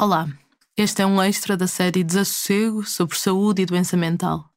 Olá, 0.00 0.28
este 0.76 1.02
é 1.02 1.06
um 1.06 1.20
extra 1.20 1.56
da 1.56 1.66
série 1.66 2.04
Desassossego 2.04 2.84
sobre 2.84 3.18
saúde 3.18 3.62
e 3.62 3.66
doença 3.66 3.96
mental. 3.96 4.48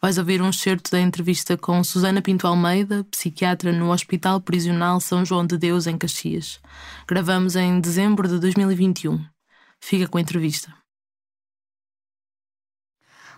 Vais 0.00 0.16
ouvir 0.16 0.40
um 0.40 0.48
excerto 0.48 0.92
da 0.92 1.00
entrevista 1.00 1.56
com 1.56 1.82
Susana 1.82 2.22
Pinto 2.22 2.46
Almeida, 2.46 3.02
psiquiatra 3.10 3.72
no 3.72 3.90
Hospital 3.90 4.40
Prisional 4.40 5.00
São 5.00 5.24
João 5.24 5.44
de 5.44 5.58
Deus, 5.58 5.88
em 5.88 5.98
Caxias. 5.98 6.60
Gravamos 7.04 7.56
em 7.56 7.80
dezembro 7.80 8.28
de 8.28 8.38
2021. 8.38 9.26
Fica 9.80 10.06
com 10.06 10.18
a 10.18 10.20
entrevista. 10.20 10.72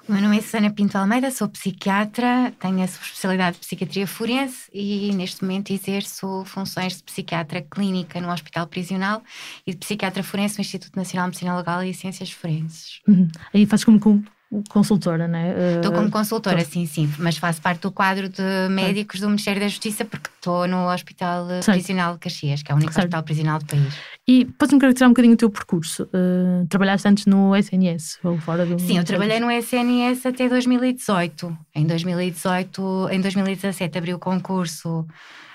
Meu 0.08 0.22
nome 0.22 0.38
é 0.38 0.40
Susana 0.40 0.70
Pinto 0.70 0.96
Almeida, 0.96 1.30
sou 1.30 1.46
psiquiatra, 1.50 2.50
tenho 2.58 2.80
a 2.80 2.84
especialidade 2.86 3.56
de 3.56 3.66
psiquiatria 3.66 4.06
forense 4.06 4.70
e 4.72 5.12
neste 5.14 5.42
momento 5.42 5.70
exerço 5.70 6.44
funções 6.46 6.96
de 6.96 7.02
psiquiatra 7.02 7.60
clínica 7.60 8.18
no 8.18 8.32
Hospital 8.32 8.66
Prisional 8.66 9.22
e 9.66 9.72
de 9.72 9.76
psiquiatra 9.76 10.22
forense 10.22 10.56
no 10.56 10.62
Instituto 10.62 10.96
Nacional 10.96 11.26
de 11.26 11.32
Medicina 11.32 11.58
Legal 11.58 11.84
e 11.84 11.92
Ciências 11.92 12.30
Forenses. 12.30 13.00
Uhum. 13.06 13.28
Aí 13.52 13.66
faz 13.66 13.84
como 13.84 14.00
com 14.00 14.22
consultora, 14.70 15.28
não 15.28 15.38
é? 15.38 15.76
Estou 15.76 15.92
como 15.92 16.10
consultora, 16.10 16.64
sim, 16.64 16.86
sim, 16.86 17.12
mas 17.18 17.36
faço 17.36 17.60
parte 17.60 17.82
do 17.82 17.92
quadro 17.92 18.28
de 18.28 18.42
médicos 18.70 19.20
do 19.20 19.28
Ministério 19.28 19.60
da 19.60 19.68
Justiça 19.68 20.04
porque 20.04 20.30
estou 20.34 20.66
no 20.66 20.90
Hospital 20.90 21.46
Prisional 21.64 22.14
de 22.14 22.20
Caxias, 22.20 22.62
que 22.62 22.72
é 22.72 22.74
o 22.74 22.78
único 22.78 22.92
certo. 22.92 23.04
hospital 23.04 23.22
prisional 23.22 23.58
do 23.58 23.66
país. 23.66 23.94
E 24.26 24.46
podes-me 24.46 24.80
caracterizar 24.80 25.08
um 25.08 25.12
bocadinho 25.12 25.34
o 25.34 25.36
teu 25.36 25.50
percurso? 25.50 26.04
Uh, 26.04 26.66
trabalhaste 26.68 27.08
antes 27.08 27.26
no 27.26 27.54
SNS 27.54 28.18
ou 28.24 28.38
fora 28.38 28.64
do 28.64 28.78
Sim, 28.78 28.96
eu 28.96 29.04
trabalhei 29.04 29.38
no 29.38 29.50
SNS 29.50 30.24
até 30.24 30.48
2018. 30.48 31.58
Em 31.74 31.86
2018, 31.86 33.08
em 33.10 33.20
2017 33.20 33.98
abri 33.98 34.14
o 34.14 34.18
concurso 34.18 35.06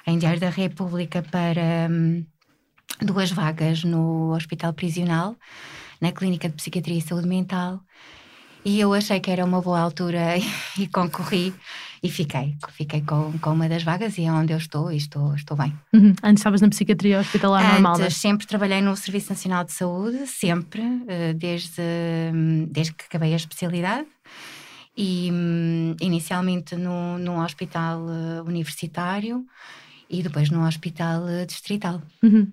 em 0.06 0.20
Diário 0.20 0.40
da 0.40 0.50
República 0.50 1.23
para 1.23 1.88
hum, 1.90 2.23
duas 3.02 3.32
vagas 3.32 3.84
no 3.84 4.36
Hospital 4.36 4.72
Prisional, 4.73 5.36
na 6.00 6.12
Clínica 6.12 6.48
de 6.48 6.56
Psiquiatria 6.56 6.98
e 7.00 7.02
Saúde 7.02 7.28
Mental 7.28 7.80
e 8.66 8.80
eu 8.80 8.94
achei 8.94 9.19
que 9.19 9.30
era 9.30 9.44
uma 9.44 9.61
boa 9.61 9.80
altura 9.80 10.38
e 10.78 10.88
concorri 10.88 11.53
e 12.02 12.09
fiquei. 12.09 12.56
Fiquei 12.72 13.02
com, 13.02 13.38
com 13.39 13.52
uma 13.52 13.70
das 13.70 13.83
vagas 13.83 14.17
e 14.17 14.25
é 14.25 14.31
onde 14.31 14.52
eu 14.52 14.58
estou 14.58 14.92
e 14.92 14.97
estou, 14.97 15.33
estou 15.33 15.55
bem. 15.55 15.73
Uhum. 15.94 16.14
Antes 16.22 16.42
estavas 16.42 16.61
na 16.61 16.70
psiquiatria 16.70 17.20
hospitalar 17.20 17.61
Antes, 17.61 17.73
normal? 17.73 17.95
Antes, 17.95 18.17
sempre 18.17 18.45
trabalhei 18.45 18.81
no 18.81 18.95
Serviço 18.95 19.30
Nacional 19.30 19.64
de 19.64 19.72
Saúde, 19.72 20.28
sempre, 20.28 20.81
eh, 21.08 21.33
desde, 21.33 21.81
desde 22.70 22.94
que 22.94 23.05
acabei 23.05 23.33
a 23.33 23.38
especialidade. 23.38 24.05
E 24.95 25.30
hum, 25.31 25.95
inicialmente 26.02 26.75
no, 26.75 27.17
no 27.17 27.42
hospital 27.42 28.02
eh, 28.09 28.42
universitário 28.42 29.45
e 30.14 30.22
depois 30.22 30.52
no 30.52 30.66
hospital 30.66 31.28
eh, 31.28 31.45
distrital. 31.45 32.00
Uhum. 32.22 32.47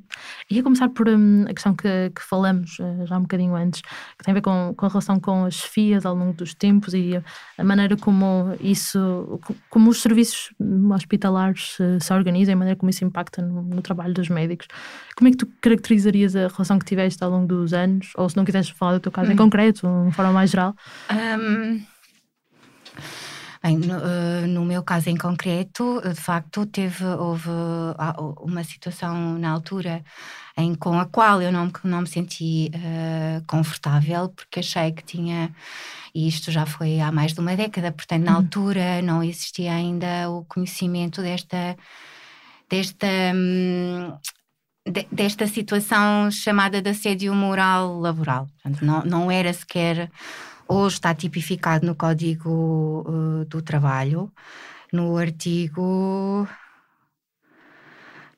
Ia 0.50 0.62
começar 0.62 0.88
por 0.88 1.08
um, 1.08 1.42
a 1.42 1.52
questão 1.52 1.74
que, 1.74 2.10
que 2.14 2.22
falamos 2.22 2.78
uh, 2.78 3.06
já 3.06 3.18
um 3.18 3.22
bocadinho 3.22 3.54
antes, 3.54 3.82
que 3.82 4.24
tem 4.24 4.32
a 4.32 4.34
ver 4.34 4.40
com, 4.40 4.72
com 4.74 4.86
a 4.86 4.88
relação 4.88 5.20
com 5.20 5.44
as 5.44 5.60
FIAs 5.60 6.06
ao 6.06 6.14
longo 6.14 6.32
dos 6.32 6.54
tempos 6.54 6.94
e 6.94 7.16
a, 7.16 7.22
a 7.58 7.62
maneira 7.62 7.98
como 7.98 8.56
isso, 8.60 9.38
como 9.68 9.90
os 9.90 10.00
serviços 10.00 10.54
hospitalares 10.94 11.78
uh, 11.78 12.00
se 12.00 12.12
organizam 12.14 12.52
e 12.52 12.54
a 12.54 12.56
maneira 12.56 12.78
como 12.78 12.88
isso 12.88 13.04
impacta 13.04 13.42
no, 13.42 13.62
no, 13.62 13.82
trabalho 13.82 14.14
dos 14.14 14.30
médicos. 14.30 14.66
Como 15.14 15.28
é 15.28 15.30
que 15.32 15.36
tu 15.36 15.46
caracterizarias 15.60 16.34
a 16.34 16.48
relação 16.48 16.78
que 16.78 16.86
tiveste 16.86 17.22
ao 17.22 17.30
longo 17.30 17.46
dos 17.46 17.74
anos? 17.74 18.12
Ou 18.16 18.26
se 18.26 18.38
não 18.38 18.44
quiseres 18.46 18.70
falar 18.70 18.94
do 18.94 19.00
teu 19.00 19.12
caso 19.12 19.28
uhum. 19.28 19.34
em 19.34 19.36
concreto, 19.36 19.86
de 20.08 20.14
forma 20.14 20.32
mais 20.32 20.50
geral? 20.50 20.74
Um... 21.12 21.82
Bem, 23.62 23.76
no, 23.76 23.98
uh, 23.98 24.46
no, 24.46 24.64
meu 24.64 24.82
caso 24.82 25.10
em 25.10 25.16
concreto, 25.18 26.00
de 26.00 26.14
facto, 26.14 26.64
teve, 26.64 27.04
houve 27.04 27.50
uh, 27.50 28.34
uma 28.40 28.64
situação 28.64 29.38
na 29.38 29.50
altura 29.50 30.02
em, 30.56 30.74
com 30.74 30.98
a 30.98 31.04
qual 31.04 31.42
eu 31.42 31.52
não, 31.52 31.70
não 31.84 32.00
me 32.00 32.06
senti 32.06 32.70
uh, 32.74 33.44
confortável, 33.46 34.30
porque 34.30 34.60
achei 34.60 34.92
que 34.92 35.04
tinha, 35.04 35.54
e 36.14 36.26
isto 36.26 36.50
já 36.50 36.64
foi 36.64 37.00
há 37.00 37.12
mais 37.12 37.34
de 37.34 37.40
uma 37.40 37.54
década, 37.54 37.92
portanto, 37.92 38.24
na 38.24 38.32
uhum. 38.32 38.38
altura 38.38 39.02
não 39.02 39.22
existia 39.22 39.74
ainda 39.74 40.30
o 40.30 40.42
conhecimento 40.46 41.20
desta. 41.20 41.76
desta 42.68 43.06
hum, 43.34 44.16
desta 45.12 45.46
situação 45.46 46.30
chamada 46.30 46.80
de 46.80 46.90
assédio 46.90 47.34
moral 47.34 48.00
laboral. 48.00 48.48
Portanto, 48.62 48.84
não, 48.84 49.04
não 49.04 49.30
era 49.30 49.52
sequer 49.52 50.10
hoje 50.70 50.94
está 50.94 51.12
tipificado 51.14 51.84
no 51.84 51.94
Código 51.96 53.04
uh, 53.06 53.44
do 53.46 53.60
Trabalho, 53.60 54.32
no 54.92 55.16
artigo. 55.16 56.48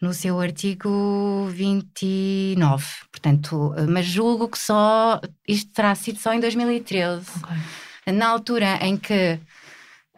No 0.00 0.12
seu 0.12 0.40
artigo 0.40 1.46
29, 1.52 2.84
portanto, 3.12 3.68
uh, 3.68 3.88
mas 3.88 4.04
julgo 4.06 4.48
que 4.48 4.58
só 4.58 5.20
isto 5.46 5.72
terá 5.72 5.94
sido 5.94 6.18
só 6.18 6.32
em 6.32 6.40
2013, 6.40 7.30
okay. 7.36 8.12
na 8.12 8.28
altura 8.28 8.78
em 8.84 8.96
que 8.96 9.38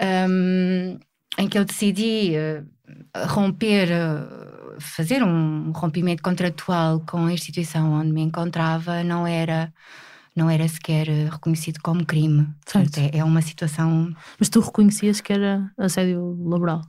um, 0.00 0.98
em 1.36 1.48
que 1.48 1.58
eu 1.58 1.66
decidi 1.66 2.32
uh, 2.34 3.26
romper, 3.26 3.88
fazer 4.78 5.22
um 5.22 5.70
rompimento 5.72 6.22
contratual 6.22 7.00
com 7.00 7.26
a 7.26 7.32
instituição 7.32 7.92
onde 7.92 8.10
me 8.10 8.22
encontrava, 8.22 9.04
não 9.04 9.26
era 9.26 9.70
não 10.34 10.50
era 10.50 10.66
sequer 10.66 11.08
eh, 11.08 11.28
reconhecido 11.30 11.78
como 11.82 12.04
crime. 12.04 12.48
Portanto, 12.64 12.98
é, 12.98 13.18
é, 13.18 13.24
uma 13.24 13.40
situação. 13.40 14.14
Mas 14.38 14.48
tu 14.48 14.60
reconhecias 14.60 15.20
que 15.20 15.32
era 15.32 15.70
assédio 15.78 16.36
laboral? 16.44 16.82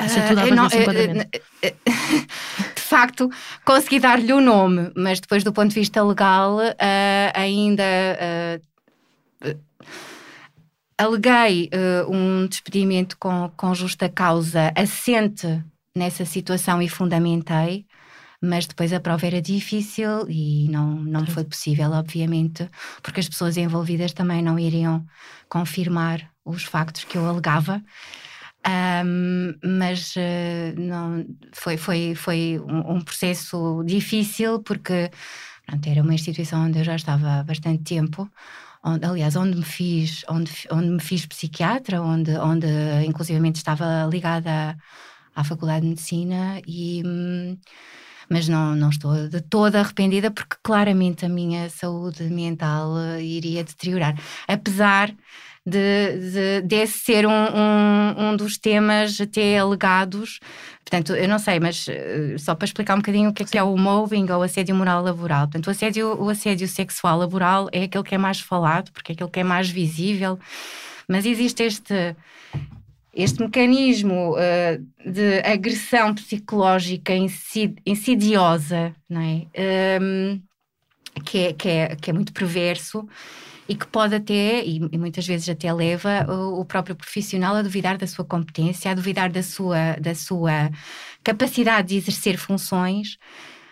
Uh, 0.00 0.54
não, 0.54 0.66
uh, 0.66 0.70
de 2.74 2.82
facto, 2.82 3.30
consegui 3.64 3.98
dar-lhe 3.98 4.32
o 4.32 4.40
nome, 4.40 4.92
mas 4.94 5.20
depois, 5.20 5.42
do 5.42 5.52
ponto 5.52 5.70
de 5.70 5.74
vista 5.74 6.02
legal, 6.02 6.58
uh, 6.58 7.32
ainda 7.34 7.84
aleguei 10.98 11.70
um 12.08 12.46
despedimento 12.46 13.16
com, 13.18 13.50
com 13.56 13.74
justa 13.74 14.08
causa 14.08 14.72
assente 14.74 15.62
nessa 15.94 16.24
situação 16.26 16.80
e 16.82 16.88
fundamentei 16.88 17.85
mas 18.46 18.66
depois 18.66 18.92
a 18.92 19.00
prova 19.00 19.26
era 19.26 19.42
difícil 19.42 20.28
e 20.28 20.68
não, 20.68 20.96
não 20.96 21.26
foi 21.26 21.44
possível, 21.44 21.90
obviamente, 21.92 22.68
porque 23.02 23.20
as 23.20 23.28
pessoas 23.28 23.56
envolvidas 23.56 24.12
também 24.12 24.42
não 24.42 24.58
iriam 24.58 25.04
confirmar 25.48 26.30
os 26.44 26.64
factos 26.64 27.04
que 27.04 27.18
eu 27.18 27.26
alegava. 27.26 27.82
Um, 28.66 29.54
mas 29.78 30.16
uh, 30.16 30.80
não, 30.80 31.24
foi, 31.52 31.76
foi, 31.76 32.14
foi 32.16 32.60
um, 32.66 32.96
um, 32.96 33.00
processo 33.00 33.84
difícil 33.86 34.60
porque 34.60 35.08
pronto, 35.64 35.88
era 35.88 36.02
uma 36.02 36.14
instituição 36.14 36.66
onde 36.66 36.80
eu 36.80 36.84
já 36.84 36.96
estava 36.96 37.38
há 37.38 37.44
bastante 37.44 37.84
tempo, 37.84 38.28
onde, 38.82 39.06
aliás, 39.06 39.36
onde 39.36 39.56
me 39.56 39.64
fiz, 39.64 40.24
onde, 40.28 40.50
onde 40.72 40.88
me 40.88 41.00
fiz 41.00 41.26
psiquiatra, 41.26 42.02
onde, 42.02 42.36
onde 42.38 42.66
inclusivamente 43.06 43.56
estava 43.56 44.08
ligada 44.10 44.50
à, 45.34 45.40
à 45.40 45.44
Faculdade 45.44 45.82
de 45.82 45.90
Medicina 45.90 46.60
e. 46.66 47.02
Mas 48.28 48.48
não, 48.48 48.74
não 48.74 48.90
estou 48.90 49.28
de 49.28 49.40
toda 49.40 49.80
arrependida 49.80 50.30
porque 50.30 50.56
claramente 50.62 51.24
a 51.24 51.28
minha 51.28 51.70
saúde 51.70 52.24
mental 52.24 52.98
eh, 52.98 53.22
iria 53.22 53.62
deteriorar. 53.62 54.18
Apesar 54.48 55.14
de, 55.66 56.18
de, 56.30 56.60
desse 56.62 57.00
ser 57.00 57.26
um, 57.26 57.32
um, 57.32 58.28
um, 58.28 58.36
dos 58.36 58.56
temas 58.56 59.20
até 59.20 59.58
alegados. 59.58 60.38
Portanto, 60.84 61.12
eu 61.16 61.28
não 61.28 61.40
sei, 61.40 61.58
mas 61.58 61.88
uh, 61.88 62.38
só 62.38 62.54
para 62.54 62.66
explicar 62.66 62.94
um 62.94 62.98
bocadinho 62.98 63.30
o 63.30 63.34
que 63.34 63.42
é, 63.42 63.46
que 63.46 63.58
é 63.58 63.62
o 63.62 63.76
mobbing 63.76 64.30
ou 64.30 64.42
assédio 64.42 64.76
moral 64.76 65.02
laboral. 65.02 65.48
Portanto, 65.48 65.66
o 65.66 65.70
assédio, 65.70 66.22
o 66.22 66.28
assédio 66.28 66.68
sexual 66.68 67.18
laboral 67.18 67.68
é 67.72 67.82
aquele 67.82 68.04
que 68.04 68.14
é 68.14 68.18
mais 68.18 68.40
falado, 68.40 68.92
porque 68.92 69.10
é 69.10 69.14
aquele 69.14 69.30
que 69.30 69.40
é 69.40 69.44
mais 69.44 69.68
visível, 69.68 70.38
mas 71.08 71.26
existe 71.26 71.64
este, 71.64 72.14
este 73.16 73.40
mecanismo 73.40 74.34
uh, 74.34 75.10
de 75.10 75.38
agressão 75.40 76.14
psicológica 76.14 77.14
insidiosa, 77.86 78.94
não 79.08 79.22
é? 79.22 79.46
Um, 80.02 80.42
que, 81.24 81.38
é, 81.38 81.52
que, 81.54 81.68
é, 81.68 81.96
que 81.96 82.10
é 82.10 82.12
muito 82.12 82.30
perverso 82.34 83.08
e 83.66 83.74
que 83.74 83.86
pode 83.86 84.14
até, 84.14 84.62
e, 84.62 84.78
muitas 84.98 85.26
vezes 85.26 85.48
até 85.48 85.72
leva 85.72 86.30
o, 86.30 86.62
próprio 86.66 86.94
profissional 86.94 87.56
a 87.56 87.62
duvidar 87.62 87.96
da 87.96 88.06
sua 88.06 88.24
competência, 88.24 88.90
a 88.90 88.94
duvidar 88.94 89.32
da 89.32 89.42
sua, 89.42 89.94
da 89.94 90.14
sua 90.14 90.70
capacidade 91.24 91.88
de 91.88 91.96
exercer 91.96 92.36
funções. 92.36 93.16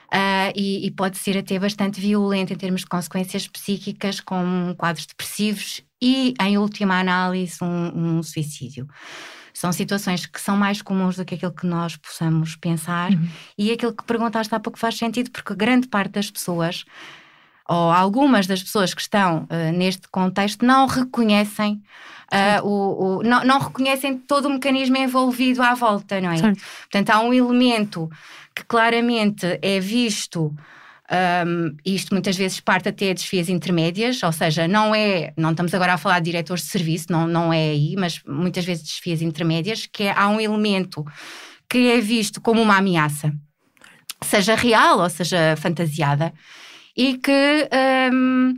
Uh, 0.06 0.52
e, 0.55 0.87
e, 0.87 0.90
pode 0.90 1.19
ser 1.19 1.37
até 1.37 1.58
bastante 1.58 2.00
violento 2.00 2.52
em 2.52 2.56
termos 2.56 2.82
de 2.82 2.87
consequências 2.87 3.47
psíquicas, 3.49 4.20
com 4.20 4.75
quadros 4.79 5.06
depressivos 5.06 5.82
e, 6.04 6.34
em 6.38 6.58
última 6.58 7.00
análise, 7.00 7.56
um, 7.62 8.18
um 8.18 8.22
suicídio. 8.22 8.86
São 9.54 9.72
situações 9.72 10.26
que 10.26 10.38
são 10.38 10.54
mais 10.54 10.82
comuns 10.82 11.16
do 11.16 11.24
que 11.24 11.34
aquilo 11.34 11.52
que 11.52 11.66
nós 11.66 11.96
possamos 11.96 12.56
pensar 12.56 13.10
uhum. 13.10 13.26
e 13.56 13.72
aquilo 13.72 13.94
que 13.94 14.04
perguntaste 14.04 14.54
há 14.54 14.60
pouco 14.60 14.78
faz 14.78 14.98
sentido, 14.98 15.30
porque 15.30 15.54
grande 15.54 15.88
parte 15.88 16.12
das 16.12 16.30
pessoas 16.30 16.84
ou 17.66 17.90
algumas 17.90 18.46
das 18.46 18.62
pessoas 18.62 18.92
que 18.92 19.00
estão 19.00 19.44
uh, 19.44 19.72
neste 19.72 20.06
contexto 20.08 20.66
não 20.66 20.86
reconhecem 20.86 21.82
uh, 22.30 22.66
o, 22.66 23.20
o, 23.20 23.22
não, 23.22 23.42
não, 23.42 23.58
reconhecem 23.58 24.18
todo 24.18 24.46
o 24.46 24.50
mecanismo 24.50 24.98
envolvido 24.98 25.62
à 25.62 25.72
volta, 25.72 26.20
não 26.20 26.30
é? 26.30 26.36
Portanto, 26.42 27.08
há 27.08 27.20
um 27.20 27.32
elemento 27.32 28.10
que 28.54 28.62
claramente 28.64 29.58
é 29.62 29.80
visto 29.80 30.54
Um, 31.46 31.76
isto 31.84 32.12
muitas 32.12 32.37
vezes 32.37 32.58
parte 32.58 32.88
até 32.88 33.08
de 33.08 33.14
desfias 33.14 33.49
intermédias, 33.49 34.20
ou 34.22 34.32
seja, 34.32 34.66
não 34.66 34.93
é, 34.93 35.32
não 35.37 35.52
estamos 35.52 35.72
agora 35.72 35.94
a 35.94 35.99
falar 35.99 36.19
de 36.19 36.25
diretores 36.25 36.64
de 36.64 36.70
serviço, 36.70 37.06
não, 37.11 37.26
não 37.28 37.52
é 37.52 37.70
aí, 37.70 37.94
mas 37.96 38.20
muitas 38.26 38.64
vezes 38.64 38.82
desfias 38.82 39.22
intermédias, 39.22 39.87
que 39.87 40.05
é, 40.05 40.14
há 40.16 40.28
um 40.28 40.40
elemento 40.40 41.05
que 41.69 41.90
é 41.90 42.00
visto 42.00 42.40
como 42.40 42.61
uma 42.61 42.78
ameaça, 42.78 43.32
seja 44.22 44.56
real 44.56 44.99
ou 45.00 45.11
seja 45.11 45.55
fantasiada, 45.56 46.32
e 46.96 47.16
que 47.19 47.69
um, 48.12 48.55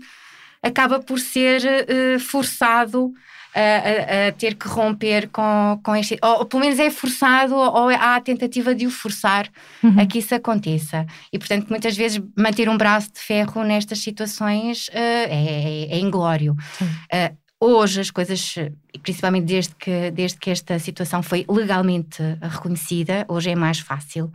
acaba 0.62 0.98
por 0.98 1.18
ser 1.18 1.60
uh, 1.62 2.20
forçado 2.20 3.12
a, 3.56 4.28
a, 4.28 4.32
ter 4.32 4.54
que 4.54 4.68
romper 4.68 5.28
com, 5.30 5.80
com 5.82 5.96
este. 5.96 6.18
Ou 6.22 6.44
pelo 6.44 6.62
menos 6.62 6.78
é 6.78 6.90
forçado, 6.90 7.54
ou 7.54 7.88
há 7.88 8.16
a 8.16 8.20
tentativa 8.20 8.74
de 8.74 8.86
o 8.86 8.90
forçar 8.90 9.48
uhum. 9.82 9.98
a 9.98 10.06
que 10.06 10.18
isso 10.18 10.34
aconteça. 10.34 11.06
E 11.32 11.38
portanto, 11.38 11.68
muitas 11.70 11.96
vezes, 11.96 12.22
manter 12.36 12.68
um 12.68 12.76
braço 12.76 13.10
de 13.12 13.20
ferro 13.20 13.64
nestas 13.64 14.00
situações 14.00 14.88
uh, 14.88 14.92
é, 14.94 15.88
é 15.90 15.98
inglório. 15.98 16.54
Uh, 16.82 17.36
hoje 17.58 18.00
as 18.00 18.10
coisas, 18.10 18.54
principalmente 19.02 19.46
desde 19.46 19.74
que, 19.74 20.10
desde 20.10 20.38
que 20.38 20.50
esta 20.50 20.78
situação 20.78 21.22
foi 21.22 21.46
legalmente 21.48 22.22
reconhecida, 22.42 23.24
hoje 23.26 23.50
é 23.50 23.54
mais 23.54 23.78
fácil 23.78 24.30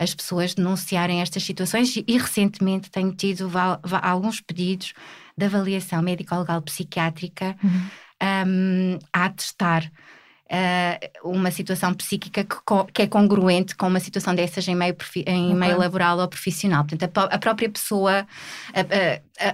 as 0.00 0.14
pessoas 0.14 0.54
denunciarem 0.54 1.20
estas 1.20 1.42
situações 1.42 1.96
e 1.96 2.18
recentemente 2.18 2.88
tenho 2.88 3.12
tido 3.12 3.50
alguns 4.00 4.40
pedidos 4.40 4.92
de 5.36 5.44
avaliação 5.44 6.00
médico-legal 6.02 6.62
psiquiátrica 6.62 7.56
uhum 7.62 7.88
um, 8.22 8.98
a 9.12 9.24
atestar 9.26 9.90
uh, 10.50 11.28
uma 11.30 11.50
situação 11.50 11.94
psíquica 11.94 12.44
que, 12.44 12.56
que, 12.92 13.02
é 13.02 13.06
congruente 13.06 13.76
com 13.76 13.86
uma 13.86 14.00
situação 14.00 14.34
dessas 14.34 14.66
em 14.66 14.74
meio, 14.74 14.96
em 15.26 15.46
okay. 15.46 15.54
meio 15.54 15.78
laboral 15.78 16.18
ou 16.18 16.28
profissional. 16.28 16.84
Portanto, 16.84 17.18
a, 17.18 17.24
a 17.24 17.38
própria 17.38 17.68
pessoa 17.68 18.26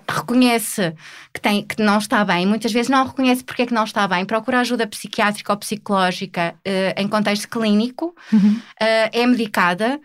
reconhece 0.09 0.95
que, 1.33 1.41
tem, 1.41 1.63
que 1.63 1.83
não 1.83 1.99
está 1.99 2.25
bem, 2.25 2.47
muitas 2.47 2.73
vezes 2.73 2.89
não 2.89 3.07
reconhece 3.07 3.45
porque 3.45 3.63
é 3.63 3.67
que 3.67 3.75
não 3.75 3.85
está 3.85 4.09
bem, 4.09 4.25
procura 4.25 4.61
ajuda 4.61 4.87
psiquiátrica 4.87 5.53
ou 5.53 5.59
psicológica 5.59 6.55
uh, 6.67 7.01
em 7.01 7.09
contexto 7.09 7.49
clínico, 7.49 8.15
uhum. 8.33 8.53
uh, 8.53 9.11
é 9.13 9.27
medicada 9.27 10.01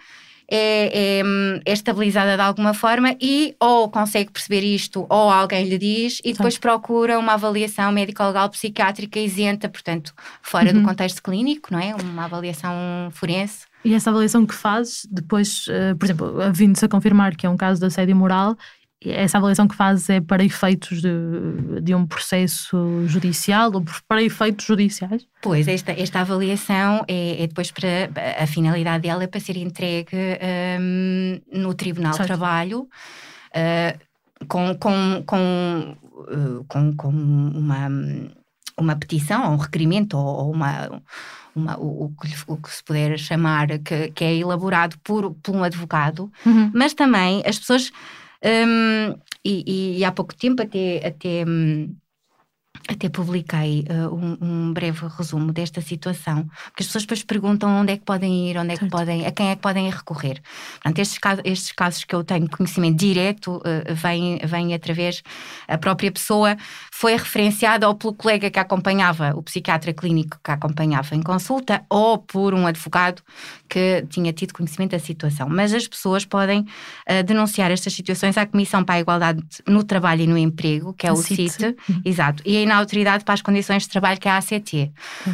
é, 0.51 1.19
é, 1.19 1.23
é, 1.65 1.73
estabilizada 1.73 2.35
de 2.35 2.41
alguma 2.41 2.73
forma 2.73 3.15
e 3.21 3.55
ou 3.59 3.89
consegue 3.89 4.31
perceber 4.31 4.61
isto 4.61 5.05
ou 5.09 5.29
alguém 5.29 5.67
lhe 5.67 5.77
diz 5.77 6.19
e 6.23 6.33
depois 6.33 6.55
Sim. 6.55 6.59
procura 6.59 7.19
uma 7.19 7.33
avaliação 7.33 7.91
médico-legal 7.91 8.49
psiquiátrica 8.49 9.19
isenta, 9.19 9.69
portanto, 9.69 10.13
fora 10.41 10.73
uhum. 10.73 10.81
do 10.81 10.87
contexto 10.87 11.21
clínico, 11.21 11.71
não 11.71 11.79
é? 11.79 11.95
Uma 11.95 12.25
avaliação 12.25 12.73
forense. 13.11 13.69
E 13.85 13.93
essa 13.93 14.09
avaliação 14.09 14.45
que 14.45 14.53
faz, 14.53 15.07
depois, 15.09 15.65
uh, 15.67 15.95
por 15.97 16.05
exemplo, 16.05 16.53
vindo-se 16.53 16.83
a 16.83 16.89
confirmar 16.89 17.35
que 17.35 17.45
é 17.45 17.49
um 17.49 17.55
caso 17.55 17.79
de 17.79 17.85
assédio 17.85 18.15
moral, 18.15 18.57
essa 19.05 19.37
avaliação 19.37 19.67
que 19.67 19.75
faz 19.75 20.09
é 20.09 20.19
para 20.19 20.43
efeitos 20.43 21.01
de, 21.01 21.81
de 21.81 21.95
um 21.95 22.05
processo 22.05 23.05
judicial 23.07 23.71
ou 23.73 23.83
para 24.07 24.21
efeitos 24.21 24.65
judiciais? 24.65 25.25
Pois, 25.41 25.67
esta, 25.67 25.91
esta 25.91 26.19
avaliação 26.19 27.05
é, 27.07 27.43
é 27.43 27.47
depois 27.47 27.71
para. 27.71 27.87
A 28.37 28.45
finalidade 28.45 29.03
dela 29.03 29.23
é 29.23 29.27
para 29.27 29.39
ser 29.39 29.55
entregue 29.55 30.17
um, 30.79 31.39
no 31.51 31.73
Tribunal 31.73 32.13
certo. 32.13 32.23
de 32.23 32.27
Trabalho. 32.27 32.89
Uh, 33.55 34.09
com, 34.47 34.75
com, 34.75 35.23
com, 35.25 35.97
uh, 36.13 36.63
com, 36.67 36.95
com 36.95 37.09
uma, 37.09 37.87
uma 38.77 38.95
petição, 38.95 39.45
ou 39.45 39.53
um 39.53 39.57
requerimento, 39.57 40.17
ou, 40.17 40.51
uma, 40.51 41.01
uma, 41.55 41.77
o, 41.77 42.05
o, 42.05 42.13
o, 42.47 42.57
que 42.57 42.69
se 42.69 42.83
puder 42.83 43.17
chamar, 43.17 43.67
que, 43.79 44.11
que 44.11 44.23
é 44.23 44.35
elaborado 44.35 44.97
por, 45.03 45.33
por 45.35 45.55
um 45.55 45.63
advogado, 45.63 46.31
uhum. 46.45 46.71
mas 46.73 46.93
também 46.93 47.43
as 47.45 47.59
pessoas 47.59 47.91
um, 48.43 49.11
e, 49.43 49.97
e, 49.99 50.05
há 50.05 50.11
pouco 50.11 50.35
tempo 50.35 50.61
até, 50.61 51.05
até 51.07 51.45
um, 51.47 51.95
até 52.93 53.07
publiquei 53.07 53.85
uh, 53.89 54.13
um, 54.13 54.37
um, 54.41 54.73
breve 54.73 55.05
resumo 55.17 55.51
desta 55.53 55.79
situação, 55.79 56.49
porque 56.65 56.81
as 56.81 56.87
pessoas 56.87 57.03
depois 57.03 57.23
perguntam 57.23 57.69
onde 57.69 57.93
é 57.93 57.97
que 57.97 58.03
podem 58.03 58.49
ir, 58.49 58.57
onde 58.57 58.73
é 58.73 58.77
que 58.77 58.89
podem, 58.89 59.25
a 59.27 59.31
quem 59.31 59.49
é 59.49 59.55
que 59.55 59.61
podem 59.61 59.89
recorrer. 59.89 60.41
Portanto, 60.73 60.99
estes 60.99 61.17
casos, 61.19 61.43
estes 61.45 61.71
casos 61.71 62.03
que 62.03 62.15
eu 62.15 62.23
tenho 62.23 62.49
conhecimento 62.49 62.97
direto 62.97 63.57
uh, 63.57 63.93
vêm, 63.93 64.39
vêm 64.43 64.73
através 64.73 65.21
a 65.67 65.77
própria 65.77 66.11
pessoa 66.11 66.57
foi 66.91 67.13
referenciada 67.15 67.87
ou 67.87 67.95
pelo 67.95 68.13
colega 68.13 68.49
que 68.49 68.59
acompanhava, 68.59 69.33
o 69.35 69.43
psiquiatra 69.43 69.93
clínico 69.93 70.39
que 70.43 70.51
acompanhava 70.51 71.15
em 71.15 71.21
consulta, 71.21 71.83
ou 71.89 72.17
por 72.17 72.53
um 72.53 72.65
advogado 72.65 73.21
que 73.69 74.03
tinha 74.09 74.33
tido 74.33 74.53
conhecimento 74.53 74.91
da 74.91 74.99
situação. 74.99 75.47
Mas 75.47 75.73
as 75.73 75.87
pessoas 75.87 76.25
podem 76.25 76.61
uh, 76.61 77.23
denunciar 77.23 77.69
estas 77.69 77.93
situações 77.93 78.35
à 78.37 78.45
Comissão 78.45 78.83
para 78.83 78.95
a 78.95 78.99
Igualdade 78.99 79.43
no 79.67 79.83
Trabalho 79.83 80.23
e 80.23 80.27
no 80.27 80.37
Emprego, 80.37 80.93
que 80.93 81.05
é 81.05 81.11
o, 81.11 81.15
CIT. 81.17 81.75
Uhum. 81.87 82.01
exato, 82.03 82.41
e 82.45 82.65
na 82.65 82.78
Autoridade 82.79 83.23
para 83.23 83.33
as 83.33 83.41
Condições 83.41 83.83
de 83.83 83.89
Trabalho, 83.89 84.19
que 84.19 84.27
é 84.27 84.31
a 84.31 84.37
ACT. 84.37 84.91
Uh, 85.27 85.33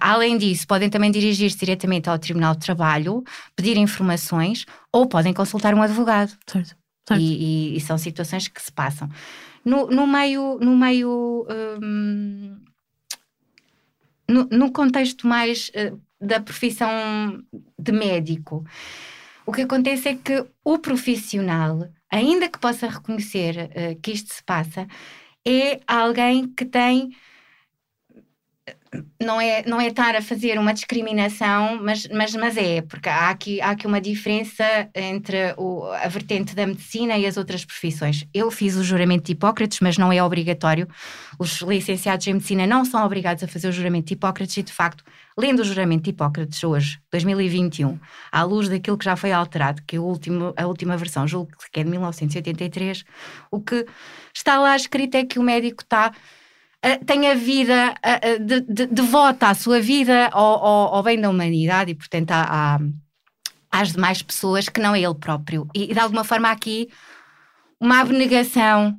além 0.00 0.36
disso, 0.38 0.66
podem 0.66 0.90
também 0.90 1.10
dirigir-se 1.10 1.58
diretamente 1.58 2.08
ao 2.08 2.18
Tribunal 2.18 2.54
de 2.54 2.60
Trabalho, 2.60 3.22
pedir 3.54 3.76
informações 3.76 4.66
ou 4.92 5.06
podem 5.06 5.32
consultar 5.32 5.74
um 5.74 5.82
advogado. 5.82 6.30
Certo. 6.46 6.76
certo. 7.08 7.20
E, 7.20 7.74
e, 7.74 7.76
e, 7.76 7.80
são 7.80 7.96
situações 7.98 8.48
que 8.48 8.60
se 8.60 8.72
passam. 8.72 9.08
No, 9.64 9.86
no 9.86 10.06
meio. 10.06 10.58
No 10.60 10.76
meio 10.76 11.46
um, 11.82 12.56
no, 14.28 14.44
no, 14.50 14.72
contexto 14.72 15.26
mais 15.26 15.70
uh, 15.70 16.00
da 16.20 16.40
profissão 16.40 16.90
de 17.78 17.92
médico, 17.92 18.64
o 19.44 19.52
que 19.52 19.62
acontece 19.62 20.08
é 20.08 20.16
que 20.16 20.44
o 20.64 20.78
profissional, 20.78 21.88
ainda 22.10 22.48
que 22.48 22.58
possa 22.58 22.88
reconhecer 22.88 23.70
uh, 23.70 24.00
que 24.00 24.10
isto 24.10 24.34
se 24.34 24.42
passa, 24.42 24.88
é 25.46 25.80
alguém 25.86 26.48
que 26.48 26.64
tem 26.64 27.10
não 29.20 29.40
é, 29.40 29.62
não 29.66 29.80
é 29.80 29.88
estar 29.88 30.14
a 30.14 30.22
fazer 30.22 30.58
uma 30.58 30.72
discriminação, 30.72 31.80
mas, 31.82 32.06
mas, 32.08 32.34
mas 32.34 32.56
é, 32.56 32.82
porque 32.82 33.08
há 33.08 33.30
aqui, 33.30 33.60
há 33.60 33.70
aqui 33.70 33.86
uma 33.86 34.00
diferença 34.00 34.64
entre 34.94 35.54
o, 35.56 35.84
a 35.84 36.08
vertente 36.08 36.54
da 36.54 36.66
medicina 36.66 37.16
e 37.16 37.26
as 37.26 37.36
outras 37.36 37.64
profissões. 37.64 38.26
Eu 38.32 38.50
fiz 38.50 38.76
o 38.76 38.84
juramento 38.84 39.24
de 39.24 39.32
Hipócrates, 39.32 39.80
mas 39.80 39.98
não 39.98 40.12
é 40.12 40.22
obrigatório. 40.22 40.86
Os 41.38 41.60
licenciados 41.62 42.26
em 42.26 42.34
medicina 42.34 42.66
não 42.66 42.84
são 42.84 43.04
obrigados 43.04 43.42
a 43.42 43.48
fazer 43.48 43.68
o 43.68 43.72
juramento 43.72 44.06
de 44.06 44.14
Hipócrates 44.14 44.56
e, 44.56 44.62
de 44.62 44.72
facto, 44.72 45.04
lendo 45.38 45.60
o 45.60 45.64
juramento 45.64 46.04
de 46.04 46.10
Hipócrates 46.10 46.62
hoje, 46.62 46.98
2021, 47.10 47.98
à 48.32 48.42
luz 48.42 48.68
daquilo 48.68 48.96
que 48.96 49.04
já 49.04 49.16
foi 49.16 49.32
alterado, 49.32 49.82
que 49.86 49.96
é 49.96 50.00
último, 50.00 50.54
a 50.56 50.66
última 50.66 50.96
versão, 50.96 51.26
julgo 51.26 51.50
que 51.70 51.80
é 51.80 51.84
de 51.84 51.90
1983, 51.90 53.04
o 53.50 53.60
que 53.60 53.86
está 54.34 54.58
lá 54.58 54.74
escrito 54.76 55.16
é 55.16 55.24
que 55.24 55.38
o 55.38 55.42
médico 55.42 55.82
está 55.82 56.12
tem 57.04 57.28
a 57.28 57.34
vida 57.34 57.94
uh, 57.94 58.44
de, 58.44 58.60
de, 58.60 58.86
devota 58.86 59.48
a 59.48 59.54
sua 59.54 59.80
vida 59.80 60.28
ao, 60.32 60.64
ao, 60.64 60.94
ao, 60.94 61.02
bem 61.02 61.20
da 61.20 61.28
humanidade 61.28 61.90
e, 61.90 61.94
portanto, 61.94 62.30
há, 62.30 62.78
às 63.70 63.92
demais 63.92 64.22
pessoas 64.22 64.68
que 64.68 64.80
não 64.80 64.94
é 64.94 65.00
ele 65.00 65.14
próprio. 65.14 65.68
E, 65.74 65.92
de 65.92 65.98
alguma 65.98 66.24
forma, 66.24 66.50
aqui 66.50 66.88
uma 67.80 68.00
abnegação, 68.00 68.98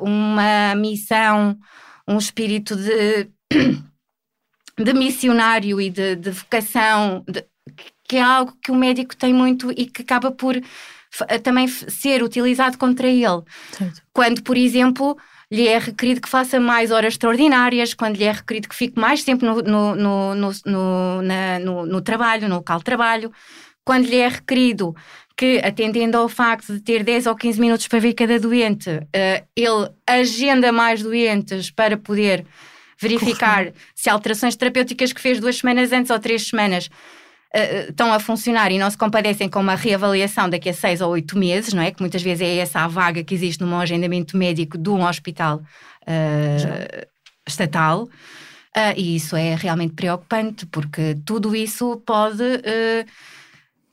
uma 0.00 0.74
missão, 0.74 1.58
um 2.06 2.18
espírito 2.18 2.76
de, 2.76 3.30
de 4.78 4.92
missionário 4.92 5.80
e 5.80 5.90
de, 5.90 6.16
de 6.16 6.30
vocação, 6.30 7.24
de, 7.26 7.44
que 8.08 8.16
é 8.16 8.22
algo 8.22 8.56
que 8.62 8.70
o 8.70 8.74
médico 8.74 9.16
tem 9.16 9.32
muito 9.32 9.70
e 9.72 9.86
que 9.86 10.02
acaba 10.02 10.30
por 10.30 10.54
também 11.42 11.66
ser 11.68 12.22
utilizado 12.22 12.76
contra 12.78 13.06
ele. 13.06 13.42
Certo. 13.72 14.02
Quando, 14.12 14.42
por 14.42 14.56
exemplo, 14.56 15.16
lhe 15.50 15.66
é 15.66 15.78
requerido 15.78 16.20
que 16.20 16.28
faça 16.28 16.60
mais 16.60 16.90
horas 16.90 17.14
extraordinárias, 17.14 17.94
quando 17.94 18.16
lhe 18.16 18.24
é 18.24 18.32
requerido 18.32 18.68
que 18.68 18.74
fique 18.76 18.98
mais 19.00 19.24
tempo 19.24 19.44
no, 19.44 19.62
no, 19.62 19.94
no, 19.94 20.34
no, 20.34 21.22
na, 21.22 21.58
no, 21.58 21.86
no 21.86 22.00
trabalho, 22.02 22.48
no 22.48 22.56
local 22.56 22.78
de 22.78 22.84
trabalho, 22.84 23.32
quando 23.84 24.06
lhe 24.06 24.16
é 24.16 24.28
requerido 24.28 24.94
que, 25.34 25.60
atendendo 25.64 26.18
ao 26.18 26.28
facto 26.28 26.74
de 26.74 26.80
ter 26.80 27.02
10 27.02 27.26
ou 27.26 27.34
15 27.34 27.60
minutos 27.60 27.88
para 27.88 28.00
ver 28.00 28.12
cada 28.12 28.38
doente, 28.38 28.90
uh, 28.90 29.46
ele 29.56 29.90
agenda 30.06 30.70
mais 30.72 31.02
doentes 31.02 31.70
para 31.70 31.96
poder 31.96 32.44
verificar 33.00 33.72
se 33.94 34.10
alterações 34.10 34.56
terapêuticas 34.56 35.12
que 35.12 35.20
fez 35.20 35.38
duas 35.40 35.56
semanas 35.56 35.92
antes 35.92 36.10
ou 36.10 36.18
três 36.18 36.48
semanas 36.48 36.90
uh, 37.54 37.90
estão 37.90 38.12
a 38.12 38.18
funcionar 38.18 38.70
e 38.72 38.78
não 38.78 38.90
se 38.90 38.96
compadecem 38.96 39.48
com 39.48 39.60
uma 39.60 39.74
reavaliação 39.74 40.48
daqui 40.48 40.68
a 40.68 40.74
seis 40.74 41.00
ou 41.00 41.10
oito 41.12 41.38
meses, 41.38 41.72
não 41.72 41.82
é? 41.82 41.90
Que 41.90 42.00
muitas 42.00 42.22
vezes 42.22 42.42
é 42.42 42.56
essa 42.56 42.80
a 42.80 42.88
vaga 42.88 43.22
que 43.22 43.34
existe 43.34 43.62
no 43.62 43.76
agendamento 43.76 44.36
médico 44.36 44.76
de 44.78 44.90
um 44.90 45.04
hospital 45.04 45.62
uh, 46.02 47.06
estatal. 47.46 48.04
Uh, 48.04 48.94
e 48.96 49.16
isso 49.16 49.34
é 49.34 49.54
realmente 49.54 49.94
preocupante, 49.94 50.66
porque 50.66 51.16
tudo 51.24 51.56
isso 51.56 52.02
pode 52.06 52.44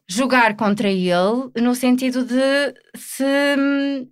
jogar 0.08 0.56
contra 0.56 0.90
ele 0.90 1.50
no 1.60 1.74
sentido 1.74 2.24
de 2.24 2.74
se, 2.96 3.26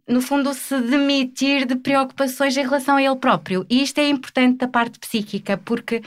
no 0.08 0.22
fundo, 0.22 0.54
se 0.54 0.80
demitir 0.82 1.66
de 1.66 1.76
preocupações 1.76 2.58
em 2.58 2.64
relação 2.64 2.96
a 2.98 3.04
ele 3.04 3.16
próprio. 3.16 3.66
E 3.70 3.84
isto 3.84 4.00
é 4.00 4.10
importante 4.10 4.58
da 4.58 4.68
parte 4.68 4.98
psíquica, 5.00 5.58
porque 5.58 6.02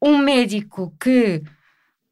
um 0.00 0.18
médico 0.18 0.92
que 1.00 1.42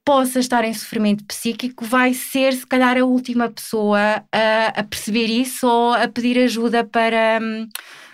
possa 0.07 0.39
estar 0.39 0.63
em 0.65 0.73
sofrimento 0.73 1.25
psíquico 1.25 1.85
vai 1.85 2.15
ser, 2.15 2.53
se 2.53 2.65
calhar, 2.65 2.97
a 2.97 3.05
última 3.05 3.51
pessoa 3.51 3.99
a, 4.31 4.67
a 4.69 4.85
perceber 4.85 5.27
isso 5.27 5.67
ou 5.67 5.93
a 5.95 6.07
pedir 6.07 6.39
ajuda 6.39 6.85
para, 6.85 7.41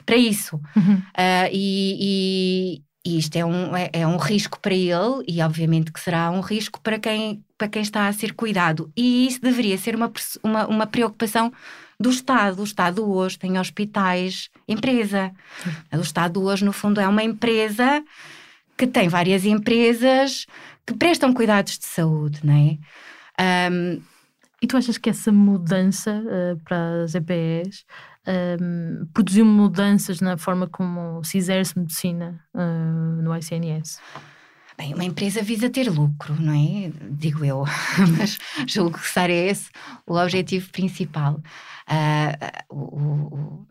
para 0.07 0.17
isso. 0.17 0.59
Uhum. 0.75 0.95
Uh, 0.95 1.49
e, 1.53 1.99
e, 2.01 2.83
e, 3.07 3.19
isto 3.19 3.37
é 3.37 3.45
um, 3.45 3.77
é, 3.77 3.91
é, 3.93 4.07
um 4.07 4.17
risco 4.17 4.59
para 4.59 4.73
ele 4.73 5.23
e, 5.29 5.43
obviamente, 5.43 5.93
que 5.93 6.01
será 6.01 6.31
um 6.31 6.41
risco 6.41 6.81
para 6.81 6.99
quem, 6.99 7.45
para 7.59 7.69
quem 7.69 7.83
está 7.83 8.09
a 8.09 8.13
ser 8.15 8.33
cuidado. 8.33 8.91
E 8.97 9.27
isso 9.27 9.43
deveria 9.43 9.77
ser 9.77 9.95
uma, 9.95 10.11
uma, 10.43 10.67
uma 10.67 10.87
preocupação 10.87 11.53
do 12.01 12.09
Estado. 12.09 12.63
O 12.63 12.65
Estado 12.65 13.07
hoje 13.07 13.39
tem 13.39 13.59
hospitais, 13.59 14.49
empresa. 14.67 15.31
O 15.93 16.01
Estado 16.01 16.43
hoje, 16.43 16.65
no 16.65 16.73
fundo, 16.73 17.03
é 17.03 17.07
uma 17.07 17.23
empresa 17.23 18.03
que 18.79 18.87
tem 18.87 19.09
várias 19.09 19.45
empresas 19.45 20.47
que 20.87 20.95
prestam 20.95 21.33
cuidados 21.33 21.79
de 21.79 21.87
saúde, 21.87 22.41
não 22.45 22.55
é? 22.55 22.79
Um, 23.71 24.03
e 24.63 24.67
tu 24.67 24.77
achas 24.77 24.97
que 24.97 25.11
essa 25.11 25.33
mudança 25.33 26.23
uh, 26.23 26.61
para 26.63 27.03
as 27.03 27.15
EPEs 27.17 27.85
um, 28.61 29.07
produziu 29.13 29.45
mudanças 29.45 30.21
na 30.21 30.37
forma 30.37 30.69
como 30.69 31.23
se 31.25 31.39
exerce 31.39 31.77
medicina 31.77 32.41
uh, 32.55 33.23
no 33.23 33.37
ICNS? 33.37 33.99
Bem, 34.79 34.95
uma 34.95 35.05
empresa 35.05 35.43
visa 35.43 35.69
ter 35.69 35.91
lucro, 35.91 36.35
não 36.41 36.53
é? 36.53 36.93
Digo 37.11 37.45
eu, 37.45 37.65
mas 38.17 38.39
julgo 38.67 38.99
que 38.99 39.09
será 39.09 39.33
esse 39.33 39.69
o 40.07 40.17
objetivo 40.17 40.71
principal. 40.71 41.41
Uh, 41.89 42.75
o, 42.75 43.67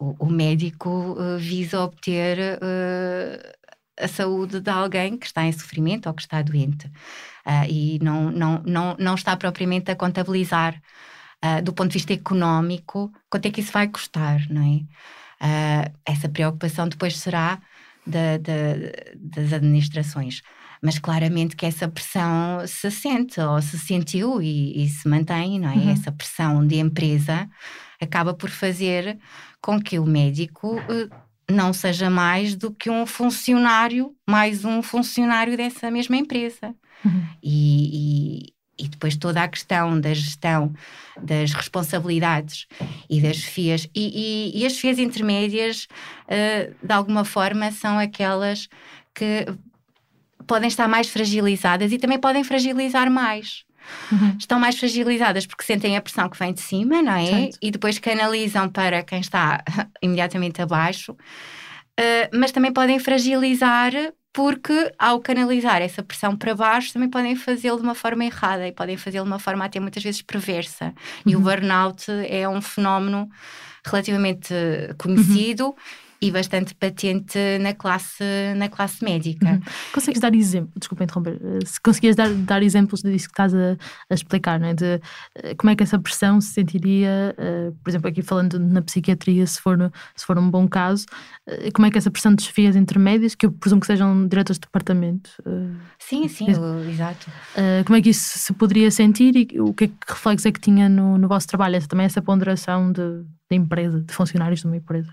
o, 0.00 0.16
o, 0.18 0.26
médico 0.26 1.16
visa 1.38 1.80
obter 1.80 2.58
a 3.98 4.08
saúde 4.08 4.60
de 4.60 4.70
alguém 4.70 5.16
que 5.16 5.26
está 5.26 5.44
em 5.44 5.52
sofrimento 5.52 6.06
ou 6.06 6.14
que 6.14 6.22
está 6.22 6.42
doente. 6.42 6.86
Uh, 7.46 7.68
e 7.68 7.98
não, 8.02 8.30
não, 8.30 8.62
não, 8.64 8.96
não 8.98 9.14
está 9.14 9.36
propriamente 9.36 9.90
a 9.90 9.96
contabilizar, 9.96 10.80
uh, 11.44 11.62
do 11.62 11.72
ponto 11.72 11.88
de 11.88 11.94
vista 11.94 12.12
económico, 12.12 13.12
quanto 13.30 13.46
é 13.46 13.50
que 13.50 13.60
isso 13.60 13.72
vai 13.72 13.88
custar, 13.88 14.46
não 14.50 14.62
é? 14.62 14.76
Uh, 15.40 15.98
essa 16.06 16.28
preocupação 16.28 16.88
depois 16.88 17.18
será 17.18 17.60
da, 18.06 18.38
da, 18.38 18.52
das 19.16 19.52
administrações. 19.52 20.42
Mas 20.82 20.98
claramente 20.98 21.56
que 21.56 21.64
essa 21.64 21.88
pressão 21.88 22.66
se 22.66 22.90
sente 22.90 23.40
ou 23.40 23.60
se 23.62 23.78
sentiu 23.78 24.42
e, 24.42 24.84
e 24.84 24.88
se 24.88 25.08
mantém, 25.08 25.58
não 25.58 25.70
é? 25.70 25.74
Uhum. 25.74 25.90
Essa 25.90 26.12
pressão 26.12 26.66
de 26.66 26.76
empresa 26.76 27.48
acaba 28.00 28.34
por 28.34 28.50
fazer 28.50 29.18
com 29.62 29.80
que 29.80 29.98
o 29.98 30.04
médico 30.04 30.76
não 31.50 31.72
seja 31.72 32.08
mais 32.08 32.54
do 32.54 32.70
que 32.70 32.90
um 32.90 33.06
funcionário, 33.06 34.14
mais 34.28 34.64
um 34.64 34.82
funcionário 34.82 35.56
dessa 35.56 35.90
mesma 35.90 36.16
empresa. 36.16 36.74
Uhum. 37.04 37.26
E, 37.42 38.48
e, 38.78 38.84
e, 38.84 38.88
depois 38.88 39.16
toda 39.16 39.42
a 39.42 39.48
questão 39.48 40.00
da 40.00 40.14
gestão 40.14 40.72
das 41.20 41.52
responsabilidades 41.52 42.66
e 43.08 43.20
das 43.20 43.38
FIAs. 43.38 43.88
E, 43.94 44.52
e, 44.58 44.66
as 44.66 44.78
FIAs 44.78 44.98
intermédias, 44.98 45.86
uh, 46.24 46.74
de 46.82 46.92
alguma 46.92 47.24
forma, 47.24 47.70
são 47.72 47.98
aquelas 47.98 48.68
que 49.14 49.46
podem 50.46 50.68
estar 50.68 50.88
mais 50.88 51.08
fragilizadas 51.08 51.92
e 51.92 51.98
também 51.98 52.18
podem 52.18 52.44
fragilizar 52.44 53.10
mais. 53.10 53.63
Uhum. 54.10 54.36
Estão 54.38 54.58
mais 54.58 54.78
fragilizadas 54.78 55.46
porque 55.46 55.64
sentem 55.64 55.96
a 55.96 56.00
pressão 56.00 56.28
que 56.28 56.38
vem 56.38 56.52
de 56.52 56.60
cima, 56.60 57.02
não 57.02 57.12
é? 57.12 57.26
Certo. 57.26 57.58
E 57.60 57.70
depois 57.70 57.98
canalizam 57.98 58.68
para 58.68 59.02
quem 59.02 59.20
está 59.20 59.62
imediatamente 60.02 60.60
abaixo, 60.60 61.12
uh, 61.12 62.38
mas 62.38 62.52
também 62.52 62.72
podem 62.72 62.98
fragilizar 62.98 63.92
porque 64.32 64.92
ao 64.98 65.20
canalizar 65.20 65.80
essa 65.80 66.02
pressão 66.02 66.36
para 66.36 66.56
baixo 66.56 66.92
também 66.92 67.08
podem 67.08 67.36
fazê-lo 67.36 67.76
de 67.76 67.84
uma 67.84 67.94
forma 67.94 68.24
errada 68.24 68.66
e 68.66 68.72
podem 68.72 68.96
fazê-lo 68.96 69.24
de 69.24 69.30
uma 69.30 69.38
forma 69.38 69.64
até 69.64 69.78
muitas 69.78 70.02
vezes 70.02 70.22
perversa. 70.22 70.86
Uhum. 70.86 70.92
E 71.26 71.36
o 71.36 71.38
uhum. 71.38 71.44
burnout 71.44 72.04
é 72.28 72.48
um 72.48 72.60
fenómeno 72.60 73.28
relativamente 73.86 74.52
conhecido 74.98 75.66
uhum 75.66 75.74
e 76.20 76.30
bastante 76.30 76.74
patente 76.74 77.38
na 77.60 77.74
classe, 77.74 78.24
na 78.56 78.68
classe 78.68 79.04
médica. 79.04 79.46
Uhum. 79.46 79.60
Consegues 79.92 80.20
dar 80.20 80.34
exemplos, 80.34 80.74
desculpa 80.78 81.04
interromper, 81.04 81.40
eh, 81.42 81.64
se 81.64 81.80
conseguias 81.80 82.16
dar, 82.16 82.32
dar 82.32 82.62
exemplos 82.62 83.02
disso 83.02 83.26
que 83.26 83.32
estás 83.32 83.54
a, 83.54 83.76
a, 84.10 84.14
explicar, 84.14 84.58
não 84.58 84.68
é? 84.68 84.74
de 84.74 84.94
uh, 84.94 85.56
como 85.58 85.70
é 85.70 85.76
que 85.76 85.82
essa 85.82 85.98
pressão 85.98 86.40
se 86.40 86.52
sentiria, 86.52 87.34
uh, 87.38 87.72
por 87.82 87.90
exemplo, 87.90 88.08
aqui 88.08 88.22
falando 88.22 88.58
na 88.58 88.80
psiquiatria, 88.82 89.46
se 89.46 89.60
for, 89.60 89.76
se 90.16 90.24
for 90.24 90.38
um 90.38 90.50
bom 90.50 90.68
caso, 90.68 91.06
uh, 91.48 91.72
como 91.74 91.86
é 91.86 91.90
que 91.90 91.98
essa 91.98 92.10
pressão 92.10 92.32
de 92.32 92.36
desfias 92.36 92.76
intermédias, 92.76 93.34
que 93.34 93.46
eu 93.46 93.52
presumo 93.52 93.80
que 93.80 93.86
sejam 93.86 94.26
diretores 94.26 94.58
de 94.58 94.66
departamento. 94.66 95.30
sim, 95.98 96.28
sim, 96.28 96.46
o, 96.54 96.88
exato. 96.88 97.30
como 97.84 97.96
é 97.96 98.02
que 98.02 98.10
isso 98.10 98.38
se 98.38 98.52
poderia 98.52 98.90
sentir 98.90 99.36
e 99.36 99.60
o 99.60 99.74
que, 99.74 99.84
é 99.84 99.88
que 99.88 99.94
reflexo 100.08 100.48
é 100.48 100.52
que 100.52 100.60
tinha 100.60 100.88
no, 100.88 101.18
no 101.18 101.28
vosso 101.28 101.46
trabalho, 101.46 101.76
essa, 101.76 101.88
também 101.88 102.06
essa 102.06 102.22
ponderação 102.22 102.90
de, 102.92 103.24
de 103.50 103.56
empresa, 103.56 104.00
de 104.00 104.12
funcionários 104.14 104.60
de 104.60 104.66
uma 104.66 104.76
empresa? 104.76 105.12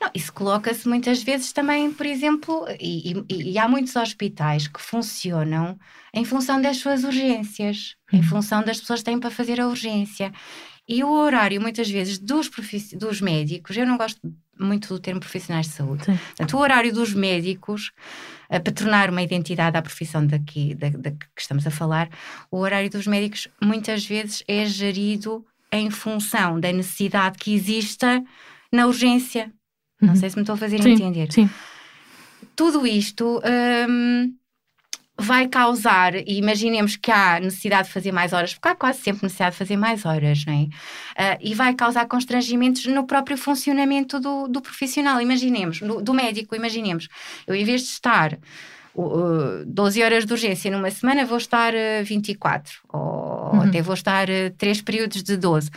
Não, 0.00 0.10
isso 0.14 0.32
coloca-se 0.32 0.88
muitas 0.88 1.22
vezes 1.22 1.52
também, 1.52 1.92
por 1.92 2.06
exemplo, 2.06 2.64
e, 2.80 3.12
e, 3.28 3.52
e, 3.52 3.58
há 3.58 3.68
muitos 3.68 3.94
hospitais 3.96 4.66
que 4.66 4.80
funcionam 4.80 5.78
em 6.14 6.24
função 6.24 6.60
das 6.60 6.78
suas 6.78 7.04
urgências, 7.04 7.96
uhum. 8.10 8.18
em 8.18 8.22
função 8.22 8.62
das 8.62 8.80
pessoas 8.80 9.00
que 9.00 9.04
têm 9.04 9.20
para 9.20 9.30
fazer 9.30 9.60
a 9.60 9.68
urgência. 9.68 10.32
E 10.88 11.04
o 11.04 11.10
horário, 11.10 11.60
muitas 11.60 11.88
vezes, 11.88 12.18
dos, 12.18 12.50
dos 12.94 13.20
médicos, 13.20 13.76
eu 13.76 13.86
não 13.86 13.98
gosto 13.98 14.18
muito 14.58 14.88
do 14.88 14.98
termo 14.98 15.20
profissionais 15.20 15.66
de 15.66 15.72
saúde. 15.72 16.04
Sim. 16.04 16.16
Portanto, 16.16 16.56
o 16.56 16.60
horário 16.60 16.92
dos 16.92 17.12
médicos, 17.12 17.92
uh, 18.50 18.60
para 18.60 18.72
tornar 18.72 19.10
uma 19.10 19.22
identidade 19.22 19.76
à 19.76 19.82
profissão 19.82 20.26
daqui, 20.26 20.74
da, 20.74 20.88
da, 20.88 21.10
que 21.10 21.26
estamos 21.36 21.66
a 21.66 21.70
falar, 21.70 22.08
o 22.50 22.58
horário 22.58 22.88
dos 22.88 23.06
médicos 23.06 23.48
muitas 23.62 24.04
vezes 24.04 24.42
é 24.48 24.64
gerido 24.64 25.44
em 25.70 25.90
função 25.90 26.58
da 26.58 26.72
necessidade 26.72 27.38
que 27.38 27.54
exista 27.54 28.22
na 28.72 28.86
urgência 28.86 29.52
não 30.00 30.10
uhum. 30.10 30.16
sei 30.16 30.30
se 30.30 30.36
me 30.36 30.42
estou 30.42 30.54
a 30.54 30.58
fazer 30.58 30.82
sim, 30.82 30.92
entender. 30.92 31.32
Sim. 31.32 31.48
Tudo 32.56 32.86
isto 32.86 33.40
um, 33.88 34.34
vai 35.20 35.46
causar, 35.46 36.14
e 36.14 36.38
imaginemos 36.38 36.96
que 36.96 37.10
há 37.10 37.38
necessidade 37.38 37.88
de 37.88 37.94
fazer 37.94 38.10
mais 38.10 38.32
horas, 38.32 38.54
porque 38.54 38.68
há 38.68 38.74
quase 38.74 39.00
sempre 39.00 39.22
necessidade 39.24 39.52
de 39.52 39.58
fazer 39.58 39.76
mais 39.76 40.04
horas, 40.06 40.44
não 40.46 40.54
é? 40.54 40.62
Uh, 40.62 41.38
e 41.40 41.54
vai 41.54 41.74
causar 41.74 42.06
constrangimentos 42.06 42.86
no 42.86 43.06
próprio 43.06 43.36
funcionamento 43.36 44.18
do, 44.18 44.48
do 44.48 44.62
profissional. 44.62 45.20
Imaginemos, 45.20 45.80
do, 45.80 46.00
do 46.00 46.14
médico, 46.14 46.56
imaginemos. 46.56 47.08
Eu, 47.46 47.54
em 47.54 47.64
vez 47.64 47.82
de 47.82 47.88
estar 47.88 48.38
uh, 48.94 49.64
12 49.66 50.02
horas 50.02 50.24
de 50.24 50.32
urgência 50.32 50.70
numa 50.70 50.90
semana, 50.90 51.26
vou 51.26 51.38
estar 51.38 51.74
uh, 51.74 52.04
24, 52.04 52.80
ou 52.88 53.52
uhum. 53.52 53.62
até 53.62 53.82
vou 53.82 53.94
estar 53.94 54.28
uh, 54.28 54.50
3 54.56 54.80
períodos 54.80 55.22
de 55.22 55.36
12. 55.36 55.70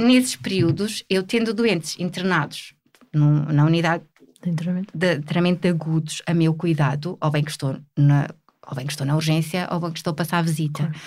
Nesses 0.00 0.36
períodos, 0.36 1.04
eu 1.10 1.24
tendo 1.24 1.52
doentes 1.52 1.98
internados 1.98 2.77
no, 3.12 3.44
na 3.52 3.64
unidade 3.64 4.04
de 4.42 5.20
tratamento 5.20 5.60
de 5.60 5.68
agudos 5.68 6.22
a 6.26 6.34
meu 6.34 6.54
cuidado, 6.54 7.18
ou 7.20 7.30
bem 7.30 7.42
que 7.42 7.50
estou 7.50 7.76
na, 7.96 8.28
ou 8.66 8.74
bem 8.74 8.86
que 8.86 8.92
estou 8.92 9.06
na 9.06 9.16
urgência, 9.16 9.68
ou 9.70 9.80
bem 9.80 9.92
que 9.92 9.98
estou 9.98 10.12
a 10.12 10.16
passar 10.16 10.38
a 10.38 10.42
visita. 10.42 10.84
Claro. 10.84 11.00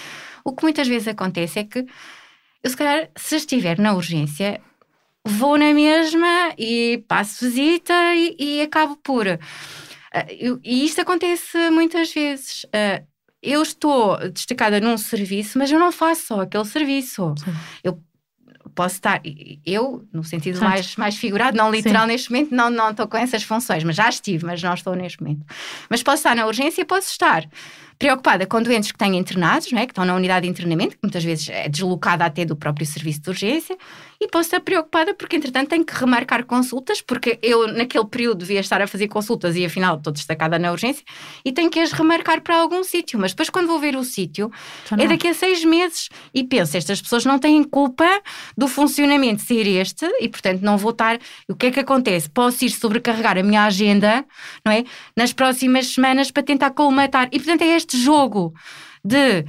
O 0.44 0.54
que 0.54 0.64
muitas 0.64 0.88
vezes 0.88 1.08
acontece 1.08 1.60
é 1.60 1.64
que 1.64 1.86
eu, 2.64 2.70
se 2.70 2.78
calhar, 2.78 3.10
se 3.16 3.36
estiver 3.36 3.80
na 3.80 3.94
urgência, 3.94 4.62
vou 5.26 5.58
na 5.58 5.74
mesma 5.74 6.54
e 6.58 7.04
passo 7.08 7.46
visita 7.46 7.94
e, 8.16 8.36
e 8.40 8.62
acabo 8.62 8.96
por. 8.98 9.26
Uh, 9.28 9.40
eu, 10.30 10.60
e 10.64 10.86
isto 10.86 11.02
acontece 11.02 11.70
muitas 11.70 12.14
vezes. 12.14 12.64
Uh, 12.66 13.06
eu 13.42 13.62
estou 13.64 14.18
destacada 14.30 14.80
num 14.80 14.98
serviço, 14.98 15.58
mas 15.58 15.72
eu 15.72 15.80
não 15.80 15.92
faço 15.92 16.28
só 16.28 16.42
aquele 16.42 16.66
serviço. 16.66 17.34
Sim. 17.44 17.54
Eu 17.84 18.00
posso 18.76 18.96
estar, 18.96 19.22
eu, 19.66 20.06
no 20.12 20.24
sentido 20.24 20.60
mais, 20.62 20.96
mais 20.96 21.16
figurado, 21.16 21.58
não 21.58 21.72
literal 21.72 22.04
Sim. 22.04 22.08
neste 22.08 22.32
momento, 22.32 22.56
não, 22.56 22.70
não 22.70 22.92
estou 22.92 23.08
com 23.08 23.18
essas 23.18 23.44
funções, 23.44 23.84
mas 23.84 23.96
já 23.96 24.10
estive, 24.10 24.46
mas 24.46 24.62
não 24.62 24.74
estou 24.74 24.96
neste 24.96 25.22
momento. 25.22 25.46
Mas 25.90 26.02
posso 26.02 26.18
estar 26.18 26.36
na 26.36 26.46
urgência, 26.46 26.86
posso 26.86 27.10
estar 27.10 27.48
preocupada 28.02 28.48
com 28.48 28.60
doentes 28.64 28.92
que 28.92 28.98
têm 28.98 29.16
internados, 29.16 29.72
não 29.72 29.80
é? 29.80 29.86
que 29.86 29.92
estão 29.92 30.04
na 30.04 30.16
unidade 30.16 30.48
de 30.48 30.50
internamento, 30.50 30.96
que 30.96 31.04
muitas 31.04 31.24
vezes 31.24 31.48
é 31.50 31.70
deslocada 31.70 32.26
até 32.26 32.44
do 32.44 32.56
próprio 32.56 32.84
serviço 32.84 33.22
de 33.22 33.30
urgência, 33.30 33.78
e 34.20 34.28
posso 34.28 34.48
estar 34.48 34.60
preocupada 34.60 35.14
porque, 35.14 35.36
entretanto, 35.36 35.70
tenho 35.70 35.86
que 35.86 35.94
remarcar 35.94 36.44
consultas, 36.46 37.00
porque 37.00 37.38
eu, 37.44 37.68
naquele 37.68 38.06
período, 38.06 38.40
devia 38.40 38.60
estar 38.60 38.82
a 38.82 38.88
fazer 38.88 39.08
consultas 39.08 39.56
e, 39.56 39.64
afinal, 39.64 39.98
estou 39.98 40.12
destacada 40.12 40.58
na 40.58 40.72
urgência 40.72 41.04
e 41.46 41.52
tenho 41.52 41.70
que 41.70 41.80
as 41.80 41.92
remarcar 41.92 42.42
para 42.42 42.56
algum 42.56 42.84
sítio. 42.84 43.20
Mas 43.20 43.32
depois, 43.34 43.52
quando 43.52 43.68
vou 43.68 43.80
ver 43.80 43.96
o 43.96 44.04
sítio, 44.04 44.52
é 44.98 45.08
daqui 45.08 45.28
a 45.28 45.34
seis 45.36 45.64
meses 45.64 46.10
e 46.34 46.44
penso, 46.44 46.78
estas 46.78 47.02
pessoas 47.02 47.24
não 47.24 47.38
têm 47.38 47.64
culpa 47.64 48.08
do 48.58 48.68
funcionamento 48.68 49.44
ser 49.44 49.68
este 49.68 50.08
e, 50.20 50.28
portanto, 50.28 50.62
não 50.62 50.76
vou 50.76 50.92
estar. 50.92 51.20
O 51.48 51.56
que 51.56 51.68
é 51.68 51.72
que 51.72 51.80
acontece? 51.80 52.30
Posso 52.30 52.66
ir 52.66 52.72
sobrecarregar 52.72 53.38
a 53.38 53.44
minha 53.44 53.64
agenda, 53.66 54.26
não 54.66 54.72
é? 54.72 54.84
Nas 55.16 55.34
próximas 55.34 55.88
semanas 55.88 56.32
para 56.32 56.42
tentar 56.44 56.72
colmatar. 56.72 57.28
E, 57.32 57.40
portanto, 57.40 57.62
é 57.62 57.76
este 57.76 57.91
jogo 57.98 58.54
de. 59.04 59.46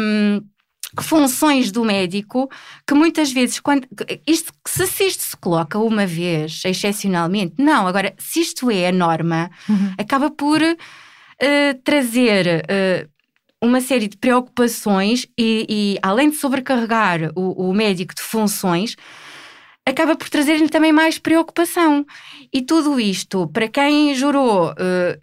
Um, 0.00 0.52
funções 1.00 1.72
do 1.72 1.84
médico 1.84 2.50
que 2.86 2.92
muitas 2.92 3.32
vezes, 3.32 3.58
quando 3.58 3.88
isto, 4.26 4.52
se 4.66 4.84
isto 5.06 5.22
se 5.22 5.36
coloca 5.36 5.78
uma 5.78 6.06
vez, 6.06 6.62
excepcionalmente, 6.66 7.54
não, 7.58 7.86
agora, 7.86 8.14
se 8.18 8.40
isto 8.40 8.70
é 8.70 8.88
a 8.88 8.92
norma, 8.92 9.50
uhum. 9.66 9.94
acaba 9.96 10.30
por 10.30 10.60
uh, 10.60 11.74
trazer 11.82 12.62
uh, 12.64 13.08
uma 13.62 13.80
série 13.80 14.08
de 14.08 14.16
preocupações 14.16 15.26
e, 15.38 15.66
e 15.68 15.98
além 16.02 16.28
de 16.28 16.36
sobrecarregar 16.36 17.30
o, 17.34 17.70
o 17.70 17.72
médico 17.72 18.14
de 18.14 18.22
funções, 18.22 18.96
acaba 19.84 20.14
por 20.16 20.28
trazer-lhe 20.28 20.68
também 20.68 20.92
mais 20.92 21.18
preocupação. 21.18 22.06
E 22.52 22.62
tudo 22.62 23.00
isto, 23.00 23.48
para 23.48 23.68
quem 23.68 24.14
jurou 24.14 24.70
uh, 24.70 24.74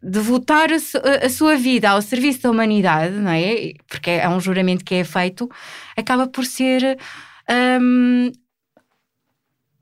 devotar 0.03 0.71
a, 0.71 0.79
su 0.79 0.97
a, 0.97 1.29
sua 1.29 1.55
vida 1.55 1.89
ao 1.89 2.01
serviço 2.01 2.43
da 2.43 2.51
humanidade, 2.51 3.15
não 3.15 3.31
é? 3.31 3.73
Porque 3.87 4.11
é 4.11 4.27
um 4.27 4.39
juramento 4.39 4.83
que 4.83 4.95
é 4.95 5.03
feito, 5.03 5.49
acaba 5.95 6.27
por 6.27 6.45
ser. 6.45 6.97
Um, 7.81 8.31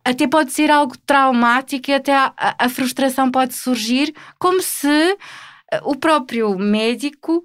até 0.05 0.25
pode 0.25 0.53
ser 0.53 0.71
algo 0.71 0.97
traumático 1.05 1.91
e 1.91 1.93
até 1.93 2.15
a, 2.15 2.33
a 2.37 2.69
frustração 2.69 3.29
pode 3.29 3.53
surgir, 3.53 4.15
como 4.39 4.61
se 4.61 5.17
o 5.83 5.95
próprio 5.95 6.57
médico 6.57 7.43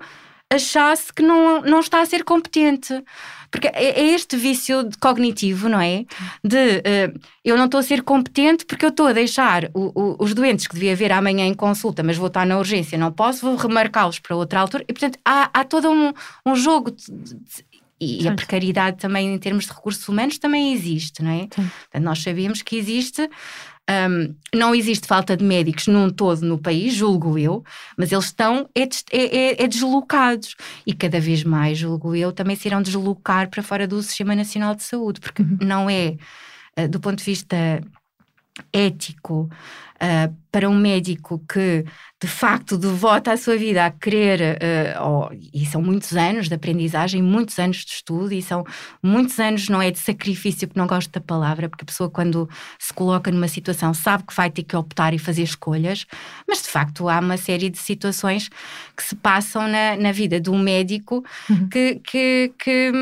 achasse 0.48 1.12
que 1.12 1.22
não, 1.22 1.60
não 1.62 1.80
está 1.80 2.00
a 2.00 2.06
ser 2.06 2.22
competente. 2.22 3.02
Porque 3.52 3.68
é, 3.68 4.00
é 4.00 4.14
este 4.14 4.36
vício 4.36 4.88
cognitivo, 4.98 5.68
não 5.68 5.80
é? 5.80 6.04
De 6.42 6.78
uh, 6.78 7.20
eu 7.44 7.56
não 7.56 7.66
estou 7.66 7.78
a 7.78 7.82
ser 7.82 8.02
competente 8.02 8.64
porque 8.64 8.84
eu 8.84 8.88
estou 8.88 9.06
a 9.06 9.12
deixar 9.12 9.66
o, 9.74 9.92
o, 9.94 10.16
os 10.18 10.34
doentes 10.34 10.66
que 10.66 10.74
devia 10.74 10.96
ver 10.96 11.12
amanhã 11.12 11.44
em 11.44 11.54
consulta, 11.54 12.02
mas 12.02 12.16
vou 12.16 12.28
estar 12.28 12.46
na 12.46 12.58
urgência, 12.58 12.96
não 12.96 13.12
posso, 13.12 13.46
vou 13.46 13.54
remarcá-los 13.54 14.18
para 14.18 14.34
outra 14.34 14.58
altura. 14.58 14.84
E, 14.88 14.92
portanto, 14.92 15.18
há, 15.24 15.50
há 15.52 15.64
todo 15.64 15.90
um, 15.90 16.12
um 16.46 16.56
jogo 16.56 16.90
de, 16.90 17.04
de, 17.06 17.64
e 18.00 18.26
a 18.26 18.34
precariedade 18.34 18.96
também 18.96 19.32
em 19.32 19.38
termos 19.38 19.66
de 19.66 19.72
recursos 19.72 20.08
humanos 20.08 20.36
também 20.36 20.72
existe, 20.72 21.22
não 21.22 21.30
é? 21.30 21.46
Portanto, 21.46 22.02
nós 22.02 22.20
sabemos 22.20 22.60
que 22.60 22.76
existe 22.76 23.30
um, 23.90 24.34
não 24.54 24.74
existe 24.74 25.06
falta 25.06 25.36
de 25.36 25.44
médicos 25.44 25.86
num 25.88 26.08
todo 26.08 26.42
no 26.42 26.58
país, 26.58 26.94
julgo 26.94 27.38
eu, 27.38 27.64
mas 27.96 28.12
eles 28.12 28.26
estão 28.26 28.68
é, 28.74 28.86
é, 29.12 29.64
é, 29.64 29.66
deslocados 29.66 30.54
e 30.86 30.94
cada 30.94 31.20
vez 31.20 31.42
mais, 31.42 31.78
julgo 31.78 32.14
eu, 32.14 32.32
também 32.32 32.54
se 32.54 32.68
irão 32.68 32.80
deslocar 32.80 33.50
para 33.50 33.62
fora 33.62 33.86
do 33.86 34.02
Sistema 34.02 34.36
Nacional 34.36 34.74
de 34.74 34.84
Saúde, 34.84 35.20
porque 35.20 35.42
uhum. 35.42 35.58
não 35.60 35.90
é, 35.90 36.16
uh, 36.78 36.88
do 36.88 37.00
ponto 37.00 37.18
de 37.18 37.24
vista 37.24 37.82
ético, 38.72 39.48
uh, 40.02 40.34
para 40.50 40.68
um 40.68 40.76
médico 40.76 41.42
que 41.50 41.84
de 42.20 42.28
facto 42.28 42.76
devota 42.76 43.32
a 43.32 43.36
sua 43.36 43.56
vida 43.56 43.86
a 43.86 43.90
querer, 43.90 44.58
uh, 44.58 45.02
oh, 45.02 45.28
e 45.32 45.64
são 45.64 45.80
muitos 45.80 46.12
anos 46.12 46.48
de 46.48 46.54
aprendizagem, 46.54 47.22
muitos 47.22 47.58
anos 47.58 47.78
de 47.78 47.92
estudo, 47.92 48.32
e 48.32 48.42
são 48.42 48.64
muitos 49.02 49.38
anos, 49.40 49.68
não 49.68 49.80
é 49.80 49.90
de 49.90 49.98
sacrifício, 49.98 50.68
que 50.68 50.76
não 50.76 50.86
gosto 50.86 51.10
da 51.10 51.20
palavra, 51.20 51.68
porque 51.68 51.84
a 51.84 51.86
pessoa, 51.86 52.10
quando 52.10 52.48
se 52.78 52.92
coloca 52.92 53.30
numa 53.30 53.48
situação, 53.48 53.94
sabe 53.94 54.24
que 54.24 54.34
vai 54.34 54.50
ter 54.50 54.62
que 54.62 54.76
optar 54.76 55.14
e 55.14 55.18
fazer 55.18 55.42
escolhas, 55.42 56.04
mas 56.46 56.62
de 56.62 56.68
facto 56.68 57.08
há 57.08 57.18
uma 57.18 57.36
série 57.36 57.70
de 57.70 57.78
situações 57.78 58.50
que 58.96 59.02
se 59.02 59.14
passam 59.16 59.66
na, 59.68 59.96
na 59.96 60.12
vida 60.12 60.40
de 60.40 60.50
um 60.50 60.58
médico 60.58 61.24
uhum. 61.48 61.68
que, 61.68 62.00
que, 62.04 62.52
que, 62.58 62.92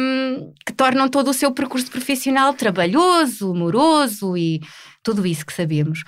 que 0.65 0.73
tornam 0.73 1.09
todo 1.09 1.29
o 1.29 1.35
seu 1.35 1.51
percurso 1.53 1.91
profissional 1.91 2.55
trabalhoso, 2.55 3.53
moroso 3.55 4.37
e 4.37 4.61
tudo 5.03 5.27
isso 5.27 5.45
que 5.45 5.53
sabemos 5.53 6.05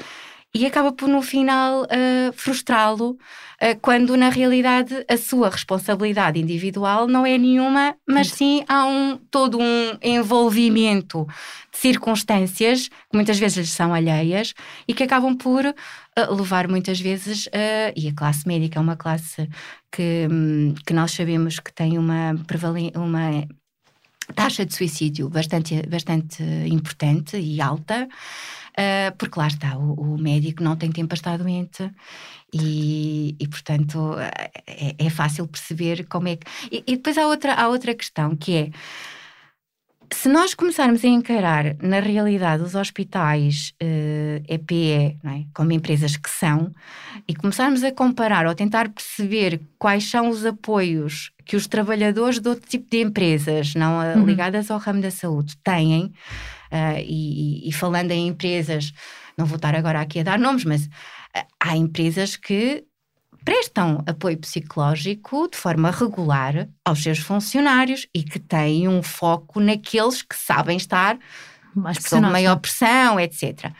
e 0.54 0.66
acaba 0.66 0.92
por 0.92 1.08
no 1.08 1.22
final 1.22 1.84
uh, 1.84 2.32
frustrá-lo, 2.34 3.12
uh, 3.12 3.78
quando 3.80 4.16
na 4.16 4.28
realidade 4.28 5.04
a 5.08 5.16
sua 5.16 5.48
responsabilidade 5.48 6.38
individual 6.38 7.08
não 7.08 7.24
é 7.24 7.38
nenhuma, 7.38 7.96
mas 8.06 8.28
sim. 8.28 8.62
há 8.68 8.86
um 8.86 9.18
todo 9.30 9.58
um 9.58 9.96
envolvimento 10.02 11.26
de 11.72 11.78
circunstâncias 11.78 12.88
que 12.88 13.14
muitas 13.14 13.38
vezes 13.38 13.56
lhes 13.56 13.70
são 13.70 13.94
alheias 13.94 14.52
e 14.86 14.92
que 14.92 15.04
acabam 15.04 15.34
por 15.34 15.64
uh, 15.64 16.34
levar 16.34 16.68
muitas 16.68 17.00
vezes, 17.00 17.48
e 17.96 18.08
a 18.08 18.14
classe 18.14 18.46
médica 18.46 18.78
é 18.78 18.82
uma 18.82 18.96
classe 18.96 19.48
que, 19.90 20.28
um, 20.30 20.74
que 20.86 20.92
nós 20.92 21.12
sabemos 21.12 21.58
que 21.58 21.72
tem 21.72 21.96
uma, 21.98 22.34
uma 22.94 23.46
taxa 24.34 24.64
de 24.64 24.74
suicídio 24.74 25.28
bastante, 25.28 25.82
bastante 25.86 26.42
importante 26.66 27.36
e 27.36 27.60
alta. 27.60 28.08
Uh, 28.72 29.14
porque 29.18 29.38
lá 29.38 29.48
está, 29.48 29.76
o, 29.76 30.14
o, 30.14 30.18
médico 30.18 30.62
não 30.62 30.76
tem 30.76 30.90
tempo 30.90 31.08
para 31.08 31.16
estar 31.16 31.36
doente 31.36 31.90
e, 32.54 33.36
e 33.38 33.46
portanto, 33.46 34.14
é, 34.66 34.94
é, 34.98 35.10
fácil 35.10 35.46
perceber 35.46 36.06
como 36.06 36.28
é 36.28 36.36
que. 36.36 36.46
E, 36.70 36.82
e, 36.86 36.96
depois 36.96 37.18
há 37.18 37.26
outra, 37.26 37.52
há 37.52 37.68
outra 37.68 37.94
questão 37.94 38.34
que 38.34 38.56
é. 38.56 38.70
Se 40.10 40.28
nós 40.28 40.54
começarmos 40.54 41.04
a 41.04 41.08
encarar 41.08 41.76
na 41.82 42.00
realidade 42.00 42.62
os 42.62 42.74
hospitais 42.74 43.74
EPE 44.46 45.18
é? 45.24 45.44
como 45.54 45.72
empresas 45.72 46.18
que 46.18 46.28
são 46.28 46.70
e 47.26 47.34
começarmos 47.34 47.82
a 47.82 47.90
comparar 47.90 48.46
ou 48.46 48.54
tentar 48.54 48.90
perceber 48.90 49.60
quais 49.78 50.04
são 50.04 50.28
os 50.28 50.44
apoios 50.44 51.31
que 51.44 51.56
os 51.56 51.66
trabalhadores 51.66 52.40
de 52.40 52.48
outro 52.48 52.68
tipo 52.68 52.88
de 52.90 53.00
empresas 53.00 53.74
não 53.74 53.98
uhum. 53.98 54.24
ligadas 54.24 54.70
ao 54.70 54.78
ramo 54.78 55.00
da 55.00 55.10
saúde 55.10 55.56
têm, 55.62 56.12
Uh, 56.72 57.04
e, 57.06 57.68
e, 57.68 57.72
falando 57.72 58.12
em 58.12 58.28
empresas, 58.28 58.94
não 59.36 59.44
vou 59.44 59.56
estar 59.56 59.74
agora 59.74 60.00
aqui 60.00 60.20
a 60.20 60.22
dar 60.22 60.38
nomes, 60.38 60.64
mas 60.64 60.86
uh, 60.86 61.46
há 61.60 61.76
empresas 61.76 62.34
que 62.34 62.82
prestam 63.44 64.02
apoio 64.06 64.38
psicológico 64.38 65.50
de 65.50 65.58
forma 65.58 65.90
regular 65.90 66.66
aos 66.82 67.02
seus 67.02 67.18
funcionários 67.18 68.06
e 68.14 68.22
que 68.22 68.38
têm 68.38 68.88
um 68.88 69.02
foco 69.02 69.60
naqueles 69.60 70.22
que 70.22 70.34
sabem 70.34 70.78
estar 70.78 71.18
sob 72.00 72.22
maior 72.22 72.56
pressão, 72.56 73.20
etc. 73.20 73.70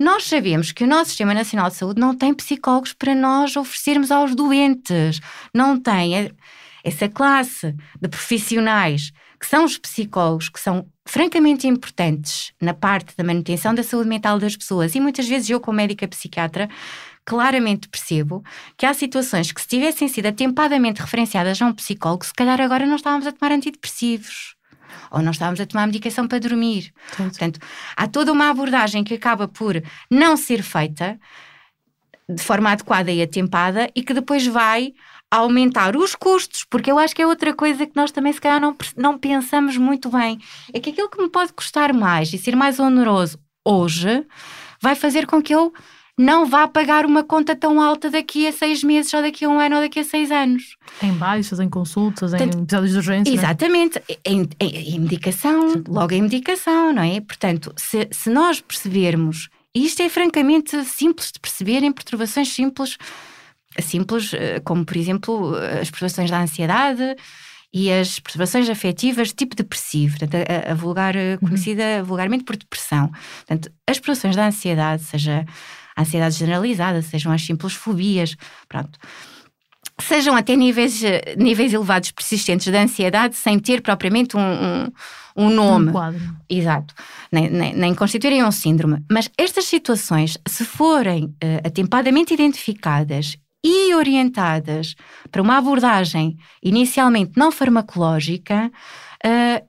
Nós 0.00 0.24
sabemos 0.24 0.72
que 0.72 0.82
o 0.82 0.88
nosso 0.88 1.10
Sistema 1.10 1.34
Nacional 1.34 1.70
de 1.70 1.76
Saúde 1.76 2.00
não 2.00 2.16
tem 2.16 2.34
psicólogos 2.34 2.92
para 2.92 3.14
nós 3.14 3.56
oferecermos 3.56 4.10
aos 4.10 4.34
doentes, 4.34 5.20
não 5.54 5.78
tem 5.78 6.32
essa 6.84 7.08
classe 7.08 7.74
de 8.00 8.08
profissionais 8.08 9.10
que 9.40 9.46
são 9.46 9.64
os 9.64 9.76
psicólogos, 9.76 10.48
que 10.48 10.60
são 10.60 10.86
francamente 11.06 11.66
importantes 11.66 12.52
na 12.60 12.72
parte 12.72 13.16
da 13.16 13.24
manutenção 13.24 13.74
da 13.74 13.82
saúde 13.82 14.08
mental 14.08 14.38
das 14.38 14.56
pessoas, 14.56 14.94
e 14.94 15.00
muitas 15.00 15.26
vezes 15.26 15.50
eu, 15.50 15.60
como 15.60 15.76
médica 15.76 16.06
psiquiatra, 16.06 16.68
claramente 17.24 17.88
percebo 17.88 18.42
que 18.76 18.86
há 18.86 18.94
situações 18.94 19.50
que, 19.50 19.60
se 19.60 19.68
tivessem 19.68 20.08
sido 20.08 20.26
atempadamente 20.26 21.00
referenciadas 21.00 21.60
a 21.60 21.66
um 21.66 21.72
psicólogo, 21.72 22.24
se 22.24 22.34
calhar 22.34 22.60
agora 22.60 22.86
não 22.86 22.96
estávamos 22.96 23.26
a 23.26 23.32
tomar 23.32 23.52
antidepressivos 23.52 24.54
ou 25.10 25.22
não 25.22 25.32
estávamos 25.32 25.60
a 25.60 25.66
tomar 25.66 25.86
medicação 25.86 26.28
para 26.28 26.38
dormir. 26.38 26.92
Sim. 27.16 27.24
Portanto, 27.24 27.60
há 27.96 28.06
toda 28.06 28.32
uma 28.32 28.50
abordagem 28.50 29.02
que 29.02 29.14
acaba 29.14 29.48
por 29.48 29.82
não 30.10 30.36
ser 30.36 30.62
feita 30.62 31.18
de 32.28 32.42
forma 32.42 32.70
adequada 32.70 33.10
e 33.10 33.22
atempada 33.22 33.90
e 33.94 34.02
que 34.02 34.14
depois 34.14 34.46
vai 34.46 34.94
aumentar 35.36 35.96
os 35.96 36.14
custos, 36.14 36.64
porque 36.68 36.90
eu 36.90 36.98
acho 36.98 37.14
que 37.14 37.22
é 37.22 37.26
outra 37.26 37.54
coisa 37.54 37.86
que 37.86 37.96
nós 37.96 38.10
também 38.10 38.32
se 38.32 38.40
calhar 38.40 38.60
não, 38.60 38.76
não 38.96 39.18
pensamos 39.18 39.76
muito 39.76 40.08
bem. 40.08 40.38
É 40.72 40.80
que 40.80 40.90
aquilo 40.90 41.08
que 41.08 41.20
me 41.22 41.28
pode 41.28 41.52
custar 41.52 41.92
mais 41.92 42.32
e 42.32 42.38
ser 42.38 42.54
mais 42.54 42.78
oneroso 42.78 43.38
hoje 43.64 44.24
vai 44.80 44.94
fazer 44.94 45.26
com 45.26 45.42
que 45.42 45.54
eu 45.54 45.72
não 46.16 46.46
vá 46.46 46.68
pagar 46.68 47.04
uma 47.04 47.24
conta 47.24 47.56
tão 47.56 47.80
alta 47.80 48.08
daqui 48.08 48.46
a 48.46 48.52
seis 48.52 48.84
meses, 48.84 49.12
ou 49.12 49.20
daqui 49.20 49.44
a 49.44 49.48
um 49.48 49.58
ano, 49.58 49.76
ou 49.76 49.82
daqui 49.82 49.98
a 49.98 50.04
seis 50.04 50.30
anos. 50.30 50.76
Em 51.02 51.12
baixas, 51.12 51.58
em 51.58 51.68
consultas, 51.68 52.30
Portanto, 52.30 52.56
em 52.56 52.62
episódios 52.62 52.92
de 52.92 52.96
urgência. 52.98 53.30
É? 53.30 53.34
Exatamente, 53.34 54.02
em, 54.24 54.48
em, 54.60 54.94
em, 54.94 55.00
medicação, 55.00 55.82
logo 55.88 56.14
em 56.14 56.22
medicação, 56.22 56.92
não 56.92 57.02
é? 57.02 57.20
Portanto, 57.20 57.72
se, 57.76 58.06
se 58.12 58.30
nós 58.30 58.60
percebermos, 58.60 59.48
e 59.74 59.84
isto 59.84 60.02
é 60.02 60.08
francamente 60.08 60.84
simples 60.84 61.32
de 61.32 61.40
perceber, 61.40 61.82
em 61.82 61.90
perturbações 61.90 62.48
simples 62.48 62.96
simples, 63.82 64.32
eh, 64.34 64.60
como 64.60 64.84
por 64.84 64.96
exemplo 64.96 65.54
as 65.56 65.90
perturbações 65.90 66.30
da 66.30 66.40
ansiedade 66.40 67.16
e 67.74 67.92
as 67.92 68.20
perturbações 68.20 68.70
afetivas 68.70 69.28
de 69.28 69.34
tipo 69.34 69.56
depressivo, 69.56 70.16
portanto, 70.16 70.46
a, 70.48 70.70
a 70.70 70.74
vulgar, 70.74 71.16
eh, 71.16 71.32
uhum. 71.34 71.48
conhecida 71.48 71.82
uhum. 71.98 72.04
vulgarmente 72.04 72.44
por 72.44 72.56
depressão. 72.56 73.10
Portanto, 73.38 73.68
as 73.84 73.98
perturbações 73.98 74.36
da 74.36 74.46
ansiedade, 74.46 75.02
seja 75.02 75.44
a 75.96 76.02
ansiedade 76.02 76.36
generalizada, 76.36 77.02
sejam 77.02 77.32
as 77.32 77.42
simples 77.42 77.72
fobias, 77.72 78.36
pronto. 78.68 78.96
Sejam 80.00 80.36
até 80.36 80.54
níveis, 80.54 81.02
eh, 81.02 81.34
níveis 81.36 81.72
elevados 81.72 82.12
persistentes 82.12 82.70
de 82.70 82.76
ansiedade 82.76 83.34
sem 83.34 83.58
ter 83.58 83.80
propriamente 83.80 84.36
um, 84.36 84.40
um, 84.40 84.92
um 85.36 85.50
nome. 85.50 85.88
Um 85.88 85.92
quadro. 85.92 86.36
Exato. 86.48 86.94
Nem, 87.30 87.50
nem, 87.50 87.74
nem, 87.74 87.94
constituírem 87.94 88.44
um 88.44 88.52
síndrome. 88.52 89.04
Mas 89.10 89.28
estas 89.36 89.64
situações, 89.64 90.38
se 90.46 90.64
forem 90.64 91.24
uh, 91.24 91.66
atempadamente 91.66 92.32
identificadas 92.34 93.36
e 93.64 93.94
orientadas 93.94 94.94
para 95.30 95.40
uma 95.40 95.56
abordagem 95.56 96.36
inicialmente 96.62 97.32
não 97.34 97.50
farmacológica, 97.50 98.70
uh, 99.24 99.68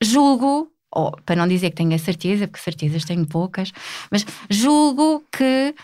julgo, 0.00 0.70
ou 0.94 1.10
para 1.26 1.34
não 1.34 1.48
dizer 1.48 1.70
que 1.70 1.76
tenho 1.76 1.94
a 1.94 1.98
certeza, 1.98 2.46
porque 2.46 2.62
certezas 2.62 3.04
tenho 3.04 3.26
poucas, 3.26 3.72
mas 4.10 4.24
julgo 4.48 5.24
que 5.32 5.74